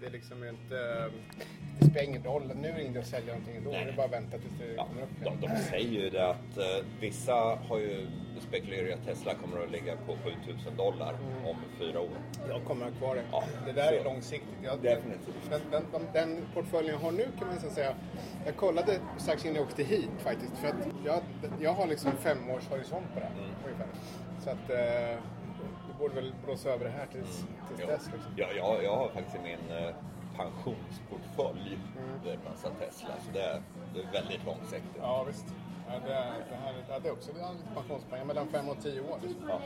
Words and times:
Det 0.00 0.06
är 0.06 0.10
liksom 0.10 0.44
inte... 0.44 1.10
Det 1.78 1.86
spelar 1.86 2.02
ingen 2.04 2.24
roll. 2.24 2.52
Nu 2.54 2.68
är 2.68 2.92
det 2.92 3.00
att 3.00 3.06
sälja 3.06 3.32
någonting 3.32 3.56
ändå. 3.56 3.70
Det 3.70 3.76
är 3.76 3.92
bara 3.96 4.06
att 4.06 4.12
vänta 4.12 4.38
tills 4.38 4.52
det 4.58 4.74
Ja, 4.76 4.86
kommer 4.86 5.02
upp 5.02 5.08
de, 5.24 5.40
de 5.40 5.56
säger 5.56 6.02
ju 6.02 6.10
det 6.10 6.30
att 6.30 6.58
eh, 6.58 6.84
vissa 7.00 7.34
har 7.68 7.78
ju 7.78 8.06
spekulerat 8.42 8.88
i 8.88 8.92
att 8.92 9.04
Tesla 9.06 9.34
kommer 9.34 9.64
att 9.64 9.70
ligga 9.70 9.96
på 9.96 10.16
7000 10.24 10.76
dollar 10.76 11.14
om 11.46 11.56
fyra 11.78 12.00
år. 12.00 12.16
Jag 12.48 12.64
kommer 12.64 12.84
ha 12.84 12.92
kvar 12.92 13.14
det. 13.14 13.22
Ja, 13.32 13.44
det 13.66 13.72
där 13.72 13.92
är 13.92 13.98
så. 13.98 14.04
långsiktigt. 14.04 14.58
Jag, 14.62 14.82
Definitivt. 14.82 15.50
Den, 15.50 15.60
den, 15.70 15.84
den, 15.92 16.02
den 16.12 16.46
portföljen 16.54 16.92
jag 16.94 17.00
har 17.00 17.12
nu 17.12 17.26
kan 17.38 17.46
man 17.46 17.54
nästan 17.54 17.70
säga. 17.70 17.94
Jag 18.44 18.56
kollade 18.56 18.98
strax 19.18 19.44
innan 19.44 19.56
jag 19.56 19.64
åkte 19.64 19.82
hit 19.82 20.10
faktiskt. 20.18 20.56
För 20.58 20.68
att 20.68 20.86
jag, 21.04 21.20
jag 21.60 21.72
har 21.72 21.86
liksom 21.86 22.12
fem 22.12 22.50
års 22.50 22.68
horisont 22.68 23.06
på 23.14 23.20
det 23.20 23.26
här, 23.26 23.32
Mm. 23.32 23.50
ungefär. 23.64 23.86
Så 24.44 24.50
att 24.50 24.70
eh, 24.70 25.18
det 25.88 25.98
borde 25.98 26.14
väl 26.14 26.32
blåsa 26.44 26.70
över 26.70 26.84
det 26.84 26.90
här 26.90 27.06
tills, 27.06 27.36
tills 27.68 27.80
Jo. 27.80 27.86
dess. 27.86 28.06
Liksom. 28.12 28.32
Ja, 28.36 28.46
jag, 28.56 28.84
jag 28.84 28.96
har 28.96 29.08
faktiskt 29.08 29.36
i 29.36 29.40
min 29.42 29.76
eh, 29.78 29.94
pensionsportfölj 30.36 31.78
är 32.26 32.32
en 32.32 32.38
massa 32.50 32.68
Tesla. 32.70 33.08
Så 33.26 33.32
det 33.32 33.42
är, 33.42 33.62
det 33.94 34.00
är 34.00 34.12
väldigt 34.12 34.44
långsiktigt. 34.46 34.96
Ja, 35.00 35.24
visst. 35.24 35.46
Ja, 35.92 35.98
det, 36.06 36.12
är- 36.14 36.44
det 36.50 36.56
här 36.64 36.74
ja, 36.88 36.98
det 37.02 37.08
är 37.08 37.12
också 37.12 37.30
det 37.32 37.40
är 37.40 37.52
lite 37.52 37.74
pensionspengar, 37.74 38.24
mellan 38.24 38.48
fem 38.48 38.68
och 38.68 38.76
tio 38.82 39.00
år. 39.00 39.18
Liksom. 39.22 39.44
Ja. 39.48 39.60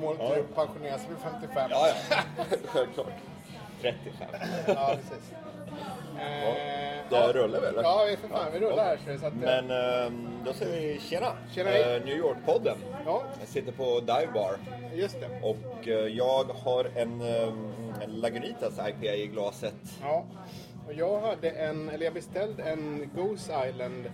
Målet 0.00 0.20
är 0.20 0.40
att 0.40 0.54
pensionera 0.54 0.98
sig 0.98 1.08
vid 1.08 1.18
55. 1.18 1.70
Ja, 1.70 1.88
ja. 2.10 2.16
Självklart. 2.66 3.06
35. 3.80 4.28
Ja, 4.66 4.96
precis. 4.96 5.32
Eh, 6.18 7.10
Det 7.10 7.32
rullar 7.32 7.60
väl, 7.60 7.68
eller? 7.74 7.82
Ja, 7.82 8.04
vi 8.10 8.16
för 8.16 8.28
fan, 8.28 8.52
vi 8.52 8.58
rullar 8.60 8.84
här. 8.84 8.98
Så 9.20 9.26
att, 9.26 9.32
eh, 9.32 9.38
Men 9.38 9.70
ehm, 9.70 10.28
då 10.44 10.52
säger 10.52 10.92
vi 10.94 11.00
tjena. 11.00 11.32
Tjena. 11.54 11.70
Eh, 11.70 12.04
New 12.04 12.16
York-podden. 12.16 12.76
Ja, 13.06 13.22
Jag 13.40 13.48
sitter 13.48 13.72
på 13.72 14.00
Dive 14.00 14.28
Bar. 14.34 14.56
just 14.94 15.20
det. 15.20 15.40
Och 15.42 15.88
eh, 15.88 15.94
jag 15.94 16.44
har 16.44 16.84
en, 16.96 17.20
ehm, 17.20 17.72
en 18.04 18.10
Lagunitas 18.10 18.72
IPA 18.88 19.14
i 19.14 19.26
glaset. 19.26 19.74
Ja, 20.02 20.24
och 20.86 20.92
jag 20.92 21.20
hade 21.20 21.50
en, 21.50 21.88
eller 21.88 22.04
jag 22.04 22.14
beställde 22.14 22.62
en 22.62 23.10
Goose 23.16 23.68
Island 23.68 24.10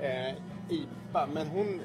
eh, 0.00 0.34
IPA, 0.68 1.26
men 1.32 1.46
hon, 1.46 1.80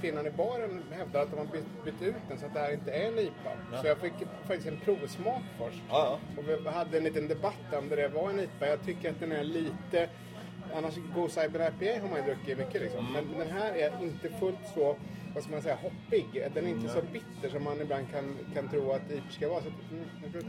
kvinnan 0.00 0.26
i 0.26 0.30
baren 0.30 0.82
hävdar 0.90 1.22
att 1.22 1.30
de 1.30 1.36
har 1.38 1.44
bytt, 1.46 1.84
bytt 1.84 2.02
ut 2.02 2.14
den 2.28 2.38
så 2.38 2.46
att 2.46 2.54
det 2.54 2.60
här 2.60 2.72
inte 2.72 2.90
är 2.92 3.08
en 3.08 3.18
IPA. 3.18 3.50
Så 3.80 3.86
jag 3.86 3.98
fick 3.98 4.12
faktiskt 4.46 4.66
en 4.68 4.80
provsmak 4.84 5.42
först. 5.58 5.82
Ja, 5.88 6.18
Och 6.38 6.48
vi 6.48 6.68
hade 6.68 6.98
en 6.98 7.04
liten 7.04 7.28
debatt 7.28 7.74
om 7.78 7.88
det 7.88 7.96
där 7.96 8.08
var 8.08 8.30
en 8.30 8.40
IPA. 8.40 8.66
Jag 8.66 8.82
tycker 8.84 9.10
att 9.10 9.20
den 9.20 9.32
är 9.32 9.44
lite... 9.44 10.08
Annars 10.74 10.94
Goose 11.14 11.46
Island 11.46 11.64
IPA 11.80 12.00
har 12.02 12.08
man 12.08 12.18
ju 12.18 12.24
druckit 12.34 12.58
mycket 12.58 12.82
liksom. 12.82 13.12
Men 13.12 13.38
den 13.38 13.50
här 13.50 13.72
är 13.72 13.92
inte 14.02 14.28
fullt 14.28 14.58
så, 14.74 14.96
vad 15.34 15.42
ska 15.42 15.52
man 15.52 15.62
säga, 15.62 15.76
hoppig. 15.82 16.26
Den 16.54 16.66
är 16.66 16.70
inte 16.70 16.88
så 16.88 17.00
bitter 17.12 17.48
som 17.54 17.64
man 17.64 17.80
ibland 17.80 18.10
kan, 18.12 18.36
kan 18.54 18.68
tro 18.68 18.92
att 18.92 19.10
IPA 19.10 19.30
ska 19.30 19.48
vara. 19.48 19.60
Så, 19.62 19.68
mm, 19.68 20.32
tror- 20.32 20.42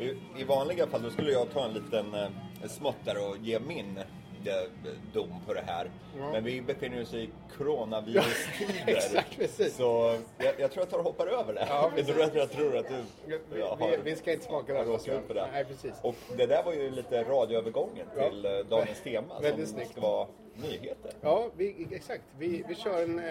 I, 0.00 0.16
I 0.40 0.44
vanliga 0.44 0.86
fall 0.86 1.02
då 1.02 1.10
skulle 1.10 1.30
jag 1.32 1.50
ta 1.52 1.64
en 1.64 1.72
liten 1.72 2.14
eh, 2.14 2.28
smått 2.68 2.96
där 3.04 3.28
och 3.30 3.36
ge 3.38 3.58
min 3.60 3.98
eh, 4.48 4.90
dom 5.12 5.34
på 5.46 5.54
det 5.54 5.62
här. 5.66 5.90
Ja. 6.18 6.32
Men 6.32 6.44
vi 6.44 6.62
befinner 6.62 7.02
oss 7.02 7.14
i 7.14 7.30
coronavirustider. 7.58 8.84
Exakt, 8.86 9.36
precis. 9.38 9.76
Så 9.76 10.18
jag, 10.38 10.54
jag 10.58 10.70
tror 10.72 10.82
jag 10.82 10.90
tar 10.90 10.98
och 10.98 11.04
hoppar 11.04 11.26
över 11.26 11.54
det. 11.54 11.66
Ja, 11.68 11.90
jag, 11.96 12.06
tror 12.06 12.22
att, 12.22 12.34
jag 12.34 12.50
tror 12.50 12.76
att 12.76 12.88
du 12.88 12.94
Vi, 13.26 13.60
jag 13.60 13.66
har- 13.76 13.98
vi 14.04 14.16
ska 14.16 14.32
inte 14.32 14.44
smaka 14.44 14.72
det. 14.74 14.82
råkat 14.84 15.08
ut 15.08 15.26
för 15.26 15.34
det. 15.34 15.48
Nej, 15.52 15.64
precis. 15.64 15.92
Och 16.02 16.14
det 16.36 16.46
där 16.46 16.62
var 16.62 16.72
ju 16.72 16.90
lite 16.90 17.22
radioövergången 17.22 18.06
Ja. 18.16 18.28
till 18.30 18.44
eh, 18.44 18.50
dagens 18.68 19.00
tema 19.02 19.40
som 19.56 19.66
snyggt. 19.66 19.90
ska 19.90 20.00
vara 20.00 20.26
nyheter. 20.62 21.10
Ja, 21.20 21.46
vi, 21.56 21.86
exakt. 21.90 22.22
Vi, 22.38 22.64
vi 22.68 22.74
kör 22.74 23.02
en 23.02 23.18
eh, 23.18 23.24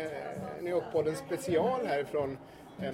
New 0.62 0.74
York-podden 0.74 1.16
special 1.16 1.86
härifrån 1.88 2.38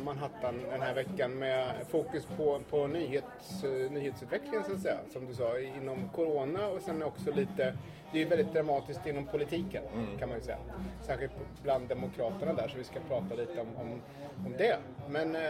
Manhattan 0.04 0.62
den 0.72 0.82
här 0.82 0.94
veckan 0.94 1.32
med 1.32 1.74
fokus 1.90 2.26
på, 2.38 2.60
på 2.70 2.88
nyhets, 2.88 3.64
eh, 3.64 3.92
nyhetsutvecklingen 3.92 4.64
så 4.64 4.74
att 4.74 4.82
säga. 4.82 4.98
Som 5.14 5.26
du 5.26 5.34
sa, 5.34 5.60
inom 5.60 6.10
Corona 6.16 6.68
och 6.68 6.82
sen 6.82 7.04
också 7.04 7.32
lite, 7.32 7.78
det 8.12 8.18
är 8.18 8.24
ju 8.24 8.30
väldigt 8.30 8.54
dramatiskt 8.54 9.06
inom 9.06 9.26
politiken 9.26 9.84
kan 10.20 10.30
man 10.30 10.38
ju 10.38 10.44
säga. 10.44 10.58
Särskilt 11.02 11.32
bland 11.64 11.88
Demokraterna 11.88 12.54
där, 12.54 12.68
så 12.68 12.78
vi 12.78 12.84
ska 12.84 13.00
prata 13.08 13.36
lite 13.36 13.62
om, 13.62 13.68
om, 13.78 14.02
om 14.46 14.54
det. 14.58 14.78
Men 15.10 15.36
eh, 15.36 15.42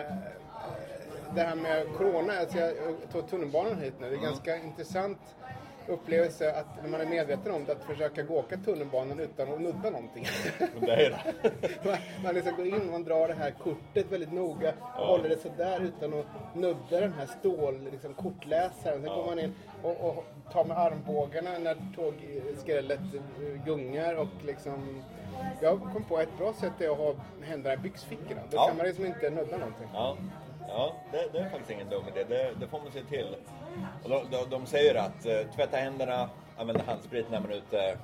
det 1.36 1.42
här 1.42 1.56
med 1.56 1.88
Corona, 1.98 2.34
alltså 2.34 2.58
jag 2.58 2.76
tog 3.12 3.30
tunnelbanan 3.30 3.82
hit 3.82 3.94
nu, 4.00 4.10
det 4.10 4.16
är 4.16 4.22
ganska 4.22 4.58
intressant 4.58 5.36
upplevelse 5.90 6.54
att 6.54 6.84
när 6.84 6.90
man 6.90 7.02
är 7.02 7.06
medveten 7.06 7.52
om 7.52 7.66
det, 7.66 7.72
att 7.72 7.84
försöka 7.84 8.24
gå 8.24 8.40
åka 8.40 8.58
tunnelbanan 8.58 9.20
utan 9.20 9.54
att 9.54 9.62
nudda 9.62 9.90
någonting. 9.90 10.26
Det 10.82 10.92
är 11.06 11.10
det. 11.10 11.20
man 11.86 11.98
man 12.24 12.36
liksom 12.36 12.56
går 12.56 12.68
in, 12.68 12.92
man 12.92 13.04
drar 13.04 13.28
det 13.28 13.34
här 13.34 13.52
kortet 13.52 14.12
väldigt 14.12 14.32
noga, 14.34 14.74
håller 14.82 15.30
det 15.30 15.38
sådär 15.42 15.80
utan 15.82 16.20
att 16.20 16.26
nudda 16.56 17.00
den 17.00 17.14
här 17.14 17.26
stål, 17.26 17.88
liksom, 17.92 18.14
kortläsaren. 18.14 19.02
Sen 19.02 19.16
går 19.16 19.26
man 19.26 19.40
in 19.40 19.54
och, 19.84 20.10
och 20.10 20.26
tar 20.52 20.66
med 20.66 20.78
armbågarna 20.78 21.58
när 21.58 21.78
tågskrället 21.96 23.00
gungar 23.66 24.16
och 24.16 24.28
liksom 24.46 25.04
jag 25.62 25.80
kom 25.94 26.04
på 26.04 26.20
ett 26.20 26.38
bra 26.38 26.54
sätt 26.54 26.82
är 26.82 26.90
att 26.92 26.98
ha 26.98 27.14
händerna 27.42 27.74
i 27.74 27.78
byxfickorna. 27.78 28.42
Då 28.50 28.58
Ja. 28.58 28.68
kan 28.68 28.78
man 28.78 28.86
liksom 28.86 29.06
inte 29.06 29.30
nudda 29.30 29.58
någonting. 29.58 29.88
Ja, 29.94 30.18
ja 30.70 30.94
det, 31.12 31.28
det 31.34 31.40
är 31.40 31.50
faktiskt 31.50 31.72
ingen 31.72 31.90
dum 31.90 32.04
idé. 32.08 32.24
Det, 32.30 32.52
det 32.60 32.68
får 32.68 32.80
man 32.80 32.92
se 32.92 33.04
till. 33.04 33.36
Och 34.04 34.10
de, 34.10 34.24
de, 34.32 34.50
de 34.50 34.66
säger 34.66 34.96
att 34.96 35.26
eh, 35.26 35.40
tvätta 35.56 35.78
händerna, 35.78 36.30
använda 36.58 36.84
handsprit 36.84 37.26
när 37.32 37.40
man 37.40 37.52
är 37.52 37.56
ute, 37.56 37.98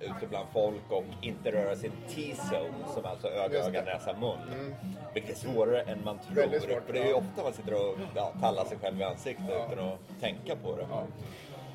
ute 0.00 0.26
bland 0.28 0.46
folk 0.52 0.82
och 0.90 1.04
inte 1.20 1.52
röra 1.52 1.76
sin 1.76 1.92
T-zone, 2.08 2.92
som 2.94 3.04
alltså 3.04 3.28
öga, 3.28 3.58
öga, 3.64 3.82
näsa, 3.82 4.12
mun. 4.20 4.74
Vilket 5.14 5.30
är 5.30 5.34
svårare 5.34 5.82
än 5.82 6.04
man 6.04 6.18
tror. 6.18 6.58
Svårt, 6.60 6.86
För 6.86 6.92
det 6.92 6.98
är 6.98 7.04
ju 7.04 7.10
ja. 7.10 7.16
ofta 7.16 7.42
man 7.42 7.52
sitter 7.52 7.74
och 7.74 7.98
ja, 8.16 8.32
tallar 8.40 8.64
sig 8.64 8.78
själv 8.78 9.00
i 9.00 9.04
ansiktet 9.04 9.46
utan 9.72 9.88
att 9.88 9.98
tänka 10.20 10.56
på 10.56 10.76
det. 10.76 10.86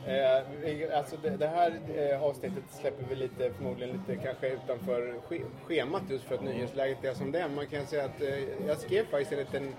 Eh, 0.08 0.44
vi- 0.62 0.92
alltså 0.92 1.16
det, 1.24 1.30
det 1.30 1.48
här 1.48 1.74
eh, 1.96 2.24
avsnittet 2.24 2.64
släpper 2.70 3.06
vi 3.10 3.16
lite, 3.16 3.54
förmodligen 3.54 3.94
lite 4.08 4.24
kanske 4.24 4.48
utanför 4.50 5.14
schemat 5.68 6.02
just 6.10 6.24
för 6.24 6.36
att 6.36 6.44
nyhetsläget 6.44 7.04
är 7.04 7.14
som 7.14 7.32
det 7.32 7.40
är. 7.40 7.50
Man 7.50 7.68
kan 7.68 7.86
säga 7.86 8.06
att 8.06 8.22
eh, 8.22 8.68
jag 8.68 8.78
skrev 8.78 9.06
faktiskt 9.06 9.32
en 9.32 9.38
liten 9.40 9.74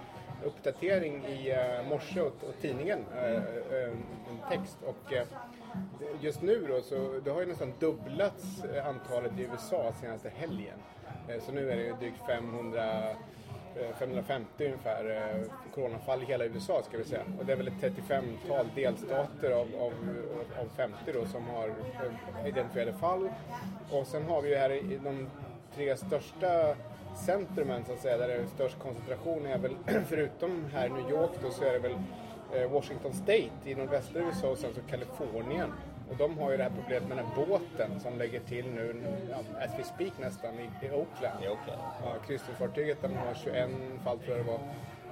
uppdatering 0.47 1.25
i 1.25 1.51
eh, 1.51 1.89
morse 1.89 2.21
åt, 2.21 2.45
åt 2.45 2.61
tidningen, 2.61 3.05
eh, 3.17 3.33
eh, 3.33 3.91
en 4.31 4.51
text. 4.51 4.79
Och 4.87 5.13
just 6.21 6.43
nu 6.43 6.67
då 6.69 6.81
så 6.81 7.21
det 7.25 7.31
har 7.31 7.41
ju 7.41 7.47
nästan 7.47 7.73
dubblats 7.79 8.63
antalet 8.85 9.33
i 9.39 9.43
USA 9.43 9.93
senaste 10.01 10.33
helgen. 10.35 10.79
Så 11.47 11.53
nu 11.53 11.71
är 11.71 11.77
det 11.77 11.93
drygt 12.01 12.27
500 12.27 13.11
eh, 13.11 13.97
550 13.99 14.65
ungefär 14.65 15.45
coronafall 15.75 16.23
i 16.23 16.27
hela 16.27 16.45
USA 16.45 16.83
ska 16.83 16.99
vi 16.99 17.05
säga. 17.05 17.23
Och 17.39 17.47
det 17.47 17.53
är 17.53 17.57
väl 17.57 17.69
ett 17.69 17.81
35-tal 17.81 18.67
delstater 18.75 19.51
av, 19.51 19.69
av, 19.81 19.93
av 20.61 20.69
50 20.77 20.97
då 21.15 21.27
som 21.27 21.45
har 21.49 21.75
identifierade 22.47 22.93
fall. 22.93 23.31
Och 23.91 24.07
sen 24.07 24.25
har 24.25 24.43
vi 24.43 24.49
ju 24.49 24.57
här 24.57 24.71
i 24.71 25.01
de 25.05 25.29
tre 25.75 25.97
största 25.97 26.77
centrumen 27.17 27.85
så 27.85 27.93
att 27.93 28.01
säga, 28.01 28.17
där 28.17 28.29
det 28.29 28.35
är 28.35 28.47
störst 28.47 28.79
koncentration 28.79 29.47
är 29.47 29.59
väl, 29.59 29.77
förutom 30.09 30.65
här 30.73 30.87
i 30.87 30.91
New 30.91 31.11
York 31.11 31.31
då, 31.43 31.51
så 31.51 31.65
är 31.65 31.73
det 31.73 31.79
väl 31.79 31.97
eh, 32.55 32.71
Washington 32.71 33.13
State 33.13 33.51
i 33.65 33.75
nordvästra 33.75 34.23
USA 34.23 34.49
och 34.49 34.59
sen 34.59 34.75
så 34.75 34.81
Kalifornien. 34.81 35.73
Och 36.11 36.17
de 36.17 36.39
har 36.39 36.51
ju 36.51 36.57
det 36.57 36.63
här 36.63 36.73
problemet 36.83 37.09
med 37.09 37.17
den 37.19 37.27
här 37.27 37.47
båten 37.47 38.01
som 38.01 38.19
lägger 38.19 38.41
till 38.41 38.67
nu, 38.67 39.03
ja, 39.31 39.65
as 39.65 39.71
we 39.79 39.85
speak 39.85 40.13
nästan, 40.19 40.55
i, 40.55 40.87
i 40.87 40.91
Oakland. 40.91 41.45
I 41.45 41.49
Oakland. 41.49 41.83
Ja, 42.05 42.15
kryssningsfartyget 42.27 43.03
där 43.03 43.09
man 43.09 43.27
har 43.27 43.35
21 43.35 43.71
fall 44.05 44.19
tror 44.19 44.37
jag 44.37 44.47
det 44.47 44.53
var. 44.53 44.61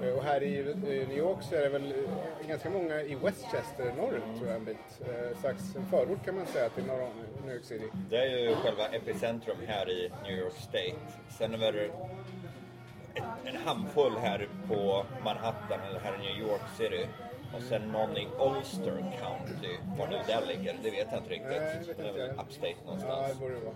Eh, 0.03 0.09
Och 0.17 0.25
här 0.25 0.43
i 0.43 0.75
New 0.83 1.19
York 1.19 1.43
så 1.43 1.55
är 1.55 1.61
det 1.63 1.69
väl 1.69 1.93
eh, 1.93 2.49
ganska 2.49 2.71
många 2.71 3.01
i 3.03 3.15
Westchester 3.15 3.93
norrut 3.97 4.23
tror 4.39 4.49
jag 4.49 4.57
en 4.57 4.65
bit. 4.65 5.01
Eh, 5.01 5.51
en 5.77 5.87
förort 5.91 6.25
kan 6.25 6.35
man 6.37 6.47
säga 6.47 6.69
till 6.69 6.85
norra 6.87 7.09
New 7.45 7.55
York 7.55 7.65
City. 7.65 7.85
Det 8.11 8.17
är 8.17 8.39
ju 8.39 8.55
själva 8.57 8.87
epicentrum 8.89 9.57
här 9.67 9.91
i 9.91 10.11
New 10.23 10.39
York 10.39 10.55
State. 10.57 10.97
Sen 11.39 11.55
är 11.63 11.73
det 11.73 11.91
en 13.45 13.57
handfull 13.57 14.17
här 14.17 14.49
på 14.69 15.07
Manhattan 15.25 15.81
eller 15.91 16.01
här 16.01 16.15
i 16.15 16.19
New 16.19 16.49
York 16.49 16.63
City. 16.77 17.07
Och 17.57 17.63
sen 17.63 17.83
någon 17.93 18.17
i 18.17 18.29
Ulster 18.41 18.97
County. 19.21 19.77
Var 19.99 20.07
nu 20.09 20.17
det 20.27 20.47
ligger, 20.47 20.77
det 20.83 20.91
vet 20.91 21.07
jag 21.11 21.21
inte 21.21 21.31
riktigt. 21.31 21.51
Nej, 21.51 21.77
det 21.81 21.89
vet 21.89 21.97
det 21.97 22.03
är 22.03 22.07
inte 22.09 22.19
väl 22.19 22.29
jag. 22.37 22.45
upstate 22.47 22.69
Ja, 22.69 22.85
någonstans. 22.85 23.29
det 23.33 23.41
borde 23.41 23.55
det 23.55 23.61
vara. 23.61 23.75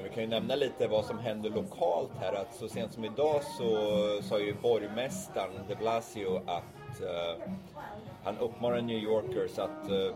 Men 0.00 0.08
vi 0.08 0.14
kan 0.14 0.24
ju 0.24 0.30
nämna 0.30 0.54
lite 0.54 0.88
vad 0.88 1.04
som 1.04 1.18
händer 1.18 1.50
lokalt 1.50 2.10
här. 2.20 2.32
Att 2.32 2.54
så 2.54 2.68
sent 2.68 2.92
som 2.92 3.04
idag 3.04 3.42
så 3.58 4.22
sa 4.22 4.40
ju 4.40 4.54
borgmästaren 4.62 5.52
de 5.68 5.74
Blasio 5.74 6.36
att 6.46 7.00
uh, 7.00 7.44
han 8.24 8.38
uppmanar 8.38 8.80
New 8.80 8.98
Yorkers 8.98 9.58
att 9.58 9.90
uh, 9.90 10.14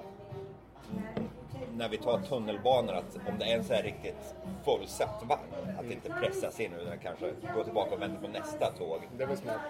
när 1.76 1.88
vi 1.88 1.98
tar 1.98 2.18
tunnelbanor 2.18 2.92
att 2.92 3.16
om 3.28 3.38
det 3.38 3.44
är 3.44 3.82
riktigt 3.82 4.34
fullsatt 4.64 5.22
vagn, 5.22 5.76
Att 5.78 5.90
inte 5.90 6.10
pressas 6.10 6.60
in 6.60 6.72
utan 6.82 6.98
kanske 6.98 7.32
gå 7.54 7.64
tillbaka 7.64 7.94
och 7.94 8.02
vänta 8.02 8.20
på 8.20 8.28
nästa 8.28 8.70
tåg. 8.70 9.00
Det 9.18 9.26
väl 9.26 9.36
smart. 9.36 9.60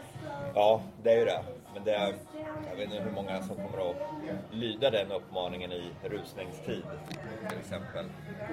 Ja, 0.54 0.80
det 1.02 1.10
är 1.12 1.18
ju 1.18 1.24
det. 1.24 1.42
Men 1.74 1.84
det 1.84 2.14
jag 2.70 2.76
vet 2.76 2.84
inte 2.84 3.04
hur 3.04 3.10
många 3.10 3.42
som 3.42 3.56
kommer 3.56 3.90
att 3.90 3.96
lyda 4.50 4.90
den 4.90 5.12
uppmaningen 5.12 5.72
i 5.72 5.92
rusningstid 6.02 6.82
till 7.48 7.58
exempel. 7.58 8.04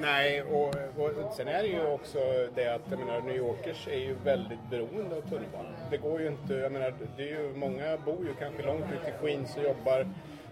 Nej, 0.02 0.42
och, 0.44 0.68
och 0.98 1.34
sen 1.34 1.48
är 1.48 1.62
det 1.62 1.68
ju 1.68 1.88
också 1.88 2.20
det 2.56 2.68
att 2.68 2.82
jag 2.90 3.00
menar, 3.00 3.22
New 3.22 3.36
Yorkers 3.36 3.88
är 3.88 4.00
ju 4.00 4.16
väldigt 4.24 4.70
beroende 4.70 5.16
av 5.16 5.22
tunnelbanan. 5.22 5.74
Det 5.92 5.98
går 5.98 6.22
ju 6.22 6.28
inte, 6.28 6.54
jag 6.54 6.72
menar, 6.72 6.94
det 7.18 7.24
är 7.24 7.28
ju, 7.28 7.54
många 7.56 7.98
bor 7.98 8.26
ju 8.26 8.34
kanske 8.40 8.64
långt 8.64 8.86
ut 8.86 9.08
i 9.08 9.14
Queens 9.22 9.58
och 9.58 9.64
jobbar 9.64 10.08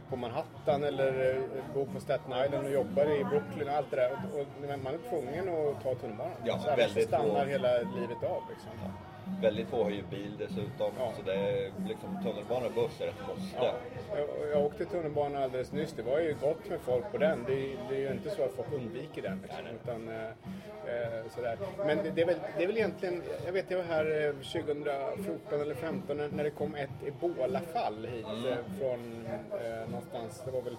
på 0.10 0.16
Manhattan 0.16 0.84
eller 0.84 1.36
eh, 1.36 1.74
bor 1.74 1.86
på 1.86 2.00
Staten 2.00 2.46
Island 2.46 2.66
och 2.68 2.72
jobbar 2.72 3.04
i 3.04 3.24
Brooklyn 3.24 3.70
och 3.70 3.76
allt 3.76 3.92
det 3.92 3.96
där. 3.96 4.12
Och, 4.12 4.40
och 4.40 4.80
man 4.84 4.94
är 4.94 5.10
tvungen 5.10 5.50
att 5.50 5.84
ta 5.84 5.96
tunnelbanan. 5.96 6.34
Ja, 6.46 6.60
så 6.60 6.76
väldigt 6.76 7.08
stannar 7.08 7.46
hela 7.46 7.78
livet 7.78 8.24
av 8.24 8.44
liksom. 8.50 8.72
Väldigt 9.42 9.68
få 9.68 9.84
har 9.84 9.90
ju 9.90 10.04
bil 10.10 10.36
dessutom, 10.40 10.92
Ja. 11.00 11.14
så 11.18 11.22
det 11.26 11.34
är 11.34 11.72
liksom 11.88 12.20
tunnelbana 12.24 12.66
och 12.66 12.72
buss 12.74 13.02
är 13.02 13.08
ett 13.08 13.28
måste. 13.28 13.56
Ja, 13.58 13.74
jag, 14.16 14.28
jag 14.52 14.66
åkte 14.66 14.86
tunnelbana 14.86 15.44
alldeles 15.44 15.72
nyss. 15.72 15.94
Det 15.94 16.02
var 16.04 16.20
ju 16.20 16.36
gott 16.42 16.70
med 16.70 16.80
folk 16.80 17.12
på 17.12 17.18
den. 17.18 17.44
Det, 17.48 17.54
är- 17.54 17.78
det 17.90 17.96
är 17.96 18.00
ju 18.00 18.12
inte 18.12 18.30
så 18.30 18.44
att 18.44 18.52
folk 18.52 18.74
undviker 18.74 19.22
den. 19.22 19.40
Liksom, 19.42 19.66
utan, 19.84 20.10
eh, 20.10 20.26
eh, 20.26 21.30
sådär. 21.36 21.58
Men 21.78 21.98
det, 21.98 22.12
det, 22.12 22.22
är 22.22 22.26
väl, 22.26 22.40
det 22.58 22.64
är 22.64 22.68
väl 22.68 22.78
egentligen, 22.78 23.24
jag 23.46 23.52
vet 23.54 23.72
jag 23.72 23.78
var 23.78 23.86
här 23.86 24.26
eh, 24.28 24.32
2014 24.32 25.62
eller 25.62 25.74
2015 25.76 26.18
när, 26.32 26.44
det 26.44 26.50
kom 26.50 26.76
ett 26.76 26.90
ebolafall 27.08 28.06
hit 28.12 28.26
eh, 28.26 28.80
från 28.80 29.26
eh, 29.62 29.90
någonstans. 29.90 30.42
Det 30.46 30.52
var 30.52 30.62
väl 30.62 30.78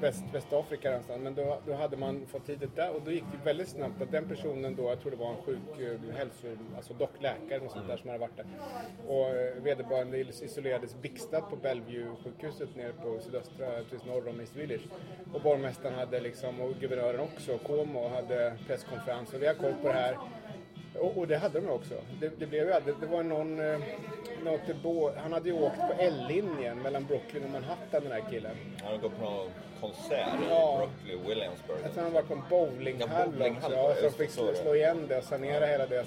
Väst, 0.00 0.24
Västafrika 0.32 0.88
någonstans. 0.90 1.22
Men 1.22 1.34
då, 1.34 1.58
då 1.66 1.74
hade 1.74 1.96
man 1.96 2.26
fått 2.26 2.48
hit 2.48 2.60
det 2.60 2.76
där 2.76 2.90
och 2.96 3.02
då 3.04 3.10
gick 3.10 3.24
det 3.32 3.44
väldigt 3.44 3.68
snabbt 3.68 4.02
att 4.02 4.12
den 4.12 4.28
personen 4.28 4.76
då, 4.76 4.88
jag 4.88 5.00
tror 5.00 5.10
det 5.10 5.16
var 5.16 5.30
en 5.30 5.42
sjuk 5.46 5.80
eh, 5.80 6.16
hälso, 6.16 6.46
alltså 6.76 6.94
dockläkare 6.94 7.60
och 7.60 7.70
sånt 7.70 7.88
där 7.88 7.96
som 7.96 8.08
hade 8.08 8.20
varit 8.20 8.36
där. 8.36 8.46
Och 9.08 9.28
eh, 9.28 9.62
vederbörande 9.62 10.18
isolerades 10.18 11.02
bixtat 11.02 11.50
på 11.50 11.56
Bellevue-sjukhuset 11.56 12.76
nere 12.76 12.92
på 12.92 13.20
sydöstra, 13.20 13.66
precis 13.90 14.06
norr 14.06 14.28
om 14.28 14.40
East 14.40 14.56
Village. 14.56 14.86
Och 15.32 15.40
borgmästaren 15.40 15.94
hade 15.94 16.20
liksom, 16.20 16.60
och 16.60 16.74
guvernören 16.80 17.20
också, 17.20 17.58
Cuomo 17.58 18.08
hade 18.08 18.56
presskonferens 18.66 19.32
och 19.32 19.42
vi 19.42 19.46
har 19.46 19.54
koll 19.54 19.74
på 19.82 19.88
det 19.88 19.94
här. 19.94 20.16
Och, 21.00 21.18
och 21.18 21.28
det 21.28 21.36
hade 21.36 21.60
de 21.60 21.70
också. 21.70 21.94
Det, 22.20 22.30
det 22.38 22.46
blev 22.46 22.66
ju 22.66 22.72
aldrig, 22.72 22.94
det 23.00 23.06
var 23.06 23.22
någon, 23.22 23.60
eh, 23.72 23.78
något 24.44 24.82
bo, 24.82 25.10
han 25.16 25.32
hade 25.32 25.48
ju 25.48 25.54
åkt 25.62 25.76
på 25.76 25.92
L-linjen 25.98 26.78
mellan 26.82 27.04
Brooklyn 27.04 27.44
och 27.44 27.50
Manhattan 27.50 28.02
den 28.02 28.12
här 28.12 28.22
killen. 28.30 28.56
Han 28.82 28.92
har 28.92 28.98
gått 28.98 29.16
på 29.18 29.24
någon 29.24 29.48
konsert 29.80 30.26
Ja. 30.50 30.82
i 30.82 31.06
Brooklyn, 31.06 31.28
Williamsburg. 31.28 31.78
Jag 31.82 31.92
tror 31.94 32.02
han 32.04 32.12
var 32.12 32.22
på 32.22 32.34
en 32.34 32.42
bowlinghall 32.50 33.08
Ja, 33.18 33.26
bowlinghall, 33.26 33.72
också. 33.72 33.76
Ja, 33.76 33.94
som 33.94 34.02
det, 34.04 34.10
fick 34.10 34.30
så 34.30 34.46
det. 34.50 34.54
slå 34.56 34.74
igen 34.74 35.06
det 35.08 35.18
och 35.18 35.24
sanera 35.24 35.66
hela 35.66 35.86
det. 35.86 36.04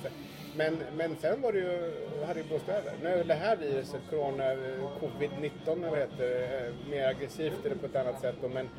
Men, 0.57 0.77
men 0.97 1.15
sen 1.21 1.41
var 1.41 1.51
det 1.51 1.59
ju, 1.59 1.91
hade 2.27 2.39
ju 2.39 2.47
blåst 2.47 2.69
över. 2.69 2.93
Nu 3.03 3.23
det 3.27 3.33
här 3.33 3.55
viruset, 3.55 4.01
corona, 4.09 4.51
eh, 4.51 4.57
covid-19 5.01 5.89
vad 5.89 5.99
heter, 5.99 6.41
eh, 6.41 6.89
mer 6.91 7.07
aggressivt 7.07 7.65
eller 7.65 7.75
på 7.75 7.85
ett 7.85 7.95
annat 7.95 8.21
sätt. 8.21 8.35
då. 8.41 8.47
Men, 8.47 8.69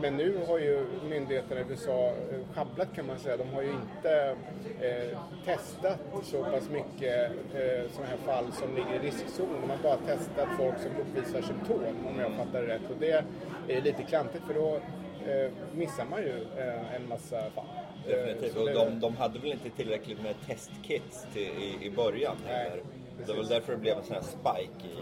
men 0.00 0.16
nu 0.16 0.38
har 0.48 0.58
ju 0.58 0.86
myndigheterna 1.10 1.60
i 1.60 1.64
USA 1.70 2.06
eh, 2.06 2.54
sjabblat 2.54 2.88
kan 2.94 3.06
man 3.06 3.18
säga. 3.18 3.36
De 3.36 3.48
har 3.48 3.62
ju 3.62 3.70
inte 3.70 4.36
eh, 4.80 5.18
testat 5.44 5.98
så 6.22 6.44
pass 6.44 6.68
mycket 6.70 7.30
eh, 7.54 7.90
sådana 7.92 8.10
här 8.10 8.16
fall 8.26 8.52
som 8.52 8.74
ligger 8.74 8.94
i 8.94 9.06
riskzon. 9.06 9.60
De 9.60 9.70
har 9.70 9.78
bara 9.82 9.96
testat 9.96 10.48
folk 10.58 10.78
som 10.78 10.90
uppvisar 11.00 11.42
symptom 11.42 12.06
om 12.08 12.20
jag 12.20 12.32
fattar 12.32 12.62
det 12.62 12.74
rätt. 12.74 12.90
Och 12.90 12.96
det 13.00 13.24
är 13.68 13.80
lite 13.82 14.02
klantigt 14.02 14.44
för 14.46 14.54
då 14.54 14.80
eh, 15.26 15.50
missar 15.74 16.04
man 16.10 16.22
ju 16.22 16.46
eh, 16.58 16.94
en 16.94 17.08
massa 17.08 17.50
fall. 17.50 17.64
Eh, 18.06 18.10
Definitivt. 18.16 18.52
så 18.52 18.60
Och 18.62 18.70
de, 18.70 19.00
de 19.00 19.16
hade 19.16 19.38
väl 19.38 19.52
inte 19.52 19.70
tillräckligt 19.70 20.22
med 20.22 20.34
testkits 20.46 21.26
till, 21.32 21.42
i, 21.42 21.78
i 21.86 21.90
början 21.90 22.36
Nej, 22.46 22.54
heller. 22.54 22.82
Det 23.26 23.32
var 23.32 23.34
väl 23.36 23.48
därför 23.48 23.72
det 23.72 23.78
blev 23.78 23.98
en 23.98 24.04
sån 24.04 24.14
här 24.14 24.22
spike 24.22 24.88
i... 24.88 24.96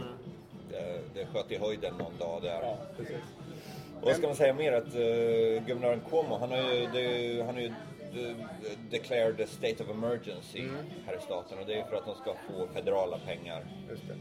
Det, 0.70 1.00
det 1.15 1.26
sköt 1.26 1.53
i 1.53 1.59
höjden 1.59 1.94
någon 1.99 2.19
dag 2.19 2.43
där. 2.43 2.61
Ja, 2.62 2.76
precis. 2.97 3.17
Och 4.00 4.05
vad 4.06 4.17
ska 4.17 4.26
man 4.26 4.37
säga 4.37 4.55
mer? 4.55 4.73
Att 4.73 4.94
uh, 4.94 5.67
guvernören 5.67 6.00
Cuomo, 6.11 6.38
han 6.38 6.50
har 6.50 6.59
ju, 6.59 6.87
det, 6.93 7.43
han 7.43 7.55
har 7.55 7.62
ju 7.62 7.73
de, 8.15 8.35
declared 8.91 9.41
a 9.41 9.47
state 9.47 9.82
of 9.82 9.91
emergency 9.91 10.61
Mm. 10.61 10.76
här 11.06 11.17
i 11.17 11.20
staten. 11.20 11.59
Och 11.59 11.67
det 11.67 11.75
är 11.75 11.85
för 11.85 11.97
att 11.97 12.05
de 12.06 12.15
ska 12.15 12.35
få 12.35 12.67
federala 12.75 13.19
pengar. 13.19 13.65
Just 13.91 14.03
det. 14.09 14.15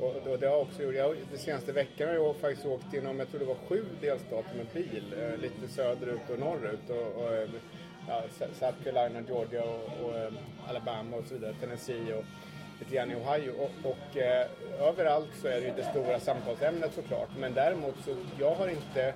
Och, 0.00 0.32
och 0.32 0.38
det 0.38 0.46
har 0.46 0.54
jag 0.54 0.62
också 0.62 0.82
gjort. 0.82 0.94
Jag, 0.94 1.16
de 1.32 1.38
senaste 1.38 1.72
veckorna 1.72 2.10
har 2.10 2.18
jag 2.18 2.36
faktiskt 2.36 2.66
åkt 2.66 2.92
genom, 2.92 3.18
jag 3.18 3.30
tror 3.30 3.40
det 3.40 3.46
var 3.46 3.56
sju 3.68 3.84
delstater 4.00 4.54
med 4.56 4.66
bil. 4.72 5.14
Eh, 5.18 5.40
lite 5.40 5.68
söderut 5.68 6.30
och 6.32 6.38
norrut. 6.38 6.90
Och, 6.90 7.22
och, 7.24 7.34
eh, 7.34 7.48
ja, 8.08 8.22
South 8.38 8.84
Carolina, 8.84 9.20
Georgia 9.28 9.62
och, 9.62 10.04
och 10.04 10.16
eh, 10.18 10.32
Alabama 10.68 11.16
och 11.16 11.24
så 11.26 11.34
vidare. 11.34 11.54
Tennessee 11.60 12.14
och 12.14 12.24
lite 12.78 12.94
grann 12.94 13.10
i 13.10 13.14
Ohio. 13.14 13.50
Och, 13.50 13.90
och 13.90 14.16
eh, 14.16 14.46
överallt 14.80 15.30
så 15.42 15.48
är 15.48 15.60
det 15.60 15.66
ju 15.66 15.72
det 15.76 15.84
stora 15.90 16.20
samtalsämnet 16.20 16.94
såklart. 16.94 17.28
Men 17.38 17.54
däremot 17.54 17.94
så, 18.04 18.16
jag 18.38 18.54
har 18.54 18.68
inte 18.68 19.14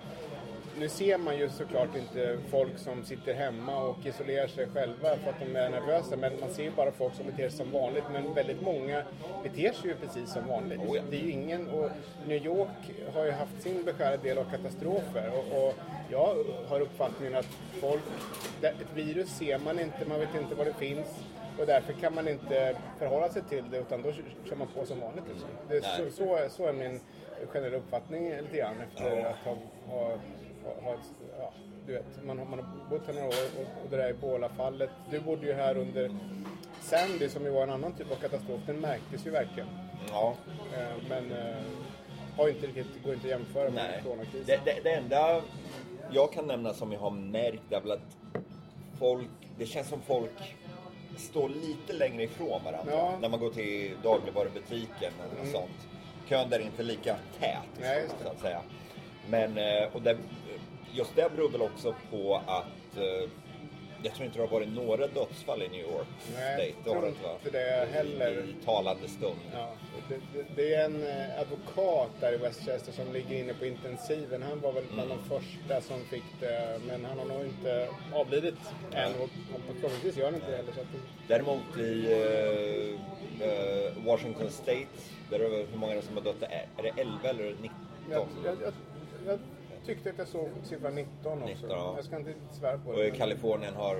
nu 0.78 0.88
ser 0.88 1.18
man 1.18 1.38
ju 1.38 1.48
såklart 1.48 1.96
inte 1.96 2.38
folk 2.50 2.78
som 2.78 3.04
sitter 3.04 3.34
hemma 3.34 3.82
och 3.82 4.06
isolerar 4.06 4.46
sig 4.46 4.68
själva 4.74 5.16
för 5.16 5.30
att 5.30 5.40
de 5.40 5.56
är 5.56 5.70
nervösa. 5.70 6.16
Men 6.16 6.40
man 6.40 6.50
ser 6.50 6.62
ju 6.62 6.70
bara 6.70 6.92
folk 6.92 7.14
som 7.14 7.26
beter 7.26 7.48
sig 7.48 7.58
som 7.58 7.70
vanligt. 7.70 8.04
Men 8.12 8.34
väldigt 8.34 8.62
många 8.62 9.02
beter 9.42 9.72
sig 9.72 9.90
ju 9.90 9.94
precis 9.94 10.32
som 10.32 10.48
vanligt. 10.48 10.80
Oh 10.80 10.96
ja. 10.96 11.02
Det 11.10 11.16
är 11.16 11.20
ju 11.20 11.30
ingen... 11.30 11.68
Och 11.68 11.90
New 12.26 12.46
York 12.46 12.92
har 13.14 13.24
ju 13.24 13.30
haft 13.30 13.62
sin 13.62 13.84
beskärda 13.84 14.16
del 14.16 14.38
av 14.38 14.44
katastrofer. 14.44 15.32
Och, 15.32 15.66
och 15.66 15.74
jag 16.10 16.36
har 16.68 16.80
uppfattningen 16.80 17.34
att 17.34 17.48
folk... 17.80 18.02
Ett 18.62 18.94
virus 18.94 19.28
ser 19.28 19.58
man 19.58 19.80
inte, 19.80 20.04
man 20.08 20.20
vet 20.20 20.34
inte 20.34 20.54
var 20.54 20.64
det 20.64 20.74
finns. 20.74 21.08
Och 21.58 21.66
därför 21.66 21.92
kan 21.92 22.14
man 22.14 22.28
inte 22.28 22.76
förhålla 22.98 23.28
sig 23.28 23.42
till 23.42 23.64
det 23.70 23.78
utan 23.78 24.02
då 24.02 24.12
kör 24.48 24.56
man 24.56 24.68
på 24.68 24.86
som 24.86 25.00
vanligt. 25.00 25.24
Liksom. 25.28 25.48
Det 25.68 25.76
är 25.76 25.80
så, 25.80 26.10
så, 26.10 26.38
så 26.50 26.66
är 26.66 26.72
min 26.72 27.00
generella 27.46 27.76
uppfattning 27.76 28.30
lite 28.30 28.56
grann 28.56 28.76
efter 28.80 29.24
att 29.24 29.36
ha, 29.36 29.56
ha, 29.86 30.18
ha, 30.64 30.96
ja, 31.38 31.52
du 31.86 31.92
vet, 31.92 32.04
man, 32.24 32.38
har- 32.38 32.44
man 32.46 32.58
har 32.58 32.90
bott 32.90 33.06
här 33.06 33.14
några 33.14 33.26
år 33.28 33.32
och, 33.56 33.84
och 33.84 33.90
det 33.90 33.96
där 33.96 34.10
Ebola-fallet. 34.10 34.90
Du 35.10 35.20
bodde 35.20 35.46
ju 35.46 35.52
här 35.52 35.76
under 35.78 36.10
Sandy 36.82 37.28
som 37.28 37.44
ju 37.44 37.50
var 37.50 37.62
en 37.62 37.70
annan 37.70 37.92
typ 37.92 38.10
av 38.12 38.16
katastrof. 38.16 38.60
Den 38.66 38.80
märktes 38.80 39.26
ju 39.26 39.30
verkligen. 39.30 39.68
Ja, 40.10 40.34
Eh, 40.78 40.96
men 41.08 41.32
eh, 41.32 41.54
har 42.36 42.48
inte 42.48 42.66
riktigt, 42.66 43.04
går 43.04 43.14
inte 43.14 43.26
att 43.26 43.30
jämföra 43.30 43.70
med 43.70 43.84
nej. 43.90 44.00
coronakrisen. 44.04 44.44
Det, 44.46 44.60
det, 44.64 44.80
det 44.84 44.90
enda 44.94 45.42
jag 46.10 46.32
kan 46.32 46.46
nämna 46.46 46.74
som 46.74 46.92
jag 46.92 47.00
har 47.00 47.10
märkt 47.10 47.72
är 47.72 47.80
väl 47.80 47.90
att 47.92 48.16
folk, 48.98 49.28
det 49.58 49.66
känns 49.66 49.88
som 49.88 50.00
folk 50.02 50.54
står 51.16 51.48
lite 51.48 51.92
längre 51.92 52.22
ifrån 52.22 52.64
varandra. 52.64 52.92
Ja. 52.92 53.08
Mm. 53.08 53.20
När 53.20 53.28
man 53.28 53.40
går 53.40 53.50
till 53.50 53.96
dagligvarubutiken 54.02 55.12
eller 55.24 55.42
något 55.44 55.52
sånt. 55.52 55.88
Kön 56.28 56.50
där 56.50 56.58
är 56.60 56.62
inte 56.64 56.82
lika 56.82 57.16
tät, 57.40 57.58
Nej, 57.80 58.04
så 58.22 58.28
att 58.28 58.40
säga. 58.40 58.60
Men, 59.28 59.58
eh, 59.58 59.88
och 59.92 60.02
det, 60.02 60.16
just 60.94 61.16
det 61.16 61.36
beror 61.36 61.48
väl 61.48 61.62
också 61.62 61.94
på 62.10 62.36
att 62.46 62.96
eh, 62.96 63.30
jag 64.02 64.14
tror 64.14 64.26
inte 64.26 64.38
det 64.38 64.44
har 64.44 64.50
varit 64.52 64.68
några 64.68 65.06
dödsfall 65.06 65.62
i 65.62 65.68
New 65.68 65.80
York 65.80 66.06
Nej, 66.34 66.54
State. 66.54 66.74
Det 66.84 66.90
har 66.90 66.96
tror 67.00 67.08
inte, 67.08 67.50
det 67.58 67.88
heller. 67.92 68.30
I, 68.46 68.50
i 68.50 68.54
talande 68.64 69.08
stund. 69.08 69.36
Ja, 69.52 69.72
det, 70.08 70.14
det, 70.38 70.44
det 70.56 70.74
är 70.74 70.84
en 70.84 71.02
eh, 71.06 71.40
advokat 71.40 72.10
där 72.20 72.32
i 72.32 72.36
Westchester 72.36 72.92
som 72.92 73.12
ligger 73.12 73.36
inne 73.38 73.54
på 73.54 73.66
intensiven. 73.66 74.42
Han 74.42 74.60
var 74.60 74.72
väl 74.72 74.84
bland 74.94 75.10
Mm. 75.12 75.22
de 75.28 75.40
första 75.40 75.80
som 75.80 76.00
fick 76.04 76.24
det, 76.40 76.80
men 76.86 77.04
han 77.04 77.18
har 77.18 77.26
nog 77.26 77.44
inte 77.44 77.88
avlidit 78.12 78.54
än. 78.92 79.12
Och, 79.14 79.28
förhoppningsvis 79.66 80.16
gör 80.16 80.24
han 80.24 80.34
inte 80.34 80.50
det 80.50 80.56
heller. 80.56 80.72
Så 80.72 80.80
att, 80.80 80.86
Däremot 81.28 81.76
i 81.78 82.12
eh, 83.40 83.48
eh, 83.48 83.92
Washington 84.06 84.50
State, 84.50 84.86
där 85.30 85.40
är 85.40 85.50
det 85.50 85.66
hur 85.70 85.78
många 85.78 86.02
som 86.02 86.16
har 86.16 86.22
dött? 86.24 86.42
Är 86.42 86.66
är 86.78 86.82
det 86.82 87.00
11 87.00 87.28
eller 87.28 87.44
19? 87.44 87.70
jag, 88.10 88.26
jag, 88.44 88.56
jag, 88.62 88.72
jag 89.26 89.38
tyckte 89.86 90.10
att 90.10 90.18
jag 90.18 90.28
såg 90.28 90.48
siffran 90.62 90.94
19 90.94 91.32
också. 91.32 91.46
19, 91.46 91.70
ja. 91.70 91.92
Jag 91.96 92.04
ska 92.04 92.16
inte 92.16 92.32
svära 92.50 92.78
på 92.78 92.90
Och 92.90 92.96
det. 92.96 93.06
i 93.06 93.10
Kalifornien 93.10 93.74
har 93.74 93.96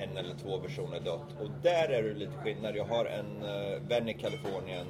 en 0.00 0.16
eller 0.16 0.34
två 0.34 0.58
personer 0.58 1.00
dött. 1.00 1.40
Och 1.42 1.48
där 1.62 1.88
är 1.88 2.02
det 2.02 2.14
lite 2.14 2.32
skillnad. 2.32 2.76
Jag 2.76 2.84
har 2.84 3.04
en 3.04 3.42
uh, 3.42 3.88
vän 3.88 4.08
i 4.08 4.14
Kalifornien. 4.14 4.86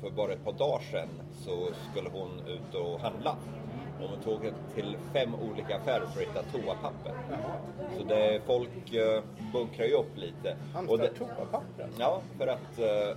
För 0.00 0.10
bara 0.10 0.32
ett 0.32 0.44
par 0.44 0.52
dagar 0.52 0.80
sedan 0.90 1.08
så 1.44 1.68
skulle 1.90 2.08
hon 2.08 2.40
ut 2.46 2.74
och 2.74 3.00
handla. 3.00 3.36
Och 4.02 4.08
hon 4.08 4.20
tog 4.20 4.52
till 4.74 4.96
fem 5.12 5.34
olika 5.34 5.76
affärer 5.76 6.06
för 6.06 6.22
att 6.22 6.28
hitta 6.28 6.42
toapapper. 6.42 7.12
Så 7.98 8.04
det, 8.04 8.40
folk 8.46 8.92
uh, 8.94 9.22
bunkrar 9.52 9.86
ju 9.86 9.92
upp 9.92 10.16
lite. 10.16 10.56
Och 10.88 10.98
det- 10.98 11.08
toapapper. 11.08 11.88
Ja, 11.98 12.20
för 12.38 12.46
att 12.46 12.78
eh, 12.78 13.16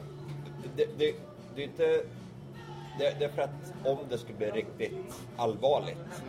det, 0.76 0.86
det, 0.98 1.14
det 1.56 1.62
är 1.62 1.66
inte... 1.66 2.04
Det, 3.02 3.16
det 3.20 3.26
är 3.26 3.30
för 3.30 3.42
att 3.42 3.74
om 3.86 3.98
det 4.10 4.18
skulle 4.18 4.38
bli 4.38 4.52
riktigt 4.52 5.28
allvarligt 5.38 6.24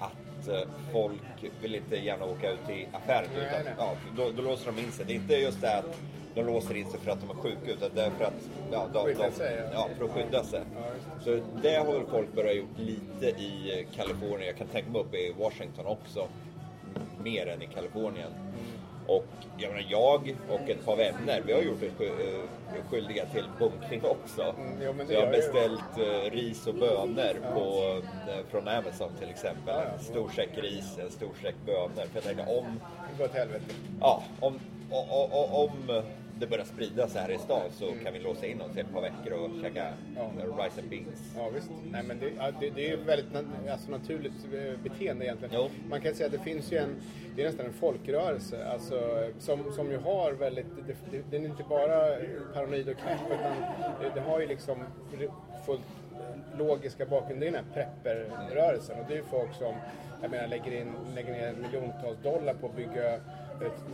att 0.00 0.48
eh, 0.48 0.68
folk 0.92 1.44
vill 1.62 1.74
inte 1.74 1.96
gärna 1.96 2.24
åka 2.24 2.50
ut 2.50 2.70
i 2.70 2.88
affären 2.92 3.28
Nej, 3.36 3.46
utan 3.46 3.64
nej. 3.64 3.74
ja, 3.78 3.92
då, 4.16 4.30
då 4.36 4.42
låser 4.42 4.72
de 4.72 4.80
in 4.80 4.92
sig. 4.92 5.04
Det 5.06 5.12
är 5.12 5.14
inte 5.14 5.34
just 5.34 5.60
det 5.60 5.78
att 5.78 6.00
de 6.34 6.42
låser 6.42 6.76
in 6.76 6.90
sig 6.90 7.00
för 7.00 7.10
att 7.10 7.20
de 7.20 7.30
är 7.30 7.34
sjuka 7.34 7.72
utan 7.72 7.90
det 7.94 8.02
är 8.02 8.10
för 8.10 8.24
att, 8.24 8.50
ja, 8.72 8.86
de, 8.92 9.14
de, 9.14 9.32
sig, 9.32 9.56
ja. 9.56 9.70
ja, 9.72 9.88
för 9.98 10.04
att 10.04 10.10
skydda 10.10 10.44
sig. 10.44 10.60
Så 11.24 11.40
det 11.62 11.76
har 11.76 11.92
väl 11.92 12.06
folk 12.10 12.32
börjat 12.34 12.56
gjort 12.56 12.78
lite 12.78 13.26
i 13.26 13.86
Kalifornien. 13.96 14.46
Jag 14.46 14.56
kan 14.56 14.66
tänka 14.66 14.90
mig 14.90 15.00
uppe 15.00 15.16
i 15.16 15.34
Washington 15.38 15.86
också. 15.86 16.28
Mer 17.24 17.46
än 17.46 17.62
i 17.62 17.66
Kalifornien. 17.66 18.30
Och 19.08 19.24
jag, 19.58 19.68
menar, 19.72 19.86
jag 19.90 20.36
och 20.50 20.70
ett 20.70 20.84
par 20.84 20.96
vänner, 20.96 21.42
vi 21.46 21.52
har 21.52 21.60
gjort 21.62 21.82
oss 21.82 22.00
eh, 22.00 22.84
skyldiga 22.90 23.26
till 23.26 23.44
bunkring 23.58 24.02
också. 24.04 24.42
Mm, 24.42 24.78
jo, 24.82 24.94
jag 24.98 25.04
har 25.06 25.12
gör 25.12 25.24
ju- 25.26 25.30
beställt 25.38 25.98
eh, 25.98 26.30
ris 26.30 26.66
och 26.66 26.74
bönor 26.74 27.34
på, 27.54 27.82
eh, 28.30 28.38
från 28.50 28.68
Amazon 28.68 29.10
till 29.18 29.28
exempel. 29.30 29.62
Ja, 29.74 29.82
ja. 29.84 29.92
En 29.98 30.04
stor 30.04 30.28
säck 30.36 30.48
ris, 30.54 30.98
en 30.98 31.10
stor 31.10 31.30
säck 31.42 31.54
bönor. 31.66 31.88
För 32.06 32.14
jag 32.14 32.24
tänkte 32.24 32.42
om, 32.46 32.80
Det 33.12 33.18
går 33.18 33.24
åt 33.24 33.34
helvete. 33.34 33.64
ja, 34.00 34.22
om, 34.40 34.60
o, 34.90 34.96
o, 35.10 35.28
o, 35.32 35.64
om 35.64 36.02
det 36.40 36.46
börjar 36.46 36.64
sprida 36.64 37.08
sig 37.08 37.22
här 37.22 37.30
i 37.30 37.38
stan 37.38 37.62
så 37.70 37.86
kan 38.04 38.12
vi 38.12 38.18
låsa 38.18 38.46
in 38.46 38.60
oss 38.60 38.76
i 38.76 38.80
ett 38.80 38.92
par 38.92 39.00
veckor 39.00 39.32
och 39.32 39.50
käka 39.62 39.92
Ja. 40.16 40.30
rice 40.64 40.80
and 40.80 40.90
beans. 40.90 41.32
Ja 41.36 41.48
visst. 41.54 41.70
Nej, 41.90 42.02
men 42.02 42.18
det, 42.20 42.30
det, 42.60 42.70
det 42.70 42.86
är 42.86 42.90
ju 42.90 42.96
väldigt 42.96 43.26
alltså, 43.70 43.90
naturligt 43.90 44.32
eh, 44.54 44.80
beteende 44.82 45.24
egentligen. 45.24 45.54
Jo. 45.54 45.68
Man 45.90 46.00
kan 46.00 46.14
säga 46.14 46.26
att 46.26 46.32
det 46.32 46.38
finns 46.38 46.72
ju 46.72 46.76
en, 46.78 46.96
det 47.36 47.42
är 47.42 47.46
nästan 47.46 47.66
en 47.66 47.72
folkrörelse 47.72 48.66
alltså, 48.72 49.28
som, 49.38 49.72
som 49.72 49.90
ju 49.90 49.96
har 49.98 50.32
väldigt, 50.32 50.66
det, 51.10 51.22
den 51.30 51.44
är 51.44 51.48
inte 51.48 51.64
bara 51.68 52.16
paranoid 52.54 52.88
och 52.88 52.96
knäpp 52.96 53.20
utan 53.26 53.52
det, 54.14 54.20
har 54.20 54.40
ju 54.40 54.46
liksom 54.46 54.78
fullt 55.66 55.80
logiska 56.58 57.06
bakgrund. 57.06 57.40
Det 57.40 57.46
är 57.48 57.52
den 57.52 57.64
här 57.64 57.74
prepper-rörelsen 57.74 58.98
och 59.00 59.04
det 59.08 59.14
är 59.14 59.18
ju 59.18 59.24
folk 59.24 59.54
som 59.54 59.74
jag 60.22 60.30
menar, 60.30 60.48
lägger, 60.48 60.80
in, 60.80 60.92
lägger 61.14 61.32
ner 61.32 61.52
miljontals 61.52 62.18
dollar 62.22 62.54
på 62.54 62.66
att 62.66 62.76
bygga 62.76 63.20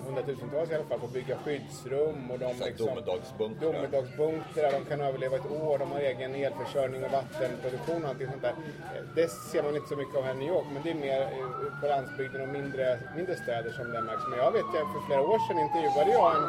hundratusentals 0.07 0.71
i 0.71 0.75
alla 0.75 0.85
fall 0.85 0.99
på 0.99 1.07
att 1.07 1.13
bygga 1.13 1.37
skyddsrum 1.45 2.31
och 2.31 2.39
de 2.39 2.47
liksom, 2.65 2.87
domedagsbunkrar. 2.87 3.73
domedagsbunkrar, 3.73 4.73
de 4.73 4.85
kan 4.85 5.01
överleva 5.01 5.37
ett 5.37 5.51
år, 5.51 5.79
de 5.79 5.93
har 5.93 6.01
egen 6.01 6.35
elförsörjning 6.35 7.05
och 7.05 7.11
vattenproduktion 7.13 8.05
och 8.05 8.09
allting 8.11 8.29
sånt 8.31 8.43
där. 8.43 8.51
Eh, 8.95 9.03
Det 9.15 9.29
ser 9.31 9.63
man 9.63 9.77
inte 9.77 9.89
så 9.89 9.97
mycket 9.97 10.17
av 10.17 10.23
här 10.25 10.35
i 10.35 10.37
New 10.39 10.49
York, 10.49 10.67
men 10.73 10.83
det 10.83 10.91
är 10.91 10.95
mer 10.95 11.21
eh, 11.23 11.81
på 11.81 11.87
landsbygden 11.87 12.41
och 12.43 12.49
mindre, 12.49 12.99
mindre 13.17 13.37
städer 13.37 13.71
som 13.71 13.93
det 13.93 14.03
märks. 14.03 14.23
Men 14.31 14.39
jag 14.39 14.53
vet, 14.53 14.65
jag, 14.75 14.87
för 14.93 15.01
flera 15.07 15.23
år 15.23 15.39
sedan 15.49 15.59
intervjuade 15.59 16.11
jag 16.19 16.29
en, 16.37 16.45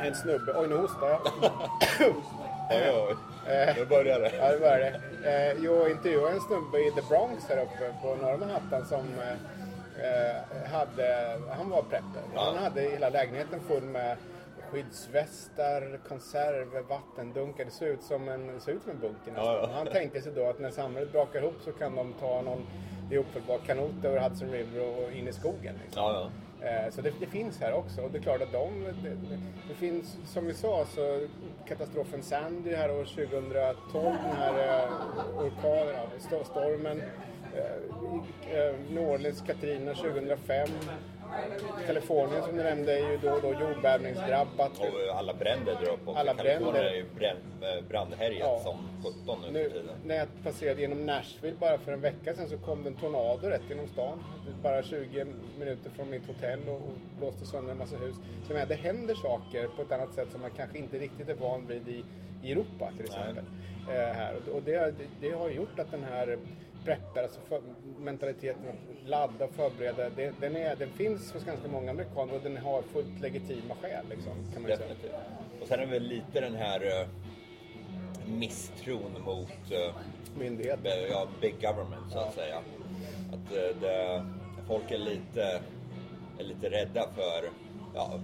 en 0.06 0.14
snubbe, 0.14 0.50
oj 0.60 0.68
nu 0.68 0.76
hostar 0.76 1.08
jag. 1.08 1.20
Oj, 2.70 2.90
oj. 3.08 3.16
Nu 3.76 3.84
börjar 3.86 4.20
det. 4.20 4.32
Ja, 4.38 4.50
det 4.52 4.58
var 4.58 4.78
det. 4.78 4.92
Eh, 5.30 5.64
jag 5.64 5.90
intervjuade 5.90 6.34
en 6.34 6.40
snubbe 6.40 6.78
i 6.78 6.90
The 6.90 7.02
Bronx 7.08 7.48
här 7.48 7.62
uppe 7.62 7.94
på 8.02 8.16
norra 8.22 8.36
Manhattan 8.36 8.86
som 8.86 9.04
eh, 10.02 10.70
hade, 10.72 11.38
han 11.50 11.70
var 11.70 11.82
prepper. 11.82 12.22
Ja. 12.34 12.40
Han 12.44 12.56
hade 12.56 12.80
hela 12.80 13.08
lägenheten 13.08 13.60
full 13.60 13.82
med 13.82 14.16
skyddsvästar, 14.70 15.98
konserver, 16.08 16.80
vattendunkar. 16.80 17.64
Det 17.64 17.70
såg 17.70 17.88
ut 17.88 18.02
som 18.02 18.28
en, 18.28 18.60
såg 18.60 18.74
ut 18.74 18.82
som 18.82 18.90
en 18.90 18.98
bunker 19.00 19.32
nästan. 19.32 19.44
Ja, 19.46 19.58
ja. 19.62 19.68
Han 19.74 19.86
tänkte 19.86 20.20
sig 20.22 20.32
då 20.32 20.46
att 20.46 20.58
när 20.60 20.70
samhället 20.70 21.12
brakar 21.12 21.38
ihop 21.42 21.54
så 21.64 21.72
kan 21.72 21.94
de 21.96 22.12
ta 22.12 22.42
någon 22.42 22.66
ihopfällbar 23.10 23.58
kanot 23.66 24.04
över 24.04 24.20
Hudson 24.28 24.50
River 24.50 24.80
och 25.04 25.12
in 25.12 25.28
i 25.28 25.32
skogen. 25.32 25.74
Liksom. 25.84 26.02
Ja. 26.02 26.30
Eh, 26.66 26.90
Så 26.90 27.00
det, 27.02 27.12
det 27.20 27.26
finns 27.26 27.60
här 27.60 27.72
också. 27.72 28.02
Och 28.02 28.10
det 28.10 28.18
är 28.18 28.22
klart 28.22 28.42
att 28.42 28.52
de, 28.52 28.84
det, 29.02 29.08
det- 29.10 29.40
det 29.68 29.74
finns, 29.74 30.16
som 30.26 30.46
vi 30.46 30.54
sa, 30.54 30.84
så 30.84 31.26
katastrofen 31.68 32.22
Sandy 32.22 32.74
här 32.74 32.90
år 32.90 33.04
2012, 33.04 34.04
den 34.26 34.36
här 34.36 34.82
eh, 34.82 35.38
orkanen, 35.38 36.44
stormen. 36.44 37.02
Eh, 37.56 39.26
eh, 39.28 39.34
Katrina 39.46 39.94
2005. 39.94 40.68
Kalifornien 41.86 42.42
som 42.42 42.56
du 42.56 42.62
nämnde 42.62 42.92
är 42.92 43.10
ju 43.10 43.16
då 43.22 43.30
och 43.30 43.42
då 43.42 43.52
jordbävningsdrabbat. 43.60 44.78
Och 44.78 45.16
alla 45.18 45.34
bränder 45.34 45.74
där 45.74 45.92
uppe 45.92 46.10
också. 46.10 46.20
Alla 46.20 46.34
bränder. 46.34 46.74
är 46.74 46.94
ju 46.94 47.00
eh, 47.00 47.84
brandhärjat 47.88 48.38
Ja. 48.40 48.60
som 48.64 48.78
17 49.24 49.38
nu 49.42 49.50
Nu, 49.50 49.70
tiden. 49.70 49.84
när 50.04 50.16
jag 50.16 50.28
passerade 50.44 50.80
genom 50.80 51.06
Nashville 51.06 51.56
bara 51.60 51.78
för 51.78 51.92
en 51.92 52.00
vecka 52.00 52.34
sedan 52.34 52.48
så 52.48 52.58
kom 52.58 52.82
det 52.82 52.88
en 52.88 52.94
tornado 52.94 53.48
rätt 53.48 53.62
genom 53.68 53.88
stan. 53.88 54.18
Bara 54.62 54.82
20 54.82 55.26
minuter 55.58 55.90
från 55.90 56.10
mitt 56.10 56.26
hotell 56.26 56.60
och, 56.68 56.74
och 56.76 56.92
blåste 57.18 57.46
sönder 57.46 57.72
en 57.72 57.78
massa 57.78 57.96
hus. 57.96 58.16
Så 58.46 58.52
menar, 58.52 58.66
det 58.66 58.74
händer 58.74 59.14
saker 59.14 59.68
på 59.76 59.82
ett 59.82 59.92
annat 59.92 60.14
sätt 60.14 60.28
som 60.32 60.40
man 60.40 60.50
kanske 60.56 60.78
inte 60.78 60.98
riktigt 60.98 61.28
är 61.28 61.34
van 61.34 61.66
vid 61.66 61.88
i, 61.88 62.04
i 62.42 62.52
Europa 62.52 62.90
till 62.96 63.04
exempel. 63.04 63.44
Eh, 63.88 63.94
här. 63.94 64.34
Och 64.54 64.62
det, 64.62 64.72
det, 64.78 65.06
det 65.20 65.30
har 65.30 65.50
gjort 65.50 65.78
att 65.78 65.90
den 65.90 66.04
här 66.04 66.38
prepper, 66.86 67.22
alltså 67.22 67.40
för, 67.48 67.60
mentaliteten 67.98 68.62
att 68.68 69.08
ladda 69.08 69.44
och 69.44 69.50
förbereda, 69.54 70.10
det, 70.10 70.32
den, 70.40 70.56
är, 70.56 70.76
den 70.76 70.90
finns 70.90 71.32
hos 71.32 71.44
ganska 71.44 71.68
många 71.68 71.90
amerikaner 71.90 72.34
och 72.34 72.40
den 72.42 72.56
har 72.56 72.82
fullt 72.82 73.20
legitima 73.20 73.74
skäl. 73.82 74.04
Liksom, 74.10 74.32
kan 74.52 74.62
man 74.62 74.70
ju 74.70 74.76
säga. 74.76 74.88
Definitivt. 74.88 75.12
Och 75.62 75.68
sen 75.68 75.80
är 75.80 75.86
det 75.86 75.92
väl 75.92 76.02
lite 76.02 76.40
den 76.40 76.54
här 76.54 77.00
eh, 77.00 77.06
misstron 78.26 79.22
mot 79.24 79.48
eh, 79.70 79.94
Myndigheter. 80.38 81.06
ja, 81.10 81.26
big 81.40 81.54
government 81.60 82.12
så 82.12 82.18
att 82.18 82.34
säga. 82.34 82.56
Att 83.32 83.52
eh, 83.56 83.80
det, 83.80 84.26
folk 84.68 84.90
är 84.90 84.98
lite, 84.98 85.60
är 86.38 86.44
lite 86.44 86.70
rädda 86.70 87.08
för 87.14 87.50
ja, 87.94 88.20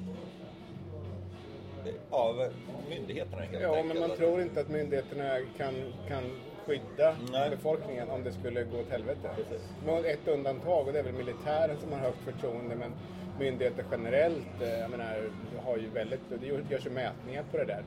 ja, 2.11 2.49
myndigheterna 2.91 3.43
helt 3.43 3.63
Ja, 3.63 3.69
enkelt. 3.77 3.87
men 3.89 4.01
man 4.01 4.11
Att- 4.11 4.17
tror 4.19 4.43
inte 4.43 4.61
att 4.61 4.69
myndigheterna 4.69 5.39
kan, 5.57 5.75
kan 6.09 6.23
skydda 6.67 7.17
Nej. 7.33 7.51
befolkningen 7.51 8.11
om 8.11 8.25
det 8.25 8.33
skulle 8.33 8.65
gå 8.65 8.81
åt 8.81 8.91
helvete. 8.91 9.31
Precis. 9.37 9.63
Ett 10.07 10.29
undantag 10.29 10.87
och 10.87 10.93
det 10.93 10.99
är 10.99 11.03
väl 11.03 11.13
militären 11.15 11.77
som 11.81 11.93
har 11.93 11.99
högt 11.99 12.19
förtroende 12.19 12.75
men 12.77 12.93
myndigheter 13.39 13.85
generellt 13.91 14.61
eh, 14.63 14.79
jag 14.81 14.91
menar, 14.91 15.17
har 15.65 15.77
ju 15.77 15.89
väldigt, 15.89 16.21
det 16.41 16.47
görs 16.47 16.87
ju 16.87 16.91
mätningar 16.91 17.43
på 17.51 17.57
det 17.57 17.65
där. 17.65 17.83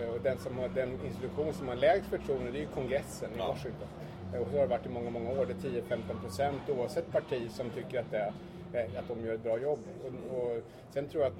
Eh, 0.00 0.08
Och 0.08 0.20
den, 0.22 0.38
som 0.38 0.58
har, 0.58 0.68
den 0.68 0.98
institution 1.06 1.52
som 1.52 1.68
har 1.68 1.74
lägst 1.76 2.08
förtroende 2.10 2.50
det 2.50 2.58
är 2.58 2.60
ju 2.60 2.66
kongressen 2.66 3.30
i 3.30 3.38
Ja. 3.38 3.46
Washington. 3.48 3.88
Eh, 4.34 4.40
Och 4.40 4.46
så 4.48 4.52
har 4.56 4.60
det 4.62 4.66
varit 4.66 4.86
i 4.86 4.88
många, 4.88 5.10
många 5.10 5.30
år. 5.30 5.46
Det 5.46 5.68
är 5.68 5.72
10-15 5.82 6.20
procent 6.22 6.62
oavsett 6.68 7.12
parti 7.12 7.50
som 7.50 7.70
tycker 7.70 8.00
att, 8.00 8.10
det, 8.10 8.18
eh, 8.18 8.32
att 8.74 9.08
de 9.08 9.26
gör 9.26 9.34
ett 9.34 9.42
bra 9.42 9.58
jobb. 9.58 9.78
Och, 10.04 10.38
och 10.38 10.62
sen 10.90 11.08
tror 11.08 11.22
jag 11.22 11.32
att 11.32 11.38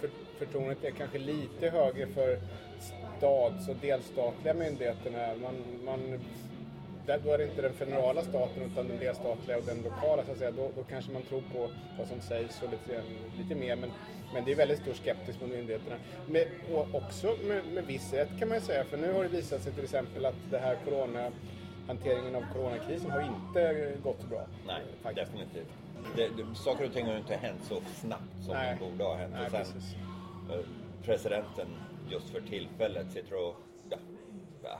för, 0.00 0.10
förtroendet 0.38 0.84
är 0.84 0.90
kanske 0.90 1.18
lite 1.18 1.70
högre 1.70 2.06
för 2.06 2.38
stats 3.18 3.68
och 3.68 3.76
delstatliga 3.76 4.54
myndigheterna. 4.54 5.34
Man, 5.42 5.54
man, 5.84 6.20
där, 7.06 7.20
då 7.24 7.32
är 7.32 7.38
det 7.38 7.44
inte 7.44 7.62
den 7.62 7.72
federala 7.72 8.22
staten 8.22 8.62
utan 8.72 8.88
den 8.88 8.98
delstatliga 8.98 9.58
och 9.58 9.64
den 9.64 9.82
lokala 9.82 10.24
så 10.24 10.32
att 10.32 10.38
säga. 10.38 10.50
Då, 10.50 10.70
då 10.76 10.82
kanske 10.82 11.12
man 11.12 11.22
tror 11.22 11.42
på 11.52 11.70
vad 11.98 12.08
som 12.08 12.20
sägs 12.20 12.62
och 12.62 12.70
lite, 12.70 13.02
lite 13.38 13.54
mer. 13.54 13.76
Men, 13.76 13.90
men 14.34 14.44
det 14.44 14.52
är 14.52 14.56
väldigt 14.56 14.78
stor 14.78 14.92
skeptisk 14.92 15.40
mot 15.40 15.50
myndigheterna. 15.50 15.96
Med, 16.26 16.46
och 16.74 16.94
också 16.94 17.36
med, 17.48 17.64
med 17.74 17.86
viss 17.86 18.12
rätt 18.12 18.38
kan 18.38 18.48
man 18.48 18.58
ju 18.58 18.64
säga. 18.64 18.84
För 18.84 18.96
nu 18.96 19.12
har 19.12 19.22
det 19.22 19.28
visat 19.28 19.62
sig 19.62 19.72
till 19.72 19.84
exempel 19.84 20.26
att 20.26 20.50
det 20.50 20.58
här 20.58 20.76
corona 20.84 21.30
hanteringen 21.86 22.34
av 22.34 22.44
coronakrisen 22.52 23.10
har 23.10 23.20
inte 23.20 23.92
gått 24.02 24.20
så 24.20 24.26
bra. 24.26 24.46
Nej, 24.66 24.82
faktiskt. 25.02 25.32
definitivt. 25.32 25.81
Det, 26.16 26.28
det, 26.36 26.54
saker 26.54 26.86
och 26.86 26.92
ting 26.92 27.06
har 27.06 27.12
ju 27.12 27.18
inte 27.18 27.36
hänt 27.36 27.60
så 27.64 27.80
snabbt 27.94 28.42
som 28.44 28.54
Nej. 28.54 28.76
de 28.80 28.90
borde 28.90 29.04
ha 29.04 29.16
hänt. 29.16 29.32
Nej, 29.36 29.44
och 29.44 29.50
sen, 29.50 29.60
precis. 29.60 29.94
eh, 30.50 30.64
presidenten 31.04 31.66
just 32.10 32.30
för 32.30 32.40
tillfället 32.40 33.12
sitter 33.12 33.34
och 33.34 33.56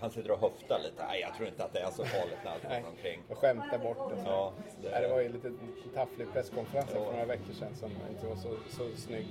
han 0.00 0.10
sitter 0.10 0.30
och 0.30 0.38
höftar 0.40 0.78
lite. 0.78 1.04
Nej, 1.08 1.20
jag 1.20 1.34
tror 1.36 1.48
inte 1.48 1.64
att 1.64 1.72
det 1.72 1.80
är 1.80 1.90
så 1.90 2.04
farligt 2.04 2.38
när 2.44 2.50
allt 2.50 2.62
Nej, 2.68 2.82
går 2.82 2.88
omkring. 2.90 3.20
och 3.28 3.38
skämta 3.38 3.78
bort 3.78 4.10
det. 4.10 4.22
Ja, 4.26 4.52
det... 4.82 4.88
det- 4.88 5.00
det 5.00 5.08
var 5.08 5.20
ju 5.20 5.28
lite 5.28 5.52
tafflig 5.94 6.32
presskonferens 6.32 6.86
Ja. 6.94 7.04
för 7.04 7.12
några 7.12 7.24
veckor 7.24 7.52
sedan 7.58 7.74
som 7.76 7.90
inte 8.10 8.26
var 8.26 8.36
så, 8.36 8.48
så 8.70 8.96
snygg. 8.96 9.26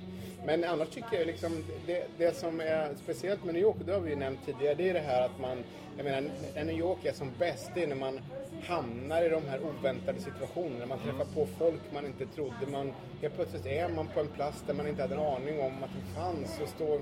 Men 0.45 0.63
annars 0.63 0.89
tycker 0.89 1.17
jag 1.17 1.27
liksom, 1.27 1.63
det, 1.87 2.07
det 2.17 2.35
som 2.35 2.59
är 2.59 2.89
speciellt 3.03 3.43
med 3.43 3.53
New 3.53 3.63
York, 3.63 3.75
det 3.85 3.93
har 3.93 3.99
vi 3.99 4.09
ju 4.09 4.15
nämnt 4.15 4.45
tidigare, 4.45 4.73
det 4.75 4.89
är 4.89 4.93
det 4.93 4.99
här 4.99 5.21
att 5.25 5.39
man, 5.39 5.63
jag 5.97 6.03
menar, 6.03 6.29
när 6.55 6.63
New 6.63 6.77
York 6.79 7.05
är 7.05 7.13
som 7.13 7.31
bäst, 7.39 7.71
det 7.75 7.83
är 7.83 7.87
när 7.87 7.95
man 7.95 8.19
hamnar 8.63 9.23
i 9.23 9.29
de 9.29 9.45
här 9.49 9.59
oväntade 9.63 10.19
situationerna. 10.19 10.85
Man 10.85 10.99
träffar 10.99 11.25
på 11.25 11.45
folk 11.57 11.81
man 11.93 12.05
inte 12.05 12.25
trodde. 12.25 12.67
Man, 12.71 12.93
helt 13.21 13.35
plötsligt 13.35 13.65
är 13.65 13.89
man 13.89 14.07
på 14.07 14.19
en 14.19 14.27
plats 14.27 14.63
där 14.67 14.73
man 14.73 14.87
inte 14.87 15.01
hade 15.01 15.15
en 15.15 15.21
aning 15.21 15.59
om 15.59 15.83
att 15.83 15.89
den 15.93 16.15
fanns. 16.23 16.59
Och 16.61 16.67
står, 16.69 17.01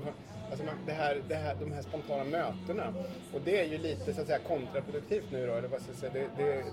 alltså 0.50 0.64
man, 0.64 0.74
det 0.86 0.92
här, 0.92 1.22
det 1.28 1.34
här, 1.34 1.56
de 1.60 1.72
här 1.72 1.82
spontana 1.82 2.24
mötena. 2.24 2.94
Och 3.34 3.40
det 3.44 3.60
är 3.60 3.64
ju 3.64 3.78
lite 3.78 4.14
så 4.14 4.20
att 4.20 4.26
säga 4.26 4.38
kontraproduktivt 4.38 5.24
nu 5.32 5.46
då. 5.46 5.52
Eller 5.52 5.68
vad 5.68 5.80
ska 5.80 5.90
jag 5.90 5.98
säga, 5.98 6.12
det, 6.12 6.44
det, 6.44 6.64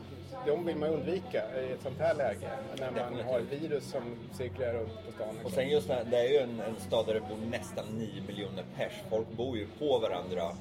de 0.45 0.65
vill 0.65 0.75
man 0.75 0.89
undvika 0.89 1.61
i 1.61 1.71
ett 1.71 1.81
sånt 1.81 1.99
här 1.99 2.15
läge. 2.15 2.49
När 2.79 2.91
man 2.91 3.21
har 3.25 3.39
ett 3.39 3.61
virus 3.61 3.83
som 3.83 4.01
cirkulerar 4.33 4.73
runt 4.73 5.05
på 5.05 5.11
stan. 5.11 5.27
Och 5.27 5.33
liksom. 5.35 5.51
sen 5.51 5.69
just 5.69 5.87
det, 5.87 5.93
här, 5.93 6.03
det 6.03 6.17
är 6.17 6.29
ju 6.29 6.37
en, 6.37 6.59
en 6.59 6.75
stad 6.75 7.05
där 7.05 7.13
det 7.13 7.19
bor 7.19 7.49
nästan 7.49 7.85
9 7.97 8.21
miljoner 8.27 8.63
pers. 8.75 8.93
Folk 9.09 9.27
bor 9.31 9.57
ju 9.57 9.67
på 9.79 9.99
varandra, 9.99 10.51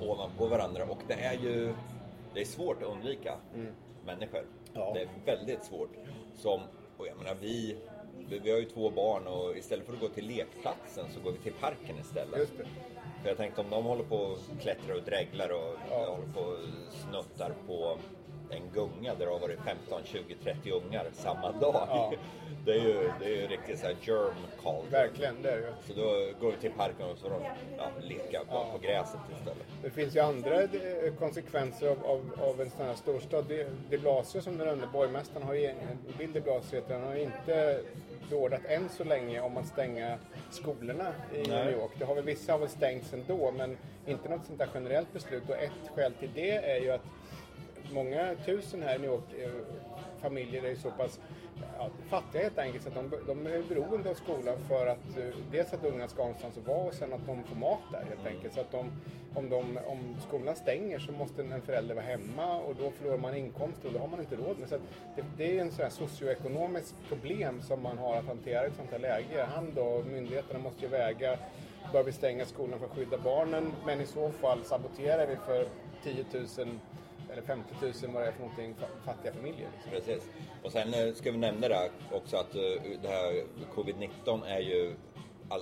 ovanpå 0.00 0.46
varandra 0.46 0.84
och 0.84 0.98
det 1.08 1.14
är 1.14 1.34
ju 1.34 1.74
det 2.36 2.40
är 2.40 2.44
svårt 2.44 2.82
att 2.82 2.88
undvika 2.88 3.34
människor. 4.06 4.38
Mm. 4.38 4.50
Ja. 4.72 4.92
Det 4.94 5.00
är 5.00 5.36
väldigt 5.36 5.64
svårt. 5.64 5.90
Som, 6.34 6.60
och 6.96 7.06
jag 7.06 7.16
menar 7.16 7.36
vi, 7.40 7.76
vi, 8.30 8.38
vi 8.38 8.50
har 8.50 8.58
ju 8.58 8.64
två 8.64 8.90
barn 8.90 9.26
och 9.26 9.56
istället 9.56 9.86
för 9.86 9.92
att 9.92 10.00
gå 10.00 10.08
till 10.08 10.26
lekplatsen 10.26 11.04
så 11.14 11.20
går 11.20 11.32
vi 11.32 11.38
till 11.38 11.52
parken 11.52 11.98
istället. 12.00 12.48
För 13.22 13.28
jag 13.28 13.36
tänkte 13.36 13.60
om 13.60 13.70
de 13.70 13.84
håller 13.84 14.04
på 14.04 14.16
och 14.16 14.38
klättrar 14.60 14.94
och 14.96 15.02
dreglar 15.02 15.48
och 15.48 15.74
Ja. 15.90 15.96
håller 16.16 16.32
på 16.34 16.40
och 16.40 16.58
snuttar 16.90 17.52
på 17.66 17.98
en 18.50 18.62
gunga 18.74 19.14
där 19.14 19.26
det 19.26 19.32
har 19.32 19.38
varit 19.38 19.58
15, 19.64 20.00
20, 20.04 20.34
30 20.44 20.70
ungar 20.70 21.06
samma 21.12 21.52
dag. 21.52 21.86
Ja. 21.90 22.12
Det 22.64 22.72
är 22.72 22.80
ju, 22.82 23.10
det 23.20 23.24
är 23.24 23.30
ju 23.42 23.46
riktigt 23.46 23.78
så 23.78 23.86
här 23.86 23.96
germ 24.02 24.34
call. 24.62 24.84
Verkligen, 24.90 25.42
det 25.42 25.50
är 25.50 25.56
det. 25.56 25.74
Så 25.86 25.92
då 26.00 26.04
går 26.40 26.50
vi 26.50 26.56
till 26.56 26.70
parken 26.72 27.06
och 27.10 27.18
så 27.18 27.28
de 27.28 27.42
ja, 27.78 27.90
bara 28.50 28.58
Ja. 28.58 28.68
på 28.72 28.78
gräset 28.78 29.20
istället. 29.38 29.66
Det 29.82 29.90
finns 29.90 30.16
ju 30.16 30.20
andra 30.20 30.62
eh, 30.62 31.14
konsekvenser 31.18 31.88
av, 31.88 31.98
av, 32.06 32.30
av 32.48 32.60
en 32.60 32.70
sån 32.70 32.86
här 32.86 32.94
storstad. 32.94 33.44
De, 33.48 33.64
de 33.90 33.98
Blasio 33.98 34.40
som 34.40 34.58
den 34.58 34.68
enda 34.68 34.86
borgmästaren 34.86 35.46
har 35.46 35.54
ju, 35.54 35.74
Bill 36.18 36.32
de 36.32 36.40
Blasio 36.40 36.74
heter 36.76 36.94
han, 36.94 37.02
har 37.02 37.16
inte 37.16 37.80
beordrat 38.30 38.64
än 38.64 38.88
så 38.88 39.04
länge 39.04 39.40
om 39.40 39.56
att 39.56 39.66
stänga 39.66 40.18
skolorna 40.50 41.12
i 41.34 41.48
Nej. 41.48 41.64
New 41.64 41.72
York. 41.72 41.90
Det 41.98 42.04
har 42.04 42.14
väl 42.14 42.24
vissa 42.24 42.52
har 42.52 42.58
väl 42.58 42.68
stängts 42.68 43.12
ändå 43.12 43.50
men 43.50 43.76
inte 44.06 44.28
något 44.28 44.46
sånt 44.46 44.58
där 44.58 44.68
generellt 44.74 45.12
beslut 45.12 45.48
och 45.48 45.56
ett 45.56 45.90
skäl 45.94 46.12
till 46.12 46.30
det 46.34 46.50
är 46.50 46.80
ju 46.80 46.90
att 46.90 47.04
många 47.92 48.34
tusen 48.44 48.82
här 48.82 48.96
i 48.96 48.98
New 48.98 49.10
York 49.10 49.24
familjer 50.20 50.64
är 50.64 50.74
så 50.74 50.90
pass 50.90 51.20
ja, 51.78 51.90
fattiga 52.08 52.42
helt 52.42 52.58
enkelt 52.58 52.82
så 52.82 52.88
att 52.88 52.94
de, 52.94 53.10
de 53.26 53.46
är 53.46 53.62
beroende 53.68 54.10
av 54.10 54.14
skolan 54.14 54.58
för 54.68 54.86
att 54.86 55.18
eh, 55.18 55.24
dels 55.50 55.72
att 55.72 55.84
unga 55.84 56.08
ska 56.08 56.22
ha 56.22 56.28
någonstans 56.28 56.58
att 56.58 56.66
vara 56.66 56.88
och 56.88 56.94
sen 56.94 57.12
att 57.12 57.26
de 57.26 57.44
får 57.44 57.56
mat 57.56 57.80
där 57.92 58.04
helt 58.08 58.26
enkelt. 58.26 58.54
Så 58.54 58.60
att 58.60 58.70
de, 58.70 58.92
om, 59.34 59.50
de, 59.50 59.78
om 59.86 60.16
skolan 60.28 60.56
stänger 60.56 60.98
så 60.98 61.12
måste 61.12 61.42
en 61.42 61.62
förälder 61.62 61.94
vara 61.94 62.04
hemma 62.04 62.58
och 62.60 62.74
då 62.74 62.90
förlorar 62.90 63.18
man 63.18 63.36
inkomster 63.36 63.86
och 63.86 63.92
det 63.92 63.98
har 63.98 64.08
man 64.08 64.20
inte 64.20 64.36
råd 64.36 64.58
med. 64.58 64.68
Så 64.68 64.76
det, 65.16 65.24
det 65.36 65.58
är 65.58 65.60
en 65.60 65.70
sån 65.70 65.82
här 65.82 65.90
socioekonomisk 65.90 66.94
problem 67.08 67.62
som 67.62 67.82
man 67.82 67.98
har 67.98 68.16
att 68.16 68.26
hantera 68.26 68.64
i 68.64 68.66
ett 68.66 68.76
sånt 68.76 68.90
här 68.90 68.98
läge. 68.98 69.46
Han 69.54 69.72
då, 69.74 70.02
myndigheterna 70.12 70.58
måste 70.58 70.82
ju 70.82 70.88
väga 70.88 71.38
Bör 71.92 72.02
vi 72.02 72.12
stänga 72.12 72.44
skolan 72.44 72.78
för 72.78 72.86
att 72.86 72.92
skydda 72.92 73.18
barnen? 73.18 73.72
Men 73.86 74.00
i 74.00 74.06
så 74.06 74.30
fall 74.30 74.64
saboterar 74.64 75.26
vi 75.26 75.36
för 75.36 75.66
10 76.04 76.24
000 76.32 76.78
eller 77.36 77.46
50 77.46 77.74
000 77.80 77.92
vad 78.14 78.22
det 78.22 78.28
är 78.28 78.32
för 78.32 78.40
någonting 78.40 78.74
fa- 78.74 79.04
fattiga 79.06 79.32
familjer. 79.32 79.68
Liksom. 79.74 79.90
Precis. 79.90 80.30
Och 80.62 80.72
sen 80.72 80.94
eh, 80.94 81.14
ska 81.14 81.30
vi 81.32 81.38
nämna 81.38 81.68
det 81.68 81.90
också 82.12 82.36
att 82.36 82.54
eh, 82.54 82.60
det 83.02 83.08
här 83.08 83.44
covid-19 83.74 84.46
är 84.46 84.60
ju 84.60 84.94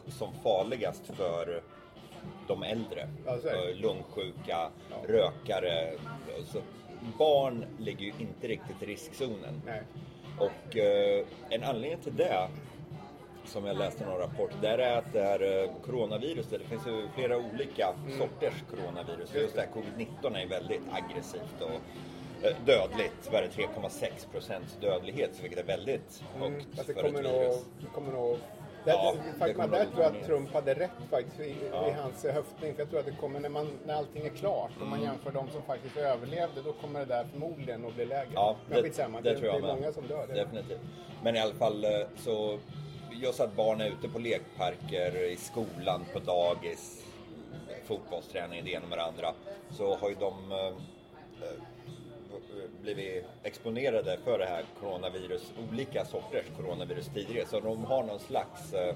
som 0.08 0.34
farligast 0.42 1.06
för 1.06 1.62
de 2.48 2.62
äldre. 2.62 3.08
Ja. 3.26 3.32
Eh, 3.36 3.76
Lungsjuka, 3.76 4.70
Ja. 4.90 4.96
rökare. 5.08 5.92
Så 6.46 6.58
barn 7.18 7.64
ligger 7.78 8.00
ju 8.04 8.12
inte 8.18 8.48
riktigt 8.48 8.82
i 8.82 8.86
riskzonen. 8.86 9.62
Nej. 9.66 9.82
Och 10.38 10.76
eh, 10.76 11.26
en 11.50 11.64
anledning 11.64 12.00
till 12.02 12.16
det 12.16 12.48
som 13.46 13.66
jag 13.66 13.76
läste 13.76 14.04
någon 14.04 14.18
rapport, 14.18 14.50
där 14.62 14.78
är 14.78 14.98
att 14.98 15.12
det 15.12 15.22
här 15.22 15.62
eh, 15.62 15.70
coronaviruset, 15.86 16.60
det 16.60 16.68
finns 16.68 16.86
ju 16.86 17.08
flera 17.14 17.36
olika 17.38 17.94
sorters 18.18 18.54
coronavirus. 18.70 19.34
Just 19.34 19.54
det 19.54 19.60
här 19.60 19.68
covid-19 19.68 20.36
är 20.42 20.46
väldigt 20.48 20.82
aggressivt 20.92 21.60
och 21.60 21.70
eh, 22.46 22.56
dödligt. 22.66 23.28
Vad 23.32 23.34
är 23.34 23.42
det, 23.56 23.62
3,6 23.62 24.30
procents 24.32 24.76
dödlighet, 24.80 25.30
vilket 25.42 25.58
är 25.58 25.64
väldigt 25.64 26.22
högt 26.40 26.66
Att 26.80 26.86
det 26.86 26.94
för 26.94 27.02
kommer 27.02 27.18
ett 27.18 27.24
nog... 27.32 27.40
virus. 27.40 27.64
Det 27.80 27.86
kommer 27.94 28.12
nog 28.12 28.38
det, 28.84 28.90
Ja, 28.90 29.14
det, 29.16 29.32
det 29.32 29.38
faktum 29.38 29.60
att 29.60 29.70
där 29.70 29.84
nog 29.84 29.92
tror 29.92 30.04
jag 30.04 30.16
att. 30.16 30.26
Trump 30.26 30.52
hade 30.52 30.74
rätt 30.74 30.90
faktiskt 31.10 31.40
i, 31.40 31.54
Ja. 31.72 31.88
i 31.88 31.92
hans 31.92 32.24
höftning. 32.24 32.74
För 32.74 32.80
jag 32.82 32.90
tror 32.90 33.00
att 33.00 33.06
det 33.06 33.12
kommer 33.20 33.40
när, 33.40 33.48
man, 33.48 33.68
när 33.86 33.94
allting 33.94 34.26
är 34.26 34.30
klart 34.30 34.70
och 34.70 34.76
Mm. 34.76 34.90
man 34.90 35.02
jämför 35.02 35.30
de 35.30 35.48
som 35.50 35.62
faktiskt 35.62 35.96
överlevde, 35.96 36.62
då 36.64 36.72
kommer 36.72 37.00
det 37.00 37.06
där 37.06 37.24
förmodligen 37.32 37.84
att 37.86 37.94
bli 37.94 38.04
lägre. 38.04 38.30
Ja, 38.34 38.56
Men 38.68 38.82
skitsamma, 38.82 39.20
det, 39.20 39.30
det 39.32 39.38
tror 39.38 39.46
jag 39.46 39.54
det 39.62 39.66
är 39.68 39.72
med. 39.72 39.76
många 39.80 39.92
som 39.92 40.06
dör. 40.06 40.26
Det. 40.26 40.34
Definitivt. 40.34 40.80
Men 41.22 41.36
i 41.36 41.40
alla 41.40 41.54
fall 41.54 41.84
eh, 41.84 41.90
så 42.16 42.58
just 43.14 43.40
att 43.40 43.56
barn 43.56 43.80
är 43.80 43.86
ute 43.88 44.08
på 44.08 44.18
lekparker, 44.18 45.16
i 45.32 45.36
skolan, 45.36 46.04
på 46.12 46.18
dagis, 46.18 47.04
fotbollsträning, 47.84 48.64
det 48.64 48.70
ena 48.70 48.86
med 48.86 48.98
det 48.98 49.04
andra. 49.04 49.32
Så 49.70 49.96
har 49.96 50.08
ju 50.08 50.14
de 50.14 50.52
eh, 50.52 50.66
eh, 50.68 51.60
blivit 52.82 53.24
exponerade 53.42 54.18
för 54.24 54.38
det 54.38 54.44
här 54.46 54.64
coronavirus, 54.80 55.52
olika 55.70 56.04
sorters 56.04 56.46
coronavirus 56.56 57.10
tidigare. 57.14 57.46
Så 57.48 57.60
de 57.60 57.84
har 57.84 58.02
någon 58.02 58.18
slags 58.18 58.72
eh, 58.74 58.88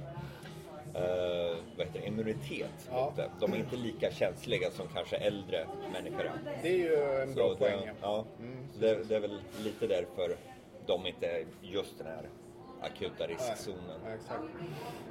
eh, 0.95 1.57
vad 1.77 1.87
heter 1.87 2.01
det, 2.01 2.07
immunitet 2.07 2.89
Ja. 2.91 3.05
mot 3.05 3.17
det. 3.17 3.31
De 3.41 3.53
är 3.53 3.57
inte 3.57 3.77
lika 3.77 4.11
känsliga 4.13 4.71
som 4.71 4.87
kanske 4.95 5.17
äldre 5.17 5.67
människor 5.93 6.21
är. 6.25 6.33
Det 6.63 6.69
är 6.69 6.77
ju 6.77 7.23
en 7.23 7.35
bra 7.35 7.49
Så 7.49 7.57
poäng. 7.57 7.79
det, 7.81 7.87
ja. 7.87 7.95
ja, 8.03 8.25
så 8.75 8.81
det, 8.81 9.05
det 9.09 9.17
är 9.17 9.21
väl 9.21 9.41
lite 9.59 9.87
därför 9.87 10.37
de 10.87 11.07
inte 11.07 11.27
är 11.27 11.45
just 11.63 11.99
den 11.99 12.07
här 12.07 12.29
akuta 12.83 13.27
riskzonen. 13.27 14.01
Ja, 14.07 14.11
exakt. 14.15 14.43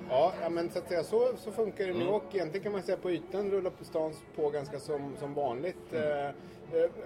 Ja, 0.09 0.33
ja, 0.41 0.49
men 0.49 0.69
så 0.69 0.79
att 0.79 0.87
säga, 0.87 1.03
så, 1.03 1.29
så 1.37 1.51
funkar 1.51 1.83
det 1.85 1.89
i 1.91 1.95
Mm. 1.95 2.07
York. 2.07 2.23
Egentligen 2.33 2.63
kan 2.63 2.71
man 2.71 2.81
säga 2.81 2.97
på 2.97 3.11
ytan 3.11 3.51
rullar 3.51 3.71
på 3.71 3.85
stan 3.85 4.13
på 4.35 4.49
ganska 4.49 4.79
som, 4.79 5.15
som 5.19 5.33
vanligt. 5.33 5.93
Mm. 5.93 6.27
Eh, 6.27 6.31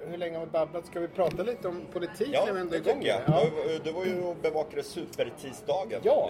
hur 0.08 0.18
länge 0.18 0.38
har 0.38 0.46
vi 0.46 0.51
babblat? 0.51 0.86
Ska 0.86 1.00
vi 1.00 1.08
prata 1.08 1.44
lite 1.44 1.68
om 1.68 1.82
politik 1.94 2.30
Ja, 2.34 2.46
när 2.46 2.53
vi 2.53 2.60
ändå 2.60 2.72
det 2.72 2.77
är 2.77 2.82
igång? 2.82 2.94
tycker 3.01 3.10
jag. 3.10 3.22
Ja. 3.27 3.44
Du, 3.68 3.80
du 3.84 3.91
var 3.91 4.06
ju 4.06 4.22
och 4.24 4.36
bevakade 4.41 4.84
supertisdagen 4.84 6.00
Ja. 6.04 6.30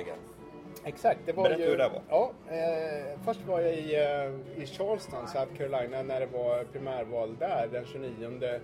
Exakt, 0.83 1.19
det 1.25 1.31
var 1.33 1.43
Berätta 1.43 1.61
ju... 1.61 1.67
hur 1.69 1.77
det 1.77 1.89
var. 1.89 2.01
Ja, 2.09 2.31
eh, 2.47 3.19
först 3.25 3.39
var 3.47 3.59
jag 3.61 3.73
i, 3.73 3.95
eh, 3.95 4.61
i 4.63 4.67
Charleston, 4.67 5.27
South 5.27 5.53
Carolina, 5.57 6.01
när 6.03 6.19
det 6.19 6.25
var 6.25 6.63
primärval 6.63 7.35
där 7.39 7.69
den 7.71 7.85
29 7.85 8.59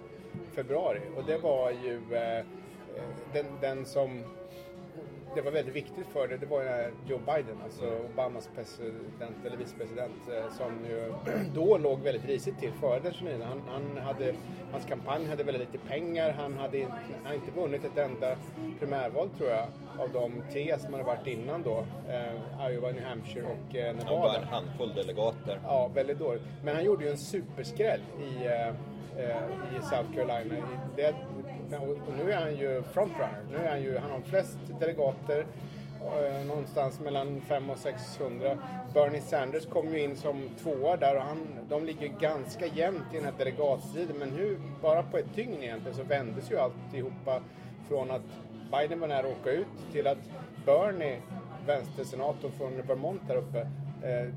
februari. 0.56 1.02
Och 1.18 1.24
det 1.24 1.38
var 1.38 1.72
ju 1.72 2.02
eh, 2.12 2.38
eh, 2.38 2.44
den, 3.34 3.46
den 3.62 3.86
som 3.86 4.24
det 5.36 5.42
var 5.42 5.52
väldigt 5.52 5.76
viktigt 5.76 6.08
för 6.14 6.28
det, 6.28 6.38
det 6.38 6.46
var 6.46 6.64
ju 6.64 6.92
Joe 7.08 7.20
Biden, 7.20 7.58
alltså 7.64 7.86
Obamas 8.14 8.50
president, 8.56 9.46
eller 9.46 9.58
vicepresident, 9.58 10.22
eh, 10.30 10.54
som 10.58 10.72
ju 10.90 11.14
då 11.56 11.78
låg 11.78 12.00
väldigt 12.02 12.26
risigt 12.26 12.60
till 12.60 12.72
före 12.72 13.00
den 13.00 13.14
29. 13.14 13.38
Han, 13.44 13.62
han 13.68 13.98
hade, 14.06 14.34
hans 14.72 14.86
kampanj 14.86 15.26
hade 15.26 15.44
väldigt 15.44 15.72
lite 15.74 15.88
pengar, 15.88 16.32
han 16.32 16.58
hade 16.58 16.78
inte, 16.78 16.94
han 17.16 17.26
hade 17.26 17.36
inte 17.36 17.52
vunnit 17.52 17.86
ett 17.86 17.98
enda 17.98 18.36
primärval 18.80 19.30
tror 19.38 19.50
jag, 19.50 19.68
av 20.00 20.10
de 20.14 20.44
tre 20.52 20.80
som 20.80 20.94
hade 20.94 21.06
varit 21.06 21.28
innan 21.28 21.64
då. 21.64 21.86
Eh, 22.10 22.72
Iowa, 22.72 22.92
New 22.92 23.04
Hampshire 23.04 23.46
och 23.46 23.76
eh, 23.76 23.96
Det 23.96 24.04
var 24.06 24.20
bara 24.20 24.32
Nevada. 24.32 24.38
en 24.42 24.48
handfull 24.48 24.94
delegater. 24.96 25.60
Ja, 25.64 25.88
väldigt 25.94 26.20
dåligt. 26.20 26.42
Men 26.64 26.76
han 26.76 26.86
gjorde 26.86 27.06
ju 27.06 27.12
en 27.12 27.18
superskräll 27.18 28.02
i, 28.20 28.46
eh, 28.46 28.68
eh, 28.68 29.78
i 29.78 29.82
South 29.82 30.14
Carolina. 30.16 30.56
Det, 30.96 31.16
och 31.74 31.90
och 32.08 32.14
nu 32.18 32.32
är 32.32 32.42
han 32.42 32.56
ju 32.56 32.84
frontrunner. 32.94 33.44
Nu 33.52 33.58
är 33.58 33.70
han 33.70 33.82
ju, 33.82 33.98
han 33.98 34.12
har 34.12 34.22
flest 34.22 34.58
delegater. 34.80 35.46
Eh, 36.02 36.46
någonstans 36.46 37.00
mellan 37.00 37.42
500 37.42 37.74
och 37.74 37.80
600. 37.80 38.58
Bernie 38.94 39.22
Sanders 39.22 39.66
kom 39.66 39.94
ju 39.94 40.00
in 40.00 40.16
som 40.16 40.50
tvåa 40.64 40.98
där 40.98 41.16
och 41.16 41.22
han, 41.22 41.48
de 41.70 41.86
ligger 41.86 42.08
ganska 42.08 42.66
jämnt 42.66 43.14
i 43.14 43.16
den 43.16 43.26
här 43.26 43.34
delegatstriden. 43.38 44.16
Men 44.18 44.30
nu, 44.30 44.58
bara 44.82 45.04
på 45.04 45.18
ett 45.18 45.36
dygn 45.36 45.64
egentligen, 45.64 45.98
så 45.98 46.04
vändes 46.04 46.52
ju 46.52 46.58
alltihopa 46.58 47.42
från 47.88 48.12
att 48.12 48.22
Biden 48.72 49.00
var 49.00 49.08
nära 49.08 49.28
att 49.28 49.38
åka 49.42 49.52
ut 49.52 49.92
till 49.92 50.08
att 50.08 50.18
Bernie, 50.66 51.22
vänstersenator 51.66 52.50
från 52.50 52.82
Vermont 52.88 53.22
där 53.28 53.36
uppe, 53.36 53.60
eh, 54.04 54.34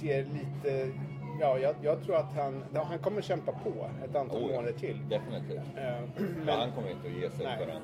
ser 0.00 0.24
lite... 0.24 0.92
Ja, 1.40 1.58
jag, 1.58 1.74
jag 1.82 2.02
tror 2.04 2.16
att 2.16 2.34
han, 2.36 2.64
ja, 2.74 2.82
han 2.88 2.98
kommer 2.98 3.22
kämpa 3.22 3.52
på 3.52 3.86
ett 4.04 4.16
antal 4.16 4.36
Oh, 4.42 4.50
ja. 4.50 4.56
månader 4.56 4.72
till. 4.72 4.98
Definitivt. 5.08 5.58
Eh, 5.76 5.82
Men 6.16 6.44
men, 6.44 6.58
han 6.58 6.72
kommer 6.72 6.90
inte 6.90 7.08
att 7.08 7.14
ge 7.14 7.30
sig 7.30 7.44
Nej. 7.46 7.58
förrän 7.58 7.80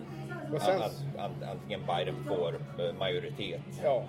Och 0.54 0.62
sen- 0.62 0.82
att, 0.82 1.02
att, 1.16 1.50
antingen 1.50 1.80
Biden 1.86 2.14
får 2.28 2.54
eh, 2.84 2.94
majoritet 2.98 3.60
ja, 3.84 4.04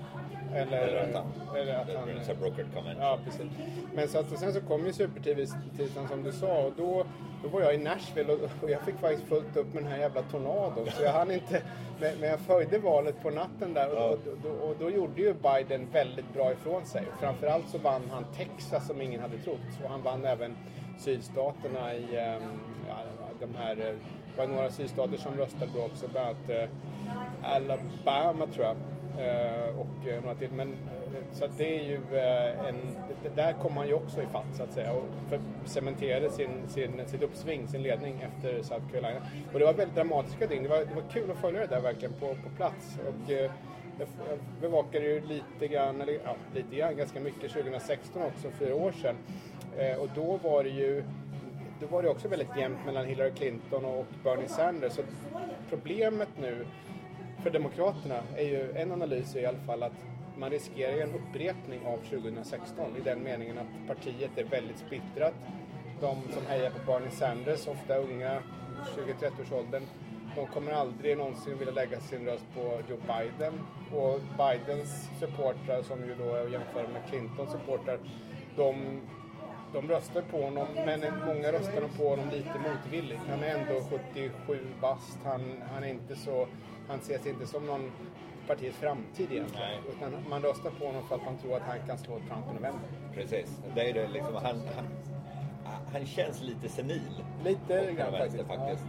eller, 0.56 0.78
eller 0.78 1.04
att 1.04 1.14
han, 1.16 1.58
eller 1.58 1.76
att 1.76 1.96
han 1.96 2.10
här 2.10 2.36
brokered 2.36 2.74
convention. 2.74 3.04
Ja, 3.04 3.20
precis. 3.26 3.46
Men 3.94 4.08
så 4.08 4.20
att, 4.20 4.40
sen 4.40 4.54
så 4.54 4.62
kom 4.62 4.86
ju 4.86 4.94
supertisdagen 4.94 6.08
som 6.08 6.24
du 6.24 6.32
sa 6.32 6.58
och 6.62 6.74
då, 6.78 7.06
då 7.44 7.50
var 7.50 7.62
jag 7.62 7.74
i 7.76 7.78
Nashville 7.78 8.34
och, 8.34 8.40
och 8.64 8.70
jag 8.70 8.82
fick 8.82 8.96
faktiskt 8.96 9.24
fullt 9.28 9.58
upp 9.58 9.74
med 9.74 9.84
den 9.84 9.92
här 9.92 10.00
jävla 10.00 10.22
tornadon 10.22 10.88
så 10.92 11.04
jag 11.04 11.12
hann 11.14 11.32
inte, 11.32 11.62
men, 12.00 12.18
men 12.20 12.30
jag 12.30 12.40
följde 12.40 12.80
valet 12.80 13.22
på 13.22 13.30
natten 13.30 13.74
där 13.74 13.90
och, 13.92 13.98
Ja. 13.98 14.10
och, 14.10 14.38
då, 14.44 14.50
och 14.50 14.76
då 14.80 14.90
gjorde 14.90 15.22
ju 15.22 15.34
Biden 15.34 15.88
väldigt 15.92 16.34
bra 16.34 16.52
ifrån 16.52 16.86
sig. 16.86 17.04
Framförallt 17.20 17.70
så 17.70 17.78
vann 17.78 18.02
han 18.12 18.26
Texas 18.38 18.88
som 18.88 19.02
ingen 19.02 19.22
hade 19.22 19.38
trott 19.38 19.60
och 19.84 19.90
han 19.90 20.02
vann 20.02 20.26
även 20.26 20.58
sydstaterna 21.00 21.94
i 21.94 22.18
ehm, 22.18 22.42
ja, 22.88 22.96
de 23.40 23.56
här, 23.56 23.78
eh, 23.80 23.96
var 24.40 24.48
några 24.48 24.70
sydstater 24.70 25.18
som 25.18 25.38
röstade 25.38 25.72
bra 25.72 25.86
också, 25.86 26.08
bland 26.08 26.28
annat 26.28 26.50
eh, 26.50 26.70
Alabama 27.44 28.48
tror 28.48 28.66
jag. 28.66 28.76
Eh, 29.18 29.80
och 29.80 30.08
eh, 30.08 30.22
några 30.22 30.36
till. 30.36 30.52
Men, 30.52 30.70
eh, 30.72 31.24
så 31.32 31.46
att 31.46 31.58
det 31.58 31.80
är 31.80 31.84
ju 31.84 31.96
eh, 31.96 32.68
en... 32.68 32.76
Det, 33.24 33.36
där 33.36 33.54
kom 33.54 33.78
han 33.78 33.88
ju 33.88 33.94
också 33.94 34.22
ifatt 34.22 34.56
så 34.58 34.64
att 34.64 34.74
säga 34.74 34.94
och 34.94 35.04
för, 35.30 35.40
cementerade 35.66 36.30
sin, 36.30 36.50
sin, 36.68 37.08
sitt 37.08 37.24
uppsving, 37.24 37.68
sin 37.68 37.82
ledning 37.82 38.22
efter 38.22 38.64
South 38.64 38.92
Carolina. 38.92 39.22
Och 39.54 39.60
det 39.60 39.66
var 39.66 39.74
väldigt 39.74 39.96
dramatiska 39.96 40.48
dygn. 40.48 40.64
Det 40.64 40.70
var, 40.70 40.78
det 40.78 40.96
var 40.96 41.10
kul 41.12 41.32
att 41.32 41.38
följa 41.38 41.60
det 41.62 41.68
där 41.68 41.82
verkligen 41.82 42.14
på, 42.14 42.28
på 42.28 42.50
plats. 42.58 42.98
Och, 43.08 43.32
eh, 43.32 43.52
jag, 44.00 44.08
jag 44.30 44.40
bevakade 44.62 45.06
ju 45.06 45.22
lite 45.22 45.68
grann, 45.68 46.02
eller 46.02 46.14
ja, 46.14 46.36
lite 46.56 46.76
grann, 46.76 46.98
ganska 46.98 47.20
mycket 47.20 47.52
2016 47.52 48.22
också, 48.22 48.50
fyra 48.60 48.76
år 48.76 48.92
sedan. 48.92 49.16
Eh, 49.78 49.98
och 49.98 50.10
då 50.16 50.38
var 50.38 50.64
det 50.64 50.70
ju 50.70 51.04
då 51.80 51.88
var 51.88 52.04
det 52.04 52.10
också 52.10 52.28
väldigt 52.28 52.58
jämnt 52.58 52.86
mellan 52.86 53.06
Hillary 53.06 53.32
Clinton 53.32 53.86
och 53.86 54.06
Bernie 54.24 54.48
Sanders. 54.48 54.94
Så 54.94 55.02
problemet 55.70 56.30
nu 56.42 56.66
för 57.44 57.50
Demokraterna 57.50 58.24
är 58.38 58.44
ju, 58.44 58.72
en 58.72 58.92
analys 58.92 59.36
är 59.36 59.40
i 59.40 59.46
alla 59.46 59.60
fall 59.60 59.84
att 59.84 60.06
man 60.38 60.50
riskerar 60.50 60.96
ju 60.96 61.02
en 61.02 61.16
upprepning 61.16 61.86
av 61.86 61.98
2016 61.98 62.98
i 62.98 63.02
den 63.02 63.24
meningen 63.24 63.58
att 63.58 63.88
partiet 63.88 64.38
är 64.38 64.44
väldigt 64.44 64.78
splittrat. 64.78 65.34
De 66.02 66.16
som 66.34 66.46
hejar 66.48 66.70
på 66.70 66.92
Bernie 66.92 67.12
Sanders, 67.12 67.68
ofta 67.68 67.98
unga 67.98 68.42
20-30-årsåldern, 68.96 69.84
de 70.36 70.48
kommer 70.48 70.72
aldrig 70.72 71.18
någonsin 71.18 71.58
vilja 71.58 71.74
lägga 71.74 72.00
sin 72.00 72.26
röst 72.26 72.46
på 72.56 72.62
Joe 72.90 72.98
Biden. 73.08 73.54
Och 73.94 74.20
Bidens 74.38 75.10
supportrar, 75.20 75.82
som 75.82 76.00
ju 76.00 76.16
då 76.16 76.36
är 76.36 76.46
att 76.46 76.52
jämföra 76.52 76.88
med 76.88 77.02
Clintons 77.10 77.52
supportrar, 77.52 78.00
de, 78.56 79.02
de 79.74 79.88
röstar 79.88 80.22
på 80.22 80.42
honom, 80.42 80.68
men 80.76 81.02
många 81.26 81.52
röstar 81.52 81.82
på 81.98 82.10
honom 82.10 82.30
lite 82.30 82.54
motvilligt. 82.60 83.22
Han 83.30 83.44
är 83.44 83.56
ändå 83.56 83.82
77 84.14 84.60
bast, 84.82 85.20
han, 85.24 85.64
han 85.74 85.84
är 85.84 85.88
inte 85.88 86.16
så, 86.16 86.48
han 86.88 87.00
ses 87.00 87.26
inte 87.26 87.48
som 87.48 87.66
någon 87.66 87.92
partiets 88.48 88.78
framtid 88.78 89.32
egentligen. 89.32 89.68
Nej. 89.70 89.80
Utan 89.98 90.30
man 90.30 90.42
röstar 90.44 90.70
på 90.70 90.86
honom 90.86 91.08
för 91.08 91.16
att 91.16 91.26
man 91.26 91.38
tror 91.38 91.56
att 91.56 91.62
han 91.62 91.78
kan 91.88 91.98
slå 91.98 92.16
Trump 92.16 92.46
i 92.52 92.54
november. 92.54 92.90
Precis. 93.14 93.60
Det 93.76 93.90
är 93.90 93.94
det 93.94 94.08
liksom, 94.08 94.36
han, 94.36 94.62
han, 94.76 94.86
han 95.94 96.06
känns 96.06 96.42
lite 96.42 96.70
senil. 96.70 97.24
Lite 97.44 97.94
grann 97.94 98.12
faktiskt. 98.12 98.48
faktiskt. 98.48 98.84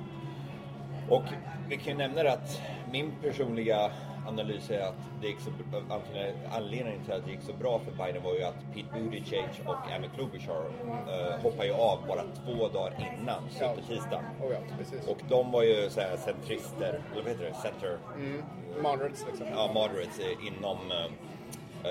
Och 1.09 1.25
vi 1.69 1.77
kan 1.77 1.93
ju 1.93 1.99
nämna 1.99 2.31
att 2.31 2.63
min 2.93 3.13
personliga 3.23 3.91
analys 4.29 4.71
är 4.71 4.81
att 4.81 4.95
det 5.21 5.27
gick 5.29 5.41
så, 5.41 5.51
anledningen- 6.53 7.05
till 7.05 7.13
att 7.15 7.25
det 7.25 7.31
gick 7.31 7.43
så 7.43 7.53
bra 7.53 7.79
för 7.79 8.05
Biden 8.05 8.23
var 8.23 8.35
ju 8.35 8.43
att 8.43 8.55
Pete 8.75 9.01
Buttigieg 9.01 9.45
och 9.67 9.93
Amy 9.97 10.09
Klobuchar 10.17 10.65
eh, 11.09 11.43
hoppade 11.43 11.67
ju 11.67 11.73
av 11.75 11.99
bara 12.09 12.23
två 12.45 12.69
dagar 12.69 12.93
innan 12.99 13.43
Ja. 13.61 13.75
supertisdagen. 13.75 14.25
Oh 14.43 14.53
ja. 14.53 14.59
Och 15.13 15.19
de 15.29 15.51
var 15.53 15.63
ju 15.63 15.91
så 15.91 16.01
här 16.01 16.17
centrister, 16.17 17.01
eller 17.13 17.23
vad 17.23 17.33
heter 17.33 17.45
det? 17.45 17.55
Center, 17.55 17.99
Mm. 18.17 18.43
Moderates 18.83 19.27
liksom. 19.29 19.47
ja, 19.55 19.71
moderates 19.75 20.21
inom 20.47 20.79
eh, 20.91 21.05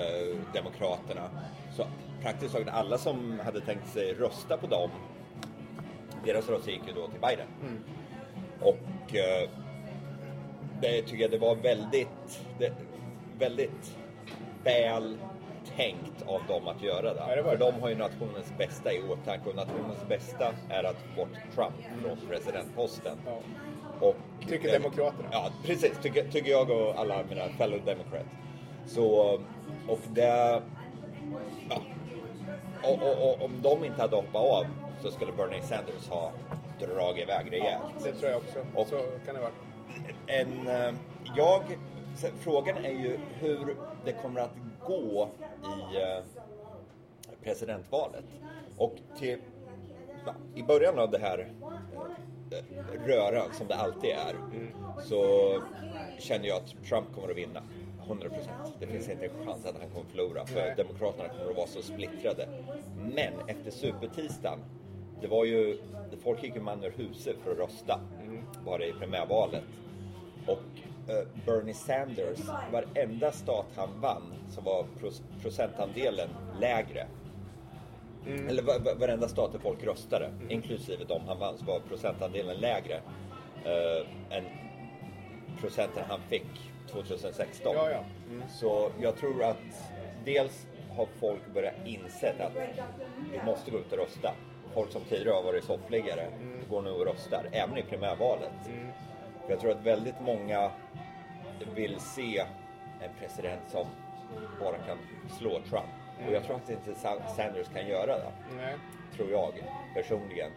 eh, 0.02 0.36
Demokraterna. 0.54 1.30
Så 1.76 1.84
praktiskt 2.22 2.52
taget 2.52 2.68
alla 2.68 2.98
som 2.98 3.40
hade 3.44 3.60
tänkt 3.60 3.88
sig 3.88 4.14
rösta 4.14 4.56
på 4.56 4.66
dem, 4.66 4.90
deras 6.24 6.48
röster 6.48 6.70
gick 6.72 6.86
ju 6.86 6.92
då 6.92 7.08
till 7.08 7.20
Biden. 7.20 7.46
Och 8.60 9.14
eh, 9.16 9.48
det 10.80 11.02
tycker 11.02 11.22
jag 11.22 11.30
det 11.30 11.38
var 11.38 11.54
väldigt, 11.54 12.40
det, 12.58 12.72
väldigt 13.38 13.96
väl 14.64 15.18
tänkt 15.76 16.22
av 16.26 16.40
dem 16.48 16.68
att 16.68 16.82
göra 16.82 17.14
det. 17.14 17.36
Ja, 17.36 17.42
För 17.42 17.56
de 17.56 17.80
har 17.80 17.88
ju 17.88 17.94
nationens 17.94 18.52
bästa 18.58 18.92
i 18.92 19.02
åtanke 19.02 19.48
och 19.48 19.56
nationens 19.56 20.08
bästa 20.08 20.52
är 20.68 20.84
att 20.84 20.96
få 20.96 21.16
bort 21.16 21.34
Trump 21.54 21.74
från 22.02 22.28
presidentposten. 22.28 23.18
Ja. 23.26 23.38
Och, 24.00 24.16
Tycker 24.48 24.68
eh, 24.68 24.72
Demokraterna. 24.72 25.28
Ja, 25.32 25.50
precis. 25.64 25.98
Tycker, 26.02 26.28
tycker 26.28 26.50
jag 26.50 26.70
och 26.70 26.98
alla 26.98 27.18
mina 27.28 27.48
fellow 27.48 27.80
democrats. 27.84 28.28
Så, 28.86 29.38
och 29.88 29.98
det... 30.08 30.62
Ja. 31.70 31.82
Och, 32.82 33.02
och, 33.02 33.28
och 33.28 33.42
om 33.44 33.62
de 33.62 33.84
inte 33.84 34.00
hade 34.02 34.16
hoppat 34.16 34.42
av 34.44 34.66
så 35.02 35.10
skulle 35.10 35.32
Bernie 35.32 35.62
Sanders 35.62 36.08
ha 36.08 36.32
dragit 36.80 37.22
iväg 37.22 37.52
rejält. 37.52 37.82
Det 38.04 38.12
tror 38.12 38.30
jag 38.30 38.38
också. 38.38 38.58
Och- 38.74 38.86
Så 38.86 38.96
kan 39.26 39.34
det 39.34 39.40
vara. 39.40 39.50
En, 40.26 40.68
eh, 40.68 40.94
jag, 41.36 41.62
frågan 42.40 42.84
är 42.84 42.90
ju 42.90 43.18
hur 43.40 43.76
det 44.04 44.12
kommer 44.12 44.40
att 44.40 44.56
gå 44.86 45.28
i 45.64 45.96
eh, 45.96 46.24
presidentvalet. 47.42 48.24
Och 48.76 48.96
till, 49.18 49.38
i 50.54 50.62
början 50.62 50.98
av 50.98 51.10
det 51.10 51.18
här 51.18 51.52
eh, 52.50 53.06
röran 53.06 53.48
som 53.52 53.66
det 53.66 53.74
alltid 53.74 54.10
är 54.10 54.34
så 55.02 55.52
känner 56.18 56.46
jag 56.46 56.56
att 56.56 56.84
Trump 56.88 57.14
kommer 57.14 57.30
att 57.30 57.36
vinna. 57.36 57.62
100 58.10 58.28
procent. 58.28 58.74
Det 58.80 58.86
finns 58.86 59.08
inte 59.08 59.24
en 59.24 59.46
chans 59.46 59.66
att 59.66 59.74
han 59.80 59.90
kommer 59.90 60.00
att 60.00 60.10
förlora 60.10 60.46
för. 60.46 60.74
Demokraterna 60.76 61.28
kommer 61.28 61.50
att 61.50 61.56
vara 61.56 61.66
så 61.66 61.82
splittrade. 61.82 62.48
Men 63.14 63.32
efter 63.46 63.70
supertisdagen, 63.70 64.58
det 65.20 65.26
var 65.26 65.44
ju, 65.44 65.78
folk 66.22 66.42
gick 66.42 66.54
ju 66.54 66.60
man 66.60 66.84
ur 66.84 66.92
huset 66.96 67.36
för 67.44 67.52
att 67.52 67.58
rösta. 67.58 68.00
Var 68.64 68.78
det 68.78 68.86
i 68.86 68.92
primärvalet. 68.92 69.62
Eh, 71.10 71.26
Bernie 71.46 71.74
Sanders, 71.74 72.38
varenda 72.72 73.32
stat 73.32 73.66
han 73.76 74.00
vann 74.00 74.34
så 74.50 74.60
var 74.60 74.84
procentandelen 75.42 76.28
lägre. 76.60 77.06
Eller 78.48 78.62
va- 78.62 78.78
va- 78.84 78.94
varenda 79.00 79.28
stat 79.28 79.52
där 79.52 79.58
folk 79.58 79.84
röstade, 79.84 80.30
inklusive 80.48 81.04
de 81.08 81.22
han 81.26 81.38
vann, 81.38 81.58
så 81.58 81.64
var 81.64 81.80
procentandelen 81.80 82.56
lägre 82.56 82.94
eh, 83.64 84.36
än 84.38 84.44
procenten 85.60 86.04
han 86.08 86.20
fick 86.28 86.46
2016. 86.90 87.72
Ja, 87.76 87.90
ja. 87.90 88.04
Mm. 88.30 88.42
Så 88.48 88.90
jag 89.00 89.16
tror 89.16 89.42
att 89.42 89.90
dels 90.24 90.66
har 90.96 91.06
folk 91.20 91.40
börjat 91.54 91.74
inse 91.84 92.34
att 92.40 92.52
vi 93.32 93.40
måste 93.46 93.70
gå 93.70 93.78
ut 93.78 93.92
och 93.92 93.98
rösta. 93.98 94.34
Folk 94.74 94.92
som 94.92 95.02
tidigare 95.08 95.34
har 95.34 95.42
varit 95.42 95.64
soffliggare 95.64 96.26
går 96.70 96.82
nu 96.82 96.90
och 96.90 97.06
röstar, 97.06 97.48
även 97.52 97.78
i 97.78 97.82
primärvalet. 97.82 98.52
För 99.44 99.50
jag 99.50 99.60
tror 99.60 99.70
att 99.70 99.86
väldigt 99.86 100.20
många 100.20 100.70
vill 101.74 102.00
se 102.00 102.38
en 103.00 103.10
president 103.20 103.62
som 103.68 103.86
bara 104.60 104.78
kan 104.78 104.98
slå 105.38 105.50
Trump. 105.50 105.90
Och 106.26 106.32
jag 106.32 106.44
tror 106.44 106.56
att 106.56 106.70
inte 106.70 106.94
Sa- 106.94 107.26
Sanders 107.36 107.68
kan 107.68 107.86
göra 107.86 108.06
det 108.18 108.32
Nej. 108.56 108.74
tror 109.16 109.30
jag 109.30 109.52
personligen. 109.94 110.50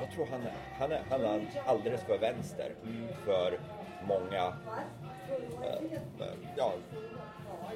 Jag 0.00 0.10
tror 0.10 0.26
han, 0.30 0.40
han, 0.78 0.92
är, 0.92 1.02
han 1.10 1.20
är 1.24 1.40
alldeles 1.66 2.02
för 2.02 2.18
vänster 2.18 2.72
för 3.24 3.58
många 4.04 4.52
eh, 5.62 5.74
eh, 6.20 6.34
ja, 6.56 6.72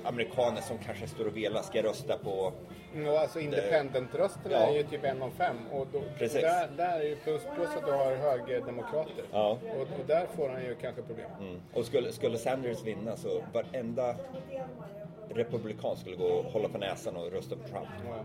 amerikaner 0.05 0.61
som 0.61 0.79
kanske 0.79 1.07
står 1.07 1.27
och 1.27 1.37
velar, 1.37 1.63
ska 1.63 1.79
jag 1.79 1.85
rösta 1.85 2.17
på... 2.19 2.53
Mm, 2.95 3.09
Och 3.09 3.19
alltså 3.19 3.41
independent-rösterna 3.41 4.55
Ja. 4.55 4.59
är 4.67 4.75
ju 4.77 4.83
typ 4.83 5.05
en 5.05 5.23
av 5.23 5.31
fem. 5.31 5.57
Och 5.73 5.87
då. 5.93 6.03
Där, 6.19 6.69
där 6.77 7.01
är 7.01 7.05
ju 7.05 7.17
plus, 7.17 7.43
plus 7.55 7.69
att 7.69 7.87
du 7.87 7.93
har 7.93 8.17
högerdemokrater. 8.17 9.25
Ja. 9.33 9.59
Och, 9.77 9.81
och 9.81 10.07
där 10.07 10.27
får 10.37 10.49
han 10.49 10.63
ju 10.63 10.75
kanske 10.75 11.03
problem. 11.03 11.31
Mm. 11.41 11.61
Och 11.73 11.85
skulle, 11.85 12.13
skulle 12.13 12.39
Sanders 12.39 12.83
vinna 12.85 13.17
så 13.17 13.43
varenda 13.53 14.15
republikan 15.31 15.97
skulle 15.97 16.17
gå 16.17 16.25
och 16.27 16.45
hålla 16.53 16.69
på 16.69 16.79
näsan 16.79 17.17
och 17.17 17.33
rösta 17.33 17.57
på 17.57 17.69
Trump. 17.69 17.89
Ja. 18.09 18.25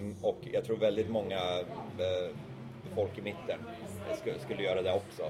Mm, 0.00 0.16
Och 0.22 0.38
jag 0.52 0.64
tror 0.64 0.76
väldigt 0.76 1.10
många 1.10 1.36
eh, 1.98 2.34
folk 2.94 3.18
i 3.18 3.22
mitten 3.22 3.58
skulle, 4.20 4.38
skulle 4.38 4.62
göra 4.62 4.82
det 4.82 4.92
också. 4.92 5.22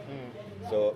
Så 0.70 0.92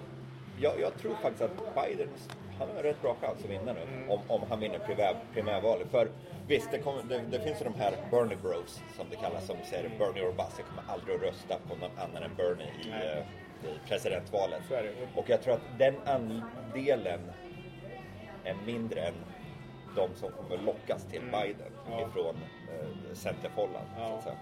jag, 0.60 0.72
jag 0.80 0.98
tror 0.98 1.14
faktiskt 1.14 1.42
att 1.42 1.74
Biden 1.74 2.08
han 2.58 2.68
har 2.76 2.82
rätt 2.82 3.02
bra 3.02 3.16
chans 3.20 3.44
att 3.44 3.50
vinna 3.50 3.72
nu 3.72 3.80
om, 4.08 4.20
om 4.28 4.40
han 4.48 4.60
vinner 4.60 4.78
primär, 4.78 5.16
primärvalet. 5.32 5.90
För 5.90 6.08
visst, 6.46 6.70
det, 6.70 6.78
kommer, 6.78 7.02
det, 7.02 7.22
det 7.30 7.40
finns 7.40 7.60
ju 7.60 7.64
de 7.64 7.74
här 7.74 7.92
Bernie 8.10 8.36
Bros 8.36 8.82
som 8.96 9.06
det 9.10 9.16
kallas 9.16 9.46
som 9.46 9.56
säger 9.70 9.90
Bernie 9.98 10.22
or 10.22 10.32
bust. 10.32 10.58
Jag 10.58 10.66
kommer 10.66 10.92
aldrig 10.92 11.16
att 11.16 11.22
rösta 11.22 11.58
på 11.68 11.74
någon 11.76 11.98
annan 11.98 12.22
än 12.22 12.34
Bernie 12.36 12.70
i, 12.84 12.90
eh, 12.90 13.24
i 13.70 13.78
presidentvalet. 13.88 14.62
Och 15.14 15.30
jag 15.30 15.42
tror 15.42 15.54
att 15.54 15.78
den 15.78 15.94
andelen 16.04 17.20
är 18.44 18.54
mindre 18.66 19.00
än 19.00 19.14
de 19.96 20.08
som 20.16 20.30
kommer 20.32 20.62
lockas 20.62 21.04
till 21.10 21.20
Biden 21.22 21.72
Ja. 21.90 22.08
ifrån 22.08 22.36
centerfållan. 23.14 23.82
Så 23.96 24.00
Ja. 24.00 24.32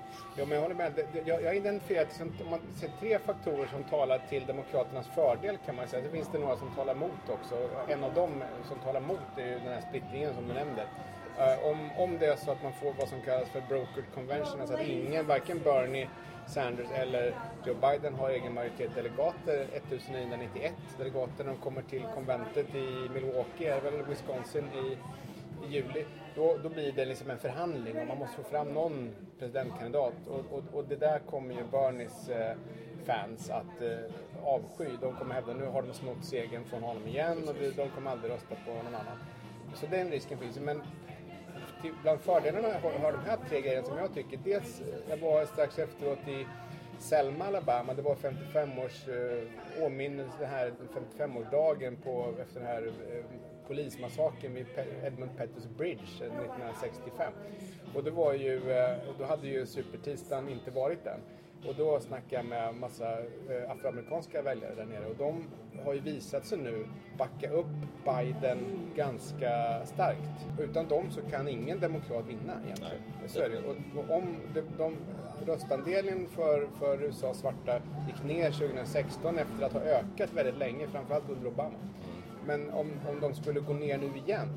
att 0.42 0.48
men 0.48 0.50
jag 0.56 0.62
håller 0.62 0.74
med. 0.74 0.92
Det- 0.96 1.06
det- 1.12 1.28
Jag, 1.28 1.42
jag 1.42 1.46
har 1.48 1.54
identifierat 1.54 2.12
som, 2.12 2.32
om 2.44 2.50
man 2.50 2.60
ser 2.76 2.88
tre 3.00 3.18
faktorer 3.18 3.66
som 3.66 3.84
talar 3.84 4.18
till 4.28 4.46
Demokraternas 4.46 5.06
fördel 5.08 5.58
kan 5.66 5.76
man 5.76 5.88
säga. 5.88 6.04
Så 6.04 6.10
finns 6.10 6.28
det 6.32 6.38
några 6.38 6.56
som 6.56 6.74
talar 6.74 6.94
emot 6.94 7.28
också. 7.28 7.68
En 7.88 8.04
av 8.04 8.14
dem 8.14 8.44
som 8.68 8.78
talar 8.78 9.00
emot 9.00 9.18
är 9.36 9.46
ju 9.46 9.54
den 9.58 9.68
här 9.72 9.80
splittringen 9.88 10.34
som 10.34 10.48
du 10.48 10.54
nämnde. 10.54 10.82
Eh, 11.38 11.66
om, 11.70 11.90
om 11.96 12.18
det 12.18 12.26
är 12.26 12.36
så 12.36 12.50
att 12.50 12.62
man 12.62 12.72
får 12.72 12.92
vad 12.98 13.08
som 13.08 13.20
kallas 13.20 13.48
för 13.48 13.60
brokered 13.68 14.04
convention, 14.14 14.60
alltså 14.60 14.74
att 14.76 14.86
ingen, 14.86 15.26
varken 15.26 15.60
Bernie 15.64 16.08
Sanders 16.46 16.86
eller 16.94 17.34
Joe 17.66 17.74
Biden 17.74 18.14
har 18.14 18.30
egen 18.30 18.54
majoritet 18.54 18.94
delegater, 18.94 19.66
1991 19.72 20.72
delegater, 20.98 21.44
när 21.44 21.52
de 21.52 21.56
kommer 21.56 21.82
till 21.82 22.02
konventet 22.14 22.74
i 22.74 23.08
Milwaukee, 23.14 23.66
är 23.68 23.80
det 23.80 23.90
väl 23.90 24.02
Wisconsin, 24.06 24.64
i 24.64 24.96
i 25.64 25.72
juli, 25.72 26.04
då, 26.34 26.56
då 26.62 26.68
blir 26.68 26.92
det 26.92 27.04
liksom 27.04 27.30
en 27.30 27.38
förhandling 27.38 27.98
och 27.98 28.06
man 28.06 28.18
måste 28.18 28.36
få 28.36 28.42
fram 28.42 28.68
någon 28.68 29.10
presidentkandidat. 29.38 30.14
Och, 30.26 30.58
och, 30.58 30.64
och 30.72 30.84
det 30.88 30.96
där 30.96 31.18
kommer 31.18 31.54
ju 31.54 31.64
Bernies 31.72 32.28
eh, 32.28 32.56
fans 33.04 33.50
att 33.50 33.82
eh, 33.82 34.44
avsky. 34.44 34.88
De 35.00 35.16
kommer 35.16 35.34
hävda 35.34 35.52
nu 35.52 35.66
har 35.66 35.82
de 35.82 35.92
snott 35.92 36.24
segern 36.24 36.64
från 36.64 36.82
honom 36.82 37.06
igen 37.06 37.48
och 37.48 37.54
de, 37.54 37.70
de 37.70 37.90
kommer 37.90 38.10
aldrig 38.10 38.32
rösta 38.32 38.54
på 38.66 38.70
någon 38.70 38.86
annan. 38.86 39.18
Så 39.74 39.86
den 39.86 40.10
risken 40.10 40.38
finns 40.38 40.56
ju. 40.56 40.60
Men 40.60 40.82
till, 41.82 41.92
bland 42.02 42.20
fördelarna 42.20 42.68
har, 42.68 42.90
har 42.90 43.12
de 43.12 43.24
här 43.26 43.38
tre 43.48 43.60
grejerna 43.60 43.86
som 43.86 43.98
jag 43.98 44.14
tycker. 44.14 44.38
Dels, 44.44 44.82
jag 45.08 45.16
var 45.16 45.44
strax 45.44 45.78
efteråt 45.78 46.28
i 46.28 46.46
Selma, 46.98 47.44
Alabama. 47.44 47.94
Det 47.94 48.02
var 48.02 48.14
55 48.14 48.78
års 48.78 49.08
eh, 49.08 49.84
åminnelse, 49.84 50.32
den 50.38 50.48
här 50.48 50.72
55-årsdagen 51.18 51.96
på, 52.04 52.34
efter 52.40 52.60
den 52.60 52.68
här 52.68 52.86
eh, 52.86 53.24
polismassakern 53.70 54.54
vid 54.54 54.66
Edmund 55.04 55.30
Pettus 55.36 55.68
Bridge 55.76 56.24
eh, 56.24 56.26
1965. 56.26 57.32
Och 57.94 58.04
det 58.04 58.10
var 58.10 58.32
ju, 58.32 58.72
eh, 58.72 58.96
då 59.18 59.24
hade 59.24 59.48
ju 59.48 59.66
supertisdagen 59.66 60.48
inte 60.48 60.70
varit 60.70 61.04
den. 61.04 61.20
Och 61.68 61.74
då 61.74 62.00
snackade 62.00 62.36
jag 62.36 62.44
med 62.44 62.74
massa 62.74 63.18
eh, 63.20 63.70
afroamerikanska 63.70 64.42
väljare 64.42 64.74
där 64.74 64.84
nere 64.84 65.06
och 65.06 65.16
de 65.16 65.44
har 65.84 65.94
ju 65.94 66.00
visat 66.00 66.46
sig 66.46 66.58
nu 66.58 66.86
backa 67.18 67.50
upp 67.50 67.66
Biden 68.04 68.58
ganska 68.96 69.84
starkt. 69.84 70.60
Utan 70.60 70.88
dem 70.88 71.10
så 71.10 71.20
kan 71.22 71.48
ingen 71.48 71.80
demokrat 71.80 72.24
vinna 72.28 72.52
egentligen. 72.64 73.02
Nej, 73.20 73.28
Så 73.28 73.40
är 73.40 73.48
det. 73.48 73.58
Och, 73.58 73.76
och 73.96 74.16
om 74.16 74.36
de, 74.54 74.62
de 74.78 74.96
röstandelen 75.46 76.28
för, 76.28 76.68
för 76.78 77.02
USAs 77.02 77.38
svarta 77.38 77.80
gick 78.06 78.24
ner 78.24 78.50
2016 78.50 79.38
efter 79.38 79.66
att 79.66 79.72
ha 79.72 79.80
ökat 79.80 80.32
väldigt 80.32 80.58
länge, 80.58 80.86
framförallt 80.88 81.30
under 81.30 81.48
Obama. 81.48 81.78
Men 82.46 82.70
om, 82.70 82.90
om 83.08 83.20
de 83.20 83.34
skulle 83.34 83.60
gå 83.60 83.72
ner 83.72 83.98
nu 83.98 84.10
igen, 84.16 84.48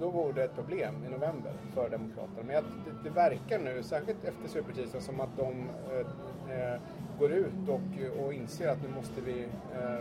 då 0.00 0.10
vore 0.10 0.32
det 0.32 0.44
ett 0.44 0.54
problem 0.54 0.94
i 1.06 1.10
november 1.10 1.52
för 1.74 1.90
Demokraterna. 1.90 2.42
Men 2.46 2.54
jag, 2.54 2.64
det, 2.64 3.08
det 3.08 3.14
verkar 3.14 3.58
nu, 3.58 3.82
särskilt 3.82 4.24
efter 4.24 4.48
supertisdagen, 4.48 5.02
som 5.02 5.20
att 5.20 5.36
de 5.36 5.68
eh, 5.92 6.56
eh, 6.56 6.80
går 7.18 7.32
ut 7.32 7.68
och, 7.68 8.24
och 8.24 8.32
inser 8.34 8.68
att 8.68 8.82
nu 8.82 8.88
måste 8.96 9.20
vi 9.20 9.42
eh, 9.74 10.00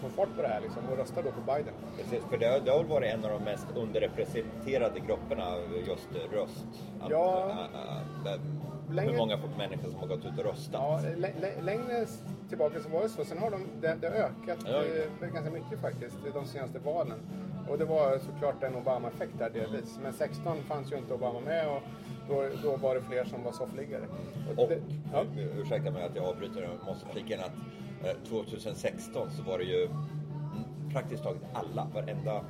få 0.00 0.08
fart 0.08 0.28
på 0.36 0.42
det 0.42 0.48
här 0.48 0.60
liksom, 0.60 0.82
och 0.90 0.96
rösta 0.96 1.22
då 1.22 1.30
på 1.30 1.40
Biden. 1.40 1.74
Precis, 1.96 2.24
för 2.30 2.38
det 2.38 2.62
det 2.64 2.70
har 2.70 2.78
väl 2.78 2.86
varit 2.86 3.14
en 3.14 3.24
av 3.24 3.30
de 3.30 3.44
mest 3.44 3.66
underrepresenterade 3.76 5.00
grupperna 5.00 5.54
just 5.86 6.08
röst. 6.32 6.66
Att, 7.00 7.10
Ja. 7.10 7.50
äh, 7.50 8.32
äh, 8.32 8.40
hur 9.00 9.06
Länge- 9.06 9.18
många 9.18 9.38
människor 9.58 9.90
som 9.90 10.00
har 10.00 10.06
gått 10.06 10.24
ut 10.24 10.38
och 10.38 10.44
röstat. 10.44 10.80
Ja, 10.80 11.00
lä- 11.16 11.32
lä- 11.40 11.60
längre 11.62 12.06
tillbaka 12.48 12.80
så 12.80 12.88
var 12.88 13.02
det 13.02 13.08
så. 13.08 13.24
Sen 13.24 13.38
har 13.38 13.50
de, 13.50 13.60
det, 13.80 13.96
det 14.00 14.08
ökat 14.08 14.58
Ja. 14.66 14.82
eh, 15.22 15.28
ganska 15.32 15.50
mycket 15.50 15.80
faktiskt 15.80 16.16
de 16.34 16.46
senaste 16.46 16.78
valen. 16.78 17.18
Och 17.68 17.78
det 17.78 17.84
var 17.84 18.18
såklart 18.18 18.62
en 18.62 18.74
Obama-effekt 18.76 19.32
där 19.38 19.50
delvis. 19.50 19.98
Men 20.02 20.12
16 20.12 20.56
fanns 20.62 20.92
ju 20.92 20.96
inte 20.98 21.14
Obama 21.14 21.40
med 21.40 21.68
och 21.68 21.82
då, 22.28 22.44
då 22.62 22.76
var 22.76 22.94
det 22.94 23.00
fler 23.02 23.24
som 23.24 23.42
var 23.44 23.52
soffliggare. 23.52 24.02
Och, 24.56 24.68
det, 24.68 24.78
ja. 25.12 25.20
eh, 25.20 25.58
ursäkta 25.60 25.90
mig 25.90 26.02
att 26.02 26.16
jag 26.16 26.24
avbryter, 26.24 26.62
jag 26.62 26.86
måste 26.86 27.06
flika 27.08 27.34
in 27.34 27.40
att 27.40 28.06
eh, 28.08 28.16
2016 28.28 29.30
så 29.30 29.42
var 29.42 29.58
det 29.58 29.64
ju 29.64 29.88
praktiskt 30.92 31.22
taget 31.22 31.42
alla, 31.52 31.86
varenda 31.94 32.40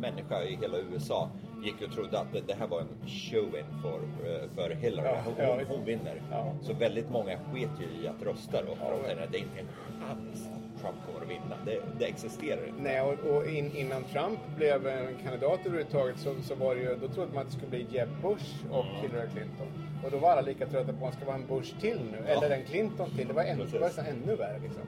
människa 0.00 0.42
i 0.42 0.56
hela 0.56 0.78
USA 0.78 1.30
gick 1.62 1.82
och 1.82 1.92
trodde 1.92 2.18
att 2.18 2.32
det, 2.46 2.54
här 2.54 2.66
var 2.66 2.80
en 2.80 3.08
show-in 3.08 3.64
för, 3.82 3.98
eh, 4.28 4.48
för 4.54 4.70
Hillary. 4.70 5.18
Hon, 5.24 5.34
ja, 5.38 5.60
hon, 5.68 5.84
vinner. 5.84 6.22
Ja. 6.30 6.52
Så 6.62 6.72
väldigt 6.72 7.10
många 7.10 7.38
sket 7.38 7.70
ju 7.80 8.02
i 8.02 8.08
att 8.08 8.22
rösta 8.22 8.62
då. 8.62 8.74
För 8.74 9.16
de 9.16 9.22
att 9.24 9.32
det 9.32 9.38
är 9.38 9.42
inte 9.42 9.60
en 9.60 9.68
chans 10.00 10.61
Trump 10.82 10.96
kommer 11.06 11.20
att 11.24 11.30
vinna. 11.30 11.56
Det, 11.66 11.78
det 11.98 12.04
existerar 12.04 12.66
inte. 12.68 12.82
Nej, 12.82 13.00
och, 13.00 13.14
och 13.30 13.46
in, 13.46 13.76
innan 13.76 14.04
Trump 14.04 14.38
blev 14.56 14.86
en 14.86 15.14
kandidat 15.22 15.60
överhuvudtaget 15.66 16.18
så, 16.18 16.34
så 16.42 16.54
var 16.54 16.74
det 16.74 16.80
ju, 16.80 16.96
då 17.00 17.08
trodde 17.08 17.32
man 17.34 17.40
att 17.42 17.46
det 17.46 17.52
skulle 17.52 17.70
bli 17.70 17.86
Jeb 17.90 18.08
Bush 18.22 18.48
och 18.70 18.84
Mm. 18.84 19.00
Hillary 19.02 19.28
Clinton. 19.34 19.66
Och 20.04 20.10
då 20.10 20.18
var 20.18 20.30
alla 20.30 20.40
lika 20.40 20.66
trötta 20.66 20.92
på 20.92 21.06
att 21.06 21.14
ska 21.14 21.24
vara 21.24 21.36
en 21.36 21.46
Bush 21.46 21.80
till 21.80 22.00
nu, 22.12 22.18
eller 22.26 22.50
en 22.50 22.64
Clinton 22.64 23.10
till. 23.16 23.28
Det 23.28 23.34
var, 23.34 23.42
ännu, 23.42 23.64
det 23.72 23.78
var 23.78 23.88
så 23.88 24.00
ännu 24.00 24.36
värre 24.36 24.58
liksom. 24.62 24.82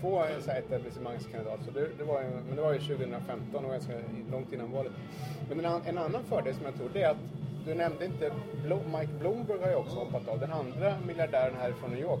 Två 0.00 0.22
eh, 0.24 0.40
så 0.40 0.50
här 0.50 0.58
etablissemangskandidater, 0.58 1.64
så 1.64 1.70
det, 1.70 1.88
det 1.98 2.04
var 2.04 2.22
ju, 2.22 2.28
men 2.28 2.56
det 2.56 2.62
var 2.62 2.72
ju 2.72 2.78
2015 2.78 3.64
och 3.64 3.70
ganska 3.70 3.92
långt 4.32 4.52
innan 4.52 4.72
valet. 4.72 4.92
Men 5.48 5.64
en, 5.64 5.80
en 5.86 5.98
annan 5.98 6.24
fördel 6.24 6.54
som 6.54 6.64
jag 6.64 6.74
tror 6.74 6.90
det 6.92 7.02
är 7.02 7.10
att 7.10 7.24
du 7.66 7.74
nämnde 7.74 8.04
inte, 8.04 8.32
Mike 8.98 9.12
Bloomberg 9.20 9.58
har 9.60 9.68
ju 9.68 9.74
också 9.74 9.96
hoppat 9.96 10.28
av, 10.28 10.40
den 10.40 10.52
andra 10.52 10.94
miljardären 11.06 11.54
här 11.60 11.72
från 11.72 11.90
New 11.90 12.00
York. 12.00 12.20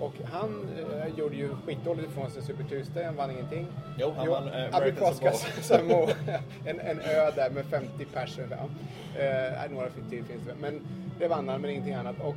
Och 0.00 0.14
han 0.24 0.68
eh, 0.78 1.18
gjorde 1.18 1.36
ju 1.36 1.48
skitdåligt 1.66 2.10
ifrån 2.10 2.30
sig 2.30 2.42
Super 2.42 2.64
Tuesday, 2.64 3.04
han 3.04 3.16
vann 3.16 3.30
ingenting. 3.30 3.66
Jo, 3.98 4.12
han 4.16 4.28
vann, 4.28 4.48
eh, 4.48 4.76
American 4.76 5.14
Samoa. 5.62 6.10
En, 6.64 6.80
en 6.80 7.00
ö 7.00 7.30
där 7.36 7.50
med 7.50 7.64
50 7.64 8.04
personer. 8.04 8.58
Ja. 8.60 9.22
Eh, 9.22 9.70
några 9.70 9.90
till 9.90 10.24
finns 10.24 10.46
det. 10.46 10.54
Men 10.60 10.80
det 11.18 11.28
vann 11.28 11.48
han, 11.48 11.60
men 11.60 11.70
ingenting 11.70 11.94
annat. 11.94 12.20
Och 12.20 12.36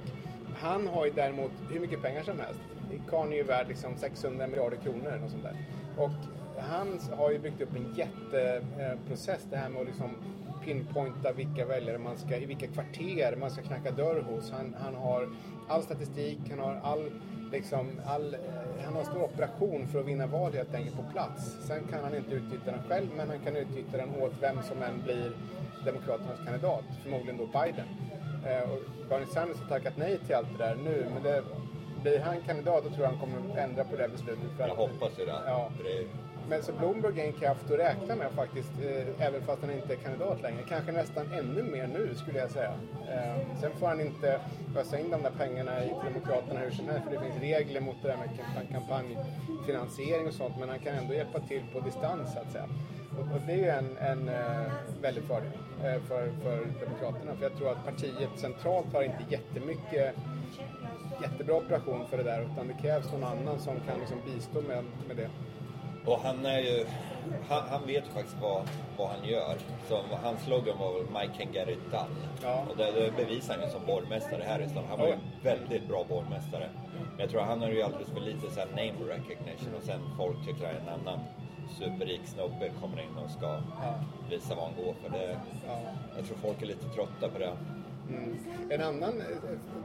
han 0.56 0.88
har 0.88 1.06
ju 1.06 1.12
däremot 1.12 1.52
hur 1.72 1.80
mycket 1.80 2.02
pengar 2.02 2.24
som 2.24 2.40
helst. 2.40 2.60
Karln 3.10 3.32
är 3.32 3.38
ju 3.38 3.44
värd 3.44 3.68
liksom 3.68 3.98
600 3.98 4.48
miljarder 4.48 4.78
kronor 4.78 5.20
något 5.22 5.32
sånt 5.32 5.44
där. 5.44 5.56
Och 5.98 6.12
han 6.58 7.00
har 7.18 7.32
ju 7.32 7.40
byggt 7.40 7.62
upp 7.62 7.76
en 7.76 7.96
jätteprocess 7.96 9.48
det 9.50 9.58
här 9.58 9.70
med 9.70 9.82
att 9.82 9.88
liksom 9.88 10.10
pinpointa 10.66 11.32
vilka 11.32 11.66
väljare 11.66 11.98
man 11.98 12.18
ska, 12.18 12.38
i 12.38 12.46
vilka 12.46 12.68
kvarter 12.68 13.36
man 13.36 13.52
ska 13.52 13.62
knacka 13.62 13.92
dörr 13.92 14.22
hos. 14.22 14.52
Han, 14.52 14.76
han 14.80 14.96
har 14.96 15.30
all 15.68 15.84
statistik, 15.84 16.40
han 16.50 16.60
har 16.60 16.80
all, 16.84 17.12
liksom, 17.54 17.86
all, 18.06 18.34
eh, 18.34 18.40
han 18.86 18.94
har 18.94 19.00
en 19.02 19.06
stor 19.06 19.24
operation 19.24 19.88
för 19.88 20.00
att 20.00 20.06
vinna 20.06 20.28
val 20.28 20.54
helt 20.54 20.74
enkelt 20.76 20.96
på 20.96 21.04
plats. 21.14 21.58
Sen 21.68 21.84
kan 21.92 22.04
han 22.04 22.16
inte 22.16 22.32
utnyttja 22.36 22.72
den 22.72 22.84
själv, 22.90 23.08
men 23.18 23.30
han 23.30 23.40
kan 23.40 23.56
utnyttja 23.56 23.98
den 23.98 24.10
åt 24.22 24.34
vem 24.42 24.58
som 24.64 24.82
än 24.82 25.02
blir 25.04 25.32
Demokraternas 25.86 26.40
kandidat, 26.46 26.84
förmodligen 27.04 27.38
då 27.38 27.46
Biden. 27.46 27.88
Eh, 28.48 28.70
och 28.72 28.80
Bernie 29.10 29.28
Sanders 29.28 29.58
har 29.62 29.70
tackat 29.70 29.98
nej 29.98 30.18
till 30.26 30.36
allt 30.36 30.48
det 30.58 30.64
där 30.64 30.76
nu, 30.76 31.06
men 31.14 31.24
det, 31.24 31.44
blir 32.04 32.20
han 32.20 32.42
kandidat 32.42 32.84
då 32.84 32.90
tror 32.90 33.02
jag 33.02 33.10
han 33.10 33.20
kommer 33.20 33.58
ändra 33.58 33.84
på 33.84 33.96
det 33.96 34.02
här 34.02 34.10
beslutet. 34.10 34.50
För 34.58 34.64
Jag 34.64 34.72
att- 34.72 34.78
hoppas 34.78 35.20
ju 35.20 35.26
det. 35.26 35.40
Ja. 35.46 35.70
För 35.78 35.84
det 35.84 36.06
men 36.50 36.64
så 36.64 36.74
Bloomberg 36.74 37.20
är 37.22 37.26
en 37.26 37.34
kraft 37.34 37.72
att 37.72 37.80
räkna 37.80 38.16
med 38.16 38.32
faktiskt, 38.32 38.72
eh, 38.82 39.28
även 39.28 39.42
fast 39.42 39.62
han 39.62 39.72
inte 39.72 39.94
är 39.94 39.98
kandidat 39.98 40.42
längre. 40.42 40.64
Kanske 40.70 40.92
nästan 40.92 41.34
ännu 41.34 41.64
mer 41.64 41.88
nu 41.88 42.16
skulle 42.16 42.40
jag 42.40 42.52
säga. 42.52 42.74
Eh, 43.12 43.60
sen 43.62 43.72
får 43.80 43.88
han 43.88 44.02
inte 44.02 44.40
ösa 44.78 45.00
in 45.00 45.12
de 45.12 45.24
där 45.24 45.32
pengarna 45.38 45.84
i 45.86 45.90
Demokraterna 46.04 46.60
hur 46.60 46.72
som 46.72 46.90
helst, 46.90 47.04
för 47.04 47.12
det 47.12 47.20
finns 47.20 47.42
regler 47.42 47.82
mot 47.82 47.96
det 48.02 48.08
där 48.08 48.18
med 48.18 48.30
kampanjfinansiering 48.72 50.28
och 50.28 50.34
sånt, 50.34 50.56
men 50.60 50.70
han 50.70 50.80
kan 50.80 50.96
ändå 50.96 51.14
hjälpa 51.14 51.40
till 51.40 51.64
på 51.74 51.80
distans 51.80 52.34
så 52.34 52.40
att 52.40 52.52
säga. 52.52 52.68
Och, 53.20 53.36
och 53.36 53.42
det 53.48 53.54
är 53.54 53.58
ju 53.58 53.70
en, 53.70 53.98
en 53.98 54.30
eh, 54.30 54.72
väldig 55.02 55.24
fördel 55.24 55.52
eh, 55.84 56.02
för, 56.02 56.32
för 56.44 56.58
Demokraterna, 56.86 57.36
för 57.36 57.44
jag 57.44 57.58
tror 57.58 57.72
att 57.72 57.86
partiet 57.86 58.30
centralt 58.36 58.94
har 58.94 59.04
inte 59.04 59.24
jättemycket 59.30 60.16
jättebra 61.22 61.56
operation 61.56 62.06
för 62.10 62.18
det 62.18 62.24
där, 62.24 62.42
utan 62.42 62.68
det 62.68 62.74
krävs 62.82 63.12
någon 63.12 63.24
annan 63.24 63.60
som 63.60 63.80
kan 63.88 64.00
liksom 64.00 64.18
bistå 64.26 64.62
med, 64.62 64.84
med 65.08 65.18
det. 65.18 65.30
Och 66.06 66.20
han 66.20 66.46
är 66.46 66.60
ju, 66.60 66.86
han, 67.50 67.64
han 67.70 67.88
vet 67.88 68.06
ju 68.08 68.10
faktiskt 68.12 68.38
vad, 68.42 68.62
vad 68.98 69.08
han 69.10 69.26
gör. 69.30 69.58
Så 69.90 70.00
hans 70.24 70.42
slogan 70.44 70.78
var 70.80 70.94
väl 70.94 71.04
Mike 71.22 71.44
can 71.44 71.54
get 71.54 71.70
it 71.70 71.92
done. 71.92 72.16
Ja. 72.44 72.66
Och 72.70 72.78
det, 72.78 72.92
det 72.92 73.12
bevisar 73.18 73.54
han 73.54 73.64
ju 73.64 73.70
som 73.70 73.86
borgmästare 73.86 74.44
här 74.48 74.60
i 74.60 74.70
stan. 74.70 74.84
Han 74.90 75.00
var 75.00 75.08
ju 75.08 75.14
Ja. 75.14 75.20
väldigt 75.44 75.88
bra 75.88 76.06
borgmästare. 76.10 76.70
Men 77.12 77.20
jag 77.20 77.30
tror 77.30 77.42
han 77.42 77.62
har 77.62 77.70
ju 77.70 77.82
alldeles 77.84 78.10
för 78.10 78.20
lite 78.20 78.52
så 78.52 78.60
här 78.60 78.68
name 78.68 79.14
recognition 79.14 79.76
och 79.78 79.84
sen 79.84 80.00
folk 80.18 80.46
tycker 80.46 80.66
att 80.66 80.82
en 80.82 80.90
annan 80.90 81.20
superrik 81.80 82.22
snubbe 82.26 82.72
kommer 82.82 83.02
in 83.02 83.18
och 83.26 83.30
ska 83.32 83.58
visa 84.30 84.56
vad 84.56 84.64
han 84.64 84.74
går 84.86 84.94
för. 85.04 85.18
Det, 85.18 85.38
Ja. 85.68 85.80
Jag 86.18 86.26
tror 86.26 86.38
folk 86.38 86.62
är 86.62 86.66
lite 86.66 86.86
trötta 86.90 87.30
på 87.34 87.40
det. 87.40 87.52
Mm. 88.10 88.38
En 88.70 88.82
annan, 88.82 89.24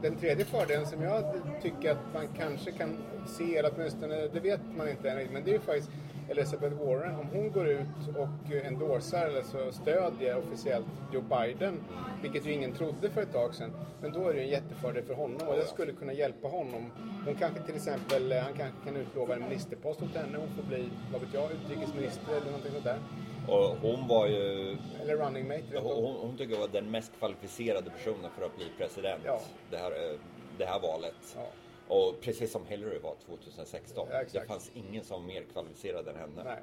den 0.01 0.15
tredje 0.15 0.45
fördelen 0.45 0.85
som 0.85 1.01
jag 1.01 1.23
tycker 1.61 1.91
att 1.91 2.13
man 2.13 2.27
kanske 2.37 2.71
kan 2.71 2.97
se, 3.27 3.57
eller 3.57 3.71
åtminstone, 3.75 4.27
det 4.33 4.39
vet 4.39 4.61
man 4.77 4.89
inte 4.89 5.09
än, 5.09 5.33
men 5.33 5.43
det 5.43 5.51
är 5.51 5.53
ju 5.53 5.59
faktiskt 5.59 5.91
Elizabeth 6.29 6.75
Warren. 6.75 7.15
Om 7.15 7.27
hon 7.33 7.51
går 7.51 7.67
ut 7.67 7.87
och 8.17 8.55
endorsar 8.65 9.25
eller 9.27 9.43
så 9.43 9.71
stödjer 9.71 10.37
officiellt 10.37 10.85
Joe 11.13 11.21
Biden, 11.21 11.79
vilket 12.21 12.45
ju 12.45 12.51
ingen 12.51 12.71
trodde 12.73 13.09
för 13.09 13.21
ett 13.21 13.33
tag 13.33 13.55
sedan, 13.55 13.71
men 14.01 14.11
då 14.11 14.29
är 14.29 14.33
det 14.33 14.39
ju 14.39 14.43
en 14.45 14.49
jättefördel 14.49 15.03
för 15.03 15.13
honom 15.13 15.47
och 15.47 15.55
det 15.55 15.65
skulle 15.65 15.93
kunna 15.93 16.13
hjälpa 16.13 16.47
honom. 16.47 16.91
Hon 17.25 17.35
kanske 17.35 17.61
till 17.61 17.75
exempel, 17.75 18.31
eh, 18.31 18.39
han 18.39 18.53
kanske 18.53 18.85
kan 18.85 18.95
utlova 18.95 19.35
en 19.35 19.41
ministerpost 19.41 20.01
åt 20.01 20.15
henne, 20.15 20.37
hon 20.37 20.49
får 20.55 20.63
bli, 20.63 20.89
vad 21.11 21.21
vet 21.21 21.33
jag, 21.33 21.51
utrikesminister 21.51 22.31
eller 22.31 22.45
någonting 22.45 22.71
sånt 22.71 22.83
där. 22.83 22.99
Och 23.47 23.77
hon 23.81 24.07
var 24.07 24.27
ju... 24.27 24.77
Eller 25.01 25.17
running 25.17 25.47
mate. 25.47 25.63
Hon, 25.83 26.03
hon, 26.05 26.15
hon 26.15 26.37
tycker 26.37 26.53
jag 26.53 26.61
var 26.61 26.67
den 26.67 26.91
mest 26.91 27.11
kvalificerade 27.19 27.89
personen 27.89 28.31
för 28.37 28.45
att 28.45 28.55
bli 28.55 28.65
president 28.77 29.21
Ja. 29.25 29.39
det, 29.71 29.77
här, 29.77 29.91
eh, 29.91 30.19
det 30.57 30.65
här 30.65 30.79
valet. 30.79 31.15
Ja. 31.35 31.41
Och 31.89 32.21
precis 32.21 32.51
som 32.51 32.65
Hillary 32.65 32.99
var 32.99 33.15
2016. 33.25 34.07
Ja, 34.11 34.23
det 34.31 34.47
fanns 34.47 34.71
ingen 34.73 35.03
som 35.03 35.21
var 35.21 35.27
mer 35.27 35.43
kvalificerad 35.53 36.07
än 36.07 36.15
henne. 36.15 36.43
Nej. 36.43 36.59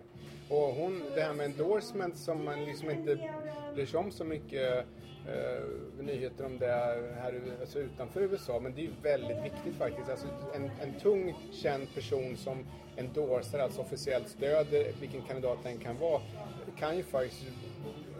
Och 0.48 0.74
hon, 0.74 1.02
det 1.14 1.20
här 1.20 1.32
med 1.32 1.46
endorsement 1.46 2.18
som 2.18 2.44
man 2.44 2.64
liksom 2.64 2.90
inte 2.90 3.30
bryr 3.74 3.86
sig 3.86 4.00
om 4.00 4.10
så 4.10 4.24
mycket 4.24 4.84
eh, 5.28 6.04
nyheter 6.04 6.46
om 6.46 6.58
det 6.58 6.66
här 7.20 7.42
alltså 7.60 7.78
utanför 7.78 8.20
USA. 8.20 8.60
Men 8.60 8.74
det 8.74 8.80
är 8.80 8.82
ju 8.82 8.92
väldigt 9.02 9.44
viktigt 9.44 9.74
faktiskt. 9.78 10.10
Alltså 10.10 10.26
en, 10.54 10.70
en 10.82 11.00
tung 11.00 11.34
känd 11.52 11.94
person 11.94 12.36
som 12.36 12.66
endorsar, 12.96 13.58
alltså 13.58 13.80
officiellt 13.80 14.28
stöder 14.28 14.92
vilken 15.00 15.22
kandidat 15.22 15.58
den 15.62 15.78
kan 15.78 15.98
vara, 15.98 16.22
kan 16.78 16.96
ju 16.96 17.02
faktiskt 17.02 17.44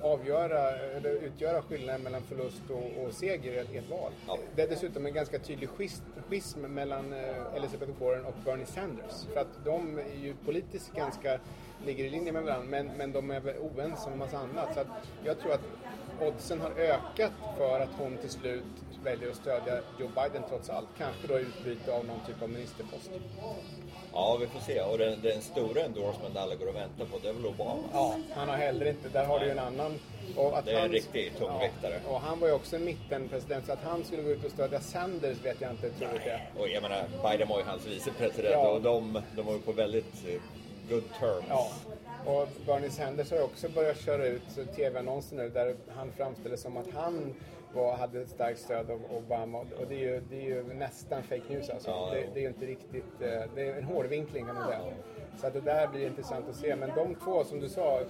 avgöra 0.02 0.70
eller 0.70 1.11
utgöra 1.11 1.62
skillnaden 1.62 2.02
mellan 2.02 2.22
förlust 2.22 2.62
och, 2.70 3.04
och 3.04 3.12
seger 3.12 3.52
i 3.52 3.56
ett, 3.59 3.74
ett 3.74 3.90
val. 3.90 4.12
Ja. 4.26 4.38
Det 4.54 4.62
är 4.62 4.68
dessutom 4.68 5.06
en 5.06 5.14
ganska 5.14 5.38
tydlig 5.38 5.68
schism, 5.68 6.04
schism 6.28 6.61
mellan 6.61 7.12
eh, 7.12 7.54
Elizabeth 7.56 7.92
Warren 8.00 8.24
och 8.24 8.35
Bernie 8.44 8.66
Sanders. 8.66 9.24
För 9.32 9.40
att 9.40 9.64
de 9.64 9.98
är 9.98 10.24
ju 10.24 10.35
politiskt 10.44 10.94
ganska 10.94 11.40
ligger 11.86 12.04
i 12.04 12.10
linje 12.10 12.32
med 12.32 12.42
varandra. 12.42 12.66
Men, 12.70 12.86
men 12.96 13.12
de 13.12 13.30
är 13.30 13.42
oense 13.58 14.06
om 14.06 14.12
en 14.12 14.18
massa 14.18 14.38
annat. 14.38 14.74
Så 14.74 14.80
jag 15.24 15.38
tror 15.40 15.52
att 15.52 15.60
oddsen 16.20 16.60
har 16.60 16.70
ökat 16.70 17.32
för 17.58 17.80
att 17.80 17.90
hon 17.98 18.16
till 18.16 18.30
slut 18.30 18.64
väljer 19.04 19.30
att 19.30 19.36
stödja 19.36 19.80
Joe 20.00 20.08
Biden 20.08 20.42
trots 20.48 20.70
allt. 20.70 20.88
Kanske 20.98 21.26
då 21.26 21.38
i 21.38 21.42
utbyte 21.42 21.92
av 21.94 22.04
någon 22.04 22.20
typ 22.26 22.42
av 22.42 22.48
ministerpost. 22.50 23.10
Ja, 24.12 24.36
vi 24.40 24.46
får 24.46 24.60
se. 24.60 24.80
Och 24.80 24.98
den, 24.98 25.20
den 25.22 25.42
stora 25.42 25.80
endorsement 25.82 26.36
alla 26.36 26.54
går 26.54 26.68
och 26.68 26.74
väntar 26.74 27.04
på, 27.04 27.18
det 27.22 27.28
är 27.28 27.32
väl 27.32 27.46
Obama. 27.46 27.82
Ja, 27.92 28.14
han 28.34 28.48
har 28.48 28.56
heller 28.56 28.86
inte, 28.86 29.08
där 29.08 29.24
har 29.24 29.38
du 29.40 29.44
ju 29.46 29.50
en 29.50 29.58
annan. 29.58 29.98
Och 30.36 30.58
att 30.58 30.64
Det 30.64 30.70
är 30.70 30.74
en 30.74 30.80
han- 30.82 30.90
riktig 30.90 31.32
tungviktare. 31.38 32.00
Ja, 32.04 32.10
och 32.10 32.20
han 32.20 32.40
var 32.40 32.48
ju 32.48 32.54
också 32.54 32.76
en 32.76 32.84
mittenpresident 32.84 33.66
så 33.66 33.72
att 33.72 33.82
han 33.84 34.04
skulle 34.04 34.22
gå 34.22 34.30
ut 34.30 34.44
och 34.44 34.50
stödja 34.50 34.80
Sanders 34.80 35.38
vet 35.44 35.60
jag 35.60 35.70
inte 35.70 35.90
troligt 35.90 36.24
det. 36.24 36.40
Och 36.58 36.68
jag 36.68 36.82
menar, 36.82 37.04
Biden 37.30 37.48
var 37.48 37.58
ju 37.58 37.64
hans 37.64 37.86
vicepresident 37.86 38.52
Ja. 38.52 38.68
och 38.68 38.82
de, 38.82 39.22
de 39.36 39.46
var 39.46 39.52
ju 39.52 39.58
på 39.60 39.72
väldigt 39.72 40.14
eh, 40.28 40.40
good 40.90 41.05
terms. 41.20 41.46
Ja. 41.49 41.70
Och 42.27 42.49
Bernie 42.66 42.90
Sanders 42.90 43.31
har 43.31 43.42
också 43.42 43.68
börjat 43.68 44.01
köra 44.01 44.27
ut 44.27 44.75
tv-annonser 44.77 45.37
nu 45.37 45.49
där 45.49 45.75
han 45.96 46.12
framställer 46.12 46.57
som 46.57 46.77
att 46.77 46.90
han 46.94 47.35
var, 47.75 47.96
hade 47.96 48.20
ett 48.20 48.29
starkt 48.29 48.61
stöd 48.61 48.90
av 48.90 49.01
Obama. 49.16 49.59
Och 49.59 49.87
det 49.88 49.94
är 49.94 49.99
ju, 49.99 50.22
det 50.31 50.37
är 50.37 50.44
ju 50.44 50.75
nästan 50.75 51.22
fake 51.22 51.42
news 51.49 51.70
alltså. 51.70 51.90
Ja, 51.90 52.11
det, 52.12 52.27
det 52.35 52.40
är 52.40 52.42
ju 52.42 52.49
inte 52.49 52.66
riktigt, 52.66 53.20
eh, 53.20 53.42
det 53.55 53.68
är 53.68 53.77
en 53.77 53.85
hårdvinkling 53.85 54.46
kan 54.46 54.55
man 54.55 54.68
säga. 54.68 54.81
Så 55.40 55.46
att 55.46 55.53
det 55.53 55.61
där 55.61 55.88
blir 55.88 56.07
intressant 56.07 56.49
att 56.49 56.57
se. 56.57 56.77
Men 56.77 56.90
de 56.94 57.14
två 57.14 57.44
som 57.44 57.61
du 57.61 57.68
sa, 57.68 58.01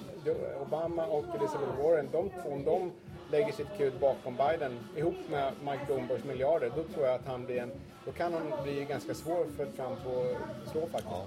Obama 0.62 1.06
och 1.06 1.24
Elizabeth 1.34 1.82
Warren, 1.82 2.08
de 2.12 2.30
två, 2.30 2.50
om 2.50 2.64
de 2.64 2.92
lägger 3.30 3.52
sitt 3.52 3.66
krut 3.76 4.00
bakom 4.00 4.36
Biden 4.36 4.78
ihop 4.96 5.14
med 5.30 5.52
Mike 5.64 5.84
Bloombergs 5.86 6.24
miljarder, 6.24 6.72
då 6.76 6.82
tror 6.82 7.06
jag 7.06 7.14
att 7.14 7.26
han 7.26 7.44
blir 7.44 7.58
en, 7.58 7.72
då 8.04 8.12
kan 8.12 8.32
han 8.32 8.62
bli 8.62 8.84
ganska 8.84 9.14
svår 9.14 9.46
för 9.56 9.64
Trump 9.64 9.98
att 10.06 10.70
slå 10.70 10.80
faktiskt. 10.80 11.10
Ja. 11.10 11.26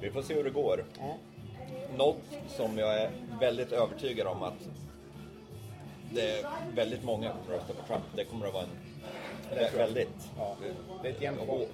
Vi 0.00 0.10
får 0.10 0.22
se 0.22 0.34
hur 0.34 0.44
det 0.44 0.50
går. 0.50 0.84
Ja. 0.98 1.16
Något 1.96 2.22
som 2.48 2.78
jag 2.78 2.94
är 3.02 3.10
väldigt 3.40 3.72
övertygad 3.72 4.26
om 4.26 4.42
att 4.42 4.68
det 6.14 6.30
är 6.40 6.46
väldigt 6.74 7.04
många 7.04 7.28
kommer 7.30 7.54
att 7.54 7.60
rösta 7.60 7.74
på 7.74 7.86
Trump. 7.86 8.04
Det 8.16 8.24
kommer 8.24 8.46
att 8.46 8.52
vara 8.52 8.62
en 8.62 8.68
Det 9.54 9.76
väldigt, 9.76 10.30
Ja, 10.38 10.56
det 11.02 11.08
är 11.08 11.12
ett 11.12 11.22
jämnt 11.22 11.48
val. 11.48 11.66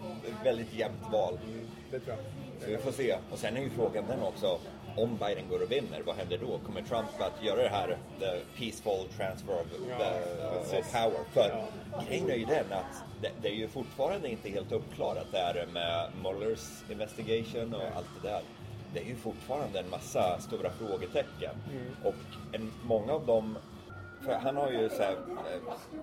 väldigt 0.45 0.75
jämnt 0.75 1.13
val. 1.13 1.39
Det 1.91 2.01
tror 2.01 2.17
jag. 2.17 2.46
Så 2.61 2.67
vi 2.71 2.77
får 2.79 2.93
se. 2.93 3.17
Och 3.31 3.39
sen 3.39 3.57
är 3.57 3.61
ju 3.61 3.71
frågan 3.71 4.05
den 4.09 4.23
också, 4.23 4.59
om 4.97 5.17
Biden 5.17 5.45
går 5.51 5.63
och 5.63 5.73
vinner, 5.73 6.03
vad 6.07 6.17
händer 6.17 6.39
då? 6.39 6.59
Kommer 6.67 6.83
Trump 6.83 7.09
att 7.21 7.45
göra 7.45 7.63
det 7.63 7.69
här, 7.69 7.97
the 8.21 8.41
peaceful 8.59 9.09
transfer 9.17 9.61
of, 9.61 9.67
Ja, 9.89 9.99
the, 10.71 10.79
of 10.79 10.93
power? 10.93 11.21
För 11.33 11.49
Ja. 11.93 12.03
grejen 12.09 12.31
är 12.31 12.35
ju 12.35 12.45
den 12.45 12.73
att 12.73 13.05
det, 13.23 13.31
det 13.43 13.49
är 13.49 13.53
ju 13.55 13.69
fortfarande 13.69 14.29
inte 14.29 14.49
helt 14.49 14.73
uppklarat 14.73 15.27
det 15.33 15.39
här 15.39 15.67
med 15.73 16.11
Muellers 16.23 16.83
investigation 16.91 17.75
och 17.75 17.83
allt 17.97 18.07
det 18.23 18.29
där. 18.29 18.43
Det 18.95 19.01
är 19.01 19.05
ju 19.05 19.17
fortfarande 19.17 19.79
en 19.79 19.91
massa 19.91 20.39
stora 20.41 20.71
frågetecken. 20.71 21.55
Mm. 21.73 21.87
Och 22.05 22.15
en, 22.53 22.73
många 22.85 23.13
av 23.13 23.27
dem, 23.27 23.59
för 24.25 24.33
han 24.33 24.57
har 24.57 24.71
ju 24.71 24.89
så 24.89 25.03
här, 25.03 25.17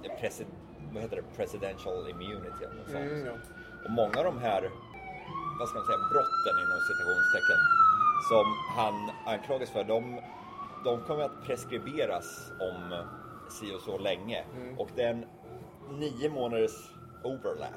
eh, 0.03 0.19
presi, 0.19 0.45
vad 0.93 1.01
heter 1.03 1.15
det, 1.15 1.23
presidential 1.37 2.09
immunity 2.09 2.63
eller 2.63 2.75
något 2.75 2.91
sånt. 2.91 3.11
Mm. 3.11 3.33
Och 3.85 3.91
många 3.91 4.17
av 4.19 4.23
de 4.25 4.37
här, 4.41 4.69
vad 5.59 5.67
ska 5.69 5.77
man 5.79 5.85
säga, 5.87 5.97
brotten 6.13 6.55
inom 6.63 6.79
citationstecken 6.89 7.59
som 8.29 8.45
han 8.77 8.95
anklagas 9.33 9.69
för, 9.69 9.83
de, 9.83 10.19
de 10.83 11.01
kommer 11.01 11.23
att 11.23 11.43
preskriberas 11.45 12.51
om 12.59 13.05
si 13.49 13.75
och 13.75 13.81
så 13.81 13.97
länge. 13.97 14.43
Mm. 14.55 14.79
Och 14.79 14.89
det 14.95 15.03
är 15.03 15.09
en 15.09 15.25
nio 15.99 16.29
månaders 16.29 16.91
overlap. 17.23 17.73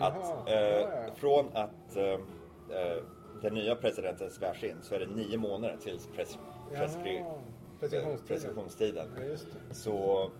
Att, 0.00 0.14
Jaha, 0.14 0.42
eh, 0.46 0.54
ja, 0.80 0.88
ja. 1.06 1.14
Från 1.14 1.46
att 1.54 1.96
eh, 1.96 2.04
eh, 2.04 3.02
den 3.42 3.54
nya 3.54 3.74
presidenten 3.76 4.30
svärs 4.30 4.64
in 4.64 4.76
så 4.82 4.94
är 4.94 4.98
det 4.98 5.06
nio 5.06 5.38
månader 5.38 5.76
tills 5.80 6.06
pres, 6.06 6.38
preskri, 6.74 7.16
eh, 7.18 8.16
preskriptionstiden. 8.28 9.06
Ja, 9.16 9.22
just 9.24 9.46
det. 9.68 9.74
Så, 9.74 10.30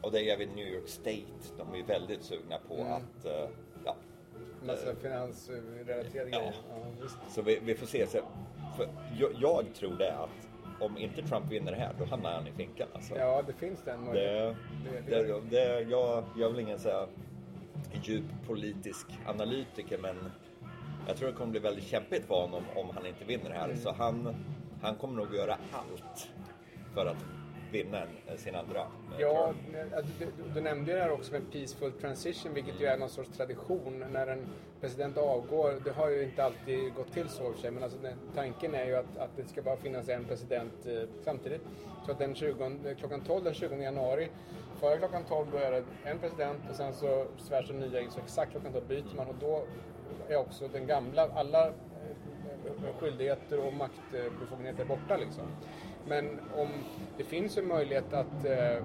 och 0.00 0.12
det 0.12 0.20
är 0.20 0.34
även 0.34 0.48
New 0.48 0.66
York 0.68 0.88
State, 0.88 1.54
de 1.58 1.74
är 1.80 1.84
väldigt 1.84 2.22
sugna 2.24 2.58
på 2.68 2.74
Mm. 2.74 2.92
att 2.92 3.24
eh, 3.24 3.48
ja, 3.84 3.96
Massa 4.66 4.94
finansrelaterade 4.94 6.30
Ja. 6.30 6.52
Ja. 7.00 7.08
Så 7.28 7.42
vi, 7.42 7.58
vi 7.64 7.74
får 7.74 7.86
se. 7.86 8.06
Så, 8.06 8.18
jag, 9.18 9.30
jag 9.40 9.74
tror 9.74 9.96
det 9.96 10.14
att 10.16 10.48
om 10.80 10.98
inte 10.98 11.22
Trump 11.22 11.52
vinner 11.52 11.72
det 11.72 11.78
här, 11.78 11.94
då 11.98 12.04
hamnar 12.04 12.32
han 12.32 12.46
i 12.46 12.52
finkan. 12.52 12.88
Alltså. 12.94 13.16
ja, 13.16 13.42
det 13.46 13.52
finns 13.52 13.82
den 13.84 14.04
det, 14.04 14.06
möjligheten. 14.06 14.56
det, 15.06 15.22
det, 15.22 15.40
det, 15.50 15.90
jag, 15.90 16.24
jag 16.36 16.48
är 16.48 16.52
väl 16.52 16.60
ingen 16.60 16.78
här, 16.78 17.06
djup 18.02 18.24
politisk 18.46 19.06
analytiker, 19.26 19.98
men 19.98 20.16
jag 21.06 21.16
tror 21.16 21.28
det 21.28 21.34
kommer 21.34 21.50
bli 21.50 21.60
väldigt 21.60 21.84
kämpigt 21.84 22.24
för 22.26 22.34
honom 22.34 22.62
om 22.76 22.90
han 22.94 23.06
inte 23.06 23.24
vinner 23.24 23.50
det 23.50 23.54
här. 23.54 23.64
Mm. 23.64 23.76
Så 23.76 23.92
han, 23.92 24.34
han 24.82 24.94
kommer 24.96 25.14
nog 25.14 25.34
göra 25.34 25.56
allt 25.72 26.30
för 26.94 27.06
att 27.06 27.24
vinna 27.72 28.02
en, 28.02 28.38
sin 28.38 28.54
andra 28.54 28.80
eh, 28.80 28.86
Ja, 29.18 29.54
alltså, 29.96 30.12
du, 30.18 30.26
du 30.54 30.60
nämnde 30.60 30.90
ju 30.90 30.96
det 30.96 31.02
här 31.02 31.10
också 31.10 31.32
med 31.32 31.52
peaceful 31.52 31.92
transition, 31.92 32.54
vilket 32.54 32.80
ju 32.80 32.86
är 32.86 32.96
någon 32.96 33.08
sorts 33.08 33.36
tradition. 33.36 34.04
När 34.12 34.26
en 34.26 34.46
president 34.80 35.18
avgår, 35.18 35.80
det 35.84 35.90
har 35.90 36.10
ju 36.10 36.22
inte 36.22 36.44
alltid 36.44 36.94
gått 36.94 37.12
till 37.12 37.28
så 37.28 37.44
i 37.44 37.50
och 37.50 37.54
för 37.54 37.60
sig, 37.60 37.70
men 37.70 37.82
alltså, 37.82 37.98
tanken 38.34 38.74
är 38.74 38.84
ju 38.84 38.96
att, 38.96 39.18
att 39.18 39.36
det 39.36 39.44
ska 39.44 39.62
bara 39.62 39.76
finnas 39.76 40.08
en 40.08 40.24
president 40.24 40.86
eh, 40.86 41.02
samtidigt. 41.24 41.62
Så 42.06 42.12
att 42.12 42.18
den 42.18 42.34
20, 42.34 42.94
klockan 42.98 43.20
12 43.20 43.44
den 43.44 43.54
20 43.54 43.76
januari, 43.76 44.28
före 44.80 44.98
klockan 44.98 45.24
12 45.24 45.46
då 45.52 45.58
är 45.58 45.70
det 45.70 45.84
en 46.04 46.18
president 46.18 46.60
och 46.70 46.76
sen 46.76 46.92
så 46.94 47.26
svärs 47.38 47.68
den 47.68 47.80
nya 47.80 48.00
in, 48.00 48.10
så 48.10 48.20
exakt 48.20 48.50
klockan 48.50 48.72
12 48.72 48.86
byter 48.86 49.16
man 49.16 49.26
och 49.26 49.34
då 49.40 49.64
är 50.28 50.36
också 50.36 50.68
den 50.68 50.86
gamla, 50.86 51.28
alla 51.34 51.66
eh, 51.66 51.72
skyldigheter 52.98 53.66
och 53.66 53.72
maktbefogenheter 53.72 54.84
borta 54.84 55.16
liksom. 55.16 55.44
Men 56.06 56.40
om 56.56 56.68
det 57.18 57.24
finns 57.24 57.58
en 57.58 57.66
möjlighet 57.68 58.12
att 58.12 58.44
eh, 58.44 58.84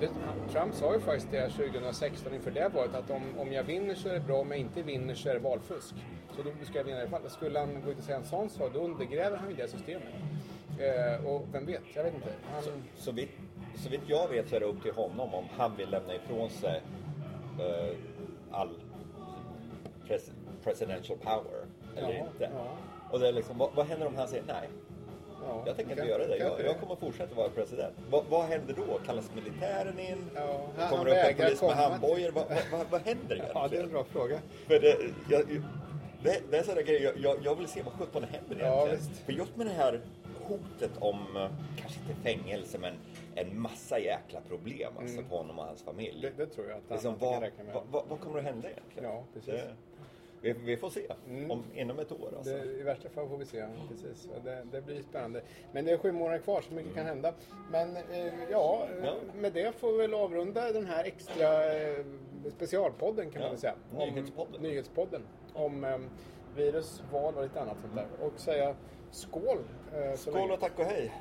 det, 0.00 0.10
Trump 0.52 0.74
sa 0.74 0.94
ju 0.94 1.00
faktiskt 1.00 1.30
det 1.30 1.48
2016 1.48 2.34
inför 2.34 2.50
det 2.50 2.68
valet 2.68 2.94
att 2.94 3.10
om, 3.10 3.22
om 3.38 3.52
jag 3.52 3.62
vinner 3.64 3.94
så 3.94 4.08
är 4.08 4.12
det 4.14 4.20
bra, 4.20 4.36
om 4.40 4.50
jag 4.50 4.60
inte 4.60 4.82
vinner 4.82 5.14
så 5.14 5.28
är 5.28 5.34
det 5.34 5.40
valfusk. 5.40 5.94
Så 6.36 6.42
då 6.42 6.50
ska 6.64 6.78
jag 6.78 6.84
vinna 6.84 6.98
i 6.98 7.00
alla 7.00 7.10
fall. 7.10 7.30
Skulle 7.30 7.58
han 7.58 7.82
gå 7.84 7.90
ut 7.90 7.98
och 7.98 8.04
säga 8.04 8.18
en 8.18 8.24
sån 8.24 8.50
sak, 8.50 8.70
då 8.74 8.80
undergräver 8.80 9.36
han 9.36 9.50
ju 9.50 9.56
det 9.56 9.68
systemet. 9.68 10.08
Eh, 10.78 11.26
och 11.26 11.46
vem 11.52 11.66
vet, 11.66 11.82
jag 11.94 12.04
vet 12.04 12.14
inte. 12.14 12.28
Han, 12.52 12.62
Så 12.96 13.12
vitt, 13.12 13.30
så 13.76 13.88
vitt 13.90 14.00
jag 14.06 14.28
vet 14.28 14.48
så 14.48 14.56
är 14.56 14.60
det 14.60 14.66
upp 14.66 14.82
till 14.82 14.92
honom 14.92 15.34
om 15.34 15.44
han 15.56 15.76
vill 15.76 15.90
lämna 15.90 16.14
ifrån 16.14 16.50
sig 16.50 16.82
eh, 17.60 17.96
all 18.50 18.70
pres, 20.06 20.30
presidential 20.64 21.18
power 21.18 21.64
eller 21.96 22.12
Ja, 22.14 22.26
inte. 22.26 22.50
ja. 22.54 22.66
Och 23.10 23.20
det 23.20 23.28
är 23.28 23.32
liksom, 23.32 23.58
vad, 23.58 23.70
vad 23.74 23.86
händer 23.86 24.06
om 24.06 24.16
han 24.16 24.28
säger 24.28 24.44
nej? 24.46 24.68
Ja, 25.46 25.62
Jag 25.66 25.76
tänker 25.76 25.92
inte 25.92 26.02
kan- 26.02 26.08
göra 26.08 26.26
det. 26.26 26.36
Jag, 26.36 26.60
jag 26.64 26.80
kommer 26.80 26.96
fortsätta 26.96 27.34
vara 27.34 27.48
president. 27.48 27.94
Vad, 28.10 28.24
vad 28.30 28.44
händer 28.44 28.74
då? 28.74 28.98
Kallas 29.06 29.30
militären 29.34 29.98
in? 29.98 30.30
Ja, 30.34 30.60
han- 30.76 30.90
kommer 30.90 31.04
det 31.04 31.10
upp 31.10 31.28
en 31.30 31.36
polis 31.46 31.62
med 31.62 31.70
handbojor? 31.70 32.30
Vad, 32.30 32.44
vad, 32.72 32.86
vad, 32.90 33.00
händer 33.00 33.34
egentligen? 33.34 33.50
Ja, 33.54 33.68
det 33.68 33.76
är 33.76 33.82
en 33.82 33.90
bra 33.90 34.04
fråga. 34.04 34.38
För 34.66 34.80
det, 34.80 34.96
jag, 35.30 35.46
det, 36.22 36.40
det 36.50 36.56
är 36.58 36.62
sådana 36.62 36.82
grejer, 36.82 37.00
jag, 37.02 37.18
jag, 37.18 37.44
jag 37.44 37.54
vill 37.54 37.68
se 37.68 37.82
vad 37.82 37.92
sjutton 37.92 38.24
händer 38.24 38.56
Ja, 38.66 38.72
egentligen. 38.74 38.98
visst. 39.08 39.20
För 39.24 39.32
just 39.32 39.56
med 39.56 39.66
det 39.66 39.72
här 39.72 40.00
hotet 40.42 40.90
om, 40.98 41.36
eh, 41.36 41.48
kanske 41.80 42.00
inte 42.00 42.22
fängelse, 42.22 42.78
men 42.78 42.94
en 43.34 43.60
massa 43.60 43.98
jäkla 43.98 44.40
problem 44.48 44.92
alltså, 44.98 45.22
för 45.22 45.36
honom 45.36 45.58
och 45.58 45.64
hans 45.64 45.82
familj. 45.82 46.26
Mm. 46.26 46.32
Det, 46.36 46.44
det 46.44 46.50
tror 46.50 46.66
jag 46.68 46.76
att 46.76 46.82
han, 46.88 46.96
liksom, 46.96 47.10
han 47.10 47.18
kan 47.20 47.28
vad, 47.28 47.42
räkna 47.42 47.64
med. 47.64 47.74
vad, 47.74 47.82
vad, 47.90 48.02
vad 48.08 48.20
kommer 48.20 48.38
att 48.38 48.44
hända 48.44 48.68
egentligen? 48.70 49.10
Ja, 49.10 49.24
precis. 49.34 49.48
Mm. 49.48 49.60
Det, 49.66 49.72
vi, 50.42 50.52
vi 50.52 50.76
får 50.76 50.90
se 50.90 51.06
om, 51.50 51.64
inom 51.74 51.98
ett 51.98 52.12
år. 52.12 52.32
Alltså. 52.36 52.52
Det, 52.52 52.64
I 52.64 52.82
värsta 52.82 53.08
fall 53.08 53.28
får 53.28 53.36
vi 53.36 53.44
se. 53.44 53.64
Precis. 53.88 54.28
Det, 54.44 54.66
det 54.72 54.80
blir 54.82 55.02
spännande. 55.02 55.42
Men 55.72 55.84
det 55.84 55.92
är 55.92 55.98
sju 55.98 56.12
månader 56.12 56.38
kvar 56.38 56.60
så 56.68 56.74
mycket 56.74 56.94
kan 56.94 57.06
hända. 57.06 57.34
Men 57.70 57.96
eh, 57.96 58.02
ja, 58.50 58.86
eh, 58.98 59.04
Ja. 59.04 59.14
med 59.34 59.52
det 59.52 59.76
får 59.76 59.92
vi 59.92 59.98
väl 59.98 60.14
avrunda 60.14 60.72
den 60.72 60.86
här 60.86 61.04
extra 61.04 61.72
eh, 61.74 62.04
specialpodden 62.56 63.30
kan 63.30 63.42
Ja, 63.42 63.48
man 63.48 63.50
väl 63.50 63.60
säga. 63.60 63.74
nyhetspodden. 64.14 64.62
nyhetspodden. 64.62 65.22
Om 65.54 65.84
eh, 65.84 65.98
virus, 66.56 67.02
val 67.12 67.34
och 67.36 67.42
lite 67.42 67.60
annat 67.60 67.76
sånt 67.80 67.94
där. 67.94 68.06
Och 68.26 68.40
säga 68.40 68.74
skål. 69.10 69.58
Eh, 69.94 70.14
Skål 70.16 70.50
och 70.50 70.60
tack 70.60 70.78
och 70.78 70.84
hej! 70.84 71.12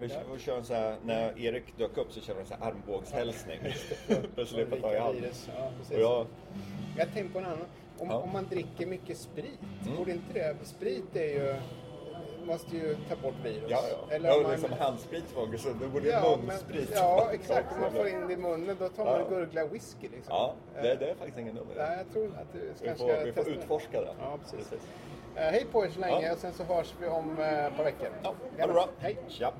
Vi 0.00 0.08
kör, 0.08 0.22
vi 0.32 0.38
kör 0.38 0.56
en 0.58 0.64
så 0.64 0.74
här, 0.74 0.96
när 1.04 1.40
Erik 1.40 1.78
dök 1.78 1.96
upp 1.96 2.12
så 2.12 2.20
körde 2.20 2.36
vi 2.38 2.40
en 2.40 2.46
så 2.46 2.54
här 2.54 2.70
armbågshälsning. 2.70 3.58
För 4.34 4.42
att 4.42 4.48
slippa 4.48 4.76
ta 4.76 4.94
i 4.94 4.98
hand. 4.98 5.14
virus. 5.16 5.48
Ja, 5.56 5.70
precis. 5.78 5.96
Och 5.96 6.02
jag, 6.02 6.26
Jag 6.98 7.12
tänkte 7.12 7.32
på 7.32 7.38
en 7.38 7.44
annan. 7.44 7.66
Om, 8.00 8.08
Ja. 8.10 8.16
om 8.16 8.32
man 8.32 8.46
dricker 8.50 8.86
mycket 8.86 9.16
sprit, 9.18 9.58
Mm. 9.86 9.96
borde 9.96 10.10
inte 10.12 10.32
det... 10.32 10.56
Sprit 10.66 11.16
är 11.16 11.20
ju... 11.24 11.54
Måste 12.44 12.76
ju 12.76 12.96
ta 13.08 13.16
bort 13.16 13.34
virus. 13.44 13.62
ja, 13.68 13.82
ja. 13.90 14.14
Eller 14.14 14.28
ja, 14.28 14.40
man, 14.42 14.50
liksom 14.52 14.72
handsprit 14.72 15.24
var 15.36 15.56
så 15.56 15.68
det 15.68 15.88
borde 15.88 16.08
Ja, 16.08 16.38
munsprit 16.46 16.88
men, 16.90 16.98
ja 16.98 17.28
exakt. 17.32 17.74
Om 17.74 17.80
man 17.80 17.92
får 17.92 18.08
in 18.08 18.26
det 18.26 18.32
i 18.32 18.36
munnen 18.36 18.76
då 18.80 18.88
tar 18.88 19.04
man 19.04 19.14
Ja. 19.14 19.20
och 19.22 19.30
gurglar 19.30 19.68
whisky. 19.68 20.08
Liksom. 20.08 20.24
Ja, 20.34 20.54
det, 20.82 20.92
Eh, 20.92 20.98
det 20.98 21.10
är 21.10 21.14
faktiskt 21.14 21.38
ingen 21.38 21.54
dum. 21.54 21.66
Nej, 21.76 21.96
jag 21.98 22.12
tror 22.12 22.26
att 22.26 22.52
du 22.52 22.58
Vi 22.82 22.88
får, 22.88 22.94
ska 22.94 23.06
vi 23.24 23.32
får 23.32 23.42
testa 23.42 23.50
det. 23.50 23.56
utforska 23.56 24.00
det. 24.00 24.12
Ja, 24.20 24.38
precis. 24.42 24.72
Eh, 25.36 25.42
hej 25.42 25.66
på 25.72 25.84
er 25.84 25.90
så 25.90 26.00
länge 26.00 26.26
Ja. 26.26 26.32
och 26.32 26.38
sen 26.38 26.52
så 26.52 26.64
hörs 26.64 26.94
vi 27.00 27.06
om 27.06 27.38
eh, 27.38 27.66
ett 27.66 27.76
par 27.76 27.84
veckor. 27.84 28.08
Ja, 28.22 28.34
ha 28.60 28.66
det 28.66 28.72
bra. 28.72 28.88
Hej. 28.98 29.18
Tja. 29.28 29.52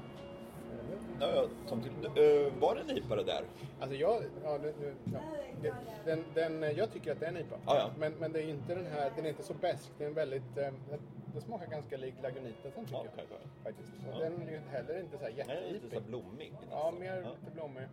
Ja, 1.20 1.34
ja, 1.34 1.48
som 1.66 1.82
till, 1.82 1.92
eh, 2.06 2.52
var 2.60 2.74
det 2.74 2.80
en 2.80 2.90
IPA 2.98 3.16
det 3.16 3.24
där? 3.24 3.44
Alltså 3.80 3.96
jag, 3.96 4.22
ja, 4.44 4.58
det, 4.58 4.72
det, 4.80 4.94
ja. 5.12 5.20
Det, 5.62 5.74
den, 6.04 6.24
den, 6.34 6.76
jag 6.76 6.92
tycker 6.92 7.12
att 7.12 7.20
det 7.20 7.26
är 7.26 7.30
en 7.30 7.36
IPA. 7.36 7.56
Ja, 7.66 7.76
ja. 7.78 7.90
Men, 7.98 8.12
men 8.12 8.32
det 8.32 8.42
är 8.42 8.48
inte 8.48 8.74
den 8.74 8.86
här, 8.86 9.12
den 9.16 9.24
är 9.24 9.28
inte 9.28 9.42
så 9.42 9.54
besk. 9.54 9.90
Det 9.98 10.04
är 10.04 10.10
väldigt, 10.10 10.56
eh, 10.58 10.72
det 11.34 11.40
smakar 11.40 11.66
ganska 11.66 11.96
likt 11.96 12.22
Lagunitas 12.22 12.62
tycker 12.74 12.92
Ja, 12.92 13.04
jag. 13.04 13.14
kanske. 13.16 13.34
Faktiskt. 13.64 13.92
Ja. 14.12 14.18
Den 14.18 14.42
är 14.42 14.50
ju 14.50 14.58
heller 14.58 15.00
inte 15.00 15.18
så 15.18 15.24
här 15.24 15.44
Nej, 15.46 15.72
lite 15.72 15.90
så 15.96 16.00
blommig. 16.00 16.52
Ja, 16.70 16.76
nästan. 16.76 16.98
mer 17.00 17.16
Ja. 17.22 17.30
lite 17.40 17.50
blommig. 17.54 17.88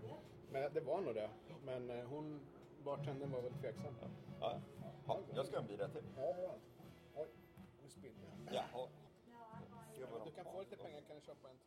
Men 0.51 0.73
det 0.73 0.81
var 0.81 1.01
nog 1.01 1.15
det. 1.15 1.29
Men 1.65 1.89
eh, 1.89 2.05
hon, 2.09 2.39
bartendern 2.83 3.31
var 3.31 3.41
väl 3.41 3.53
tveksam. 3.53 3.93
Ja. 4.41 4.57
Ja, 5.07 5.19
jag 5.35 5.45
ska 5.45 5.55
ha 5.55 5.61
en 5.61 5.67
bira 5.67 5.87
till. 5.87 6.01
Ja, 6.17 6.33
ja. 6.43 6.51
Oj, 7.15 7.27
nu 7.83 7.89
spiller 7.89 8.15
jag. 8.45 8.53
Jaha. 8.55 8.87
Du 10.25 10.31
kan 10.31 10.45
få 10.45 10.59
lite 10.59 10.75
pengar, 10.77 11.01
kan 11.07 11.15
du 11.15 11.21
köpa 11.21 11.49
en 11.49 11.57
till? 11.57 11.66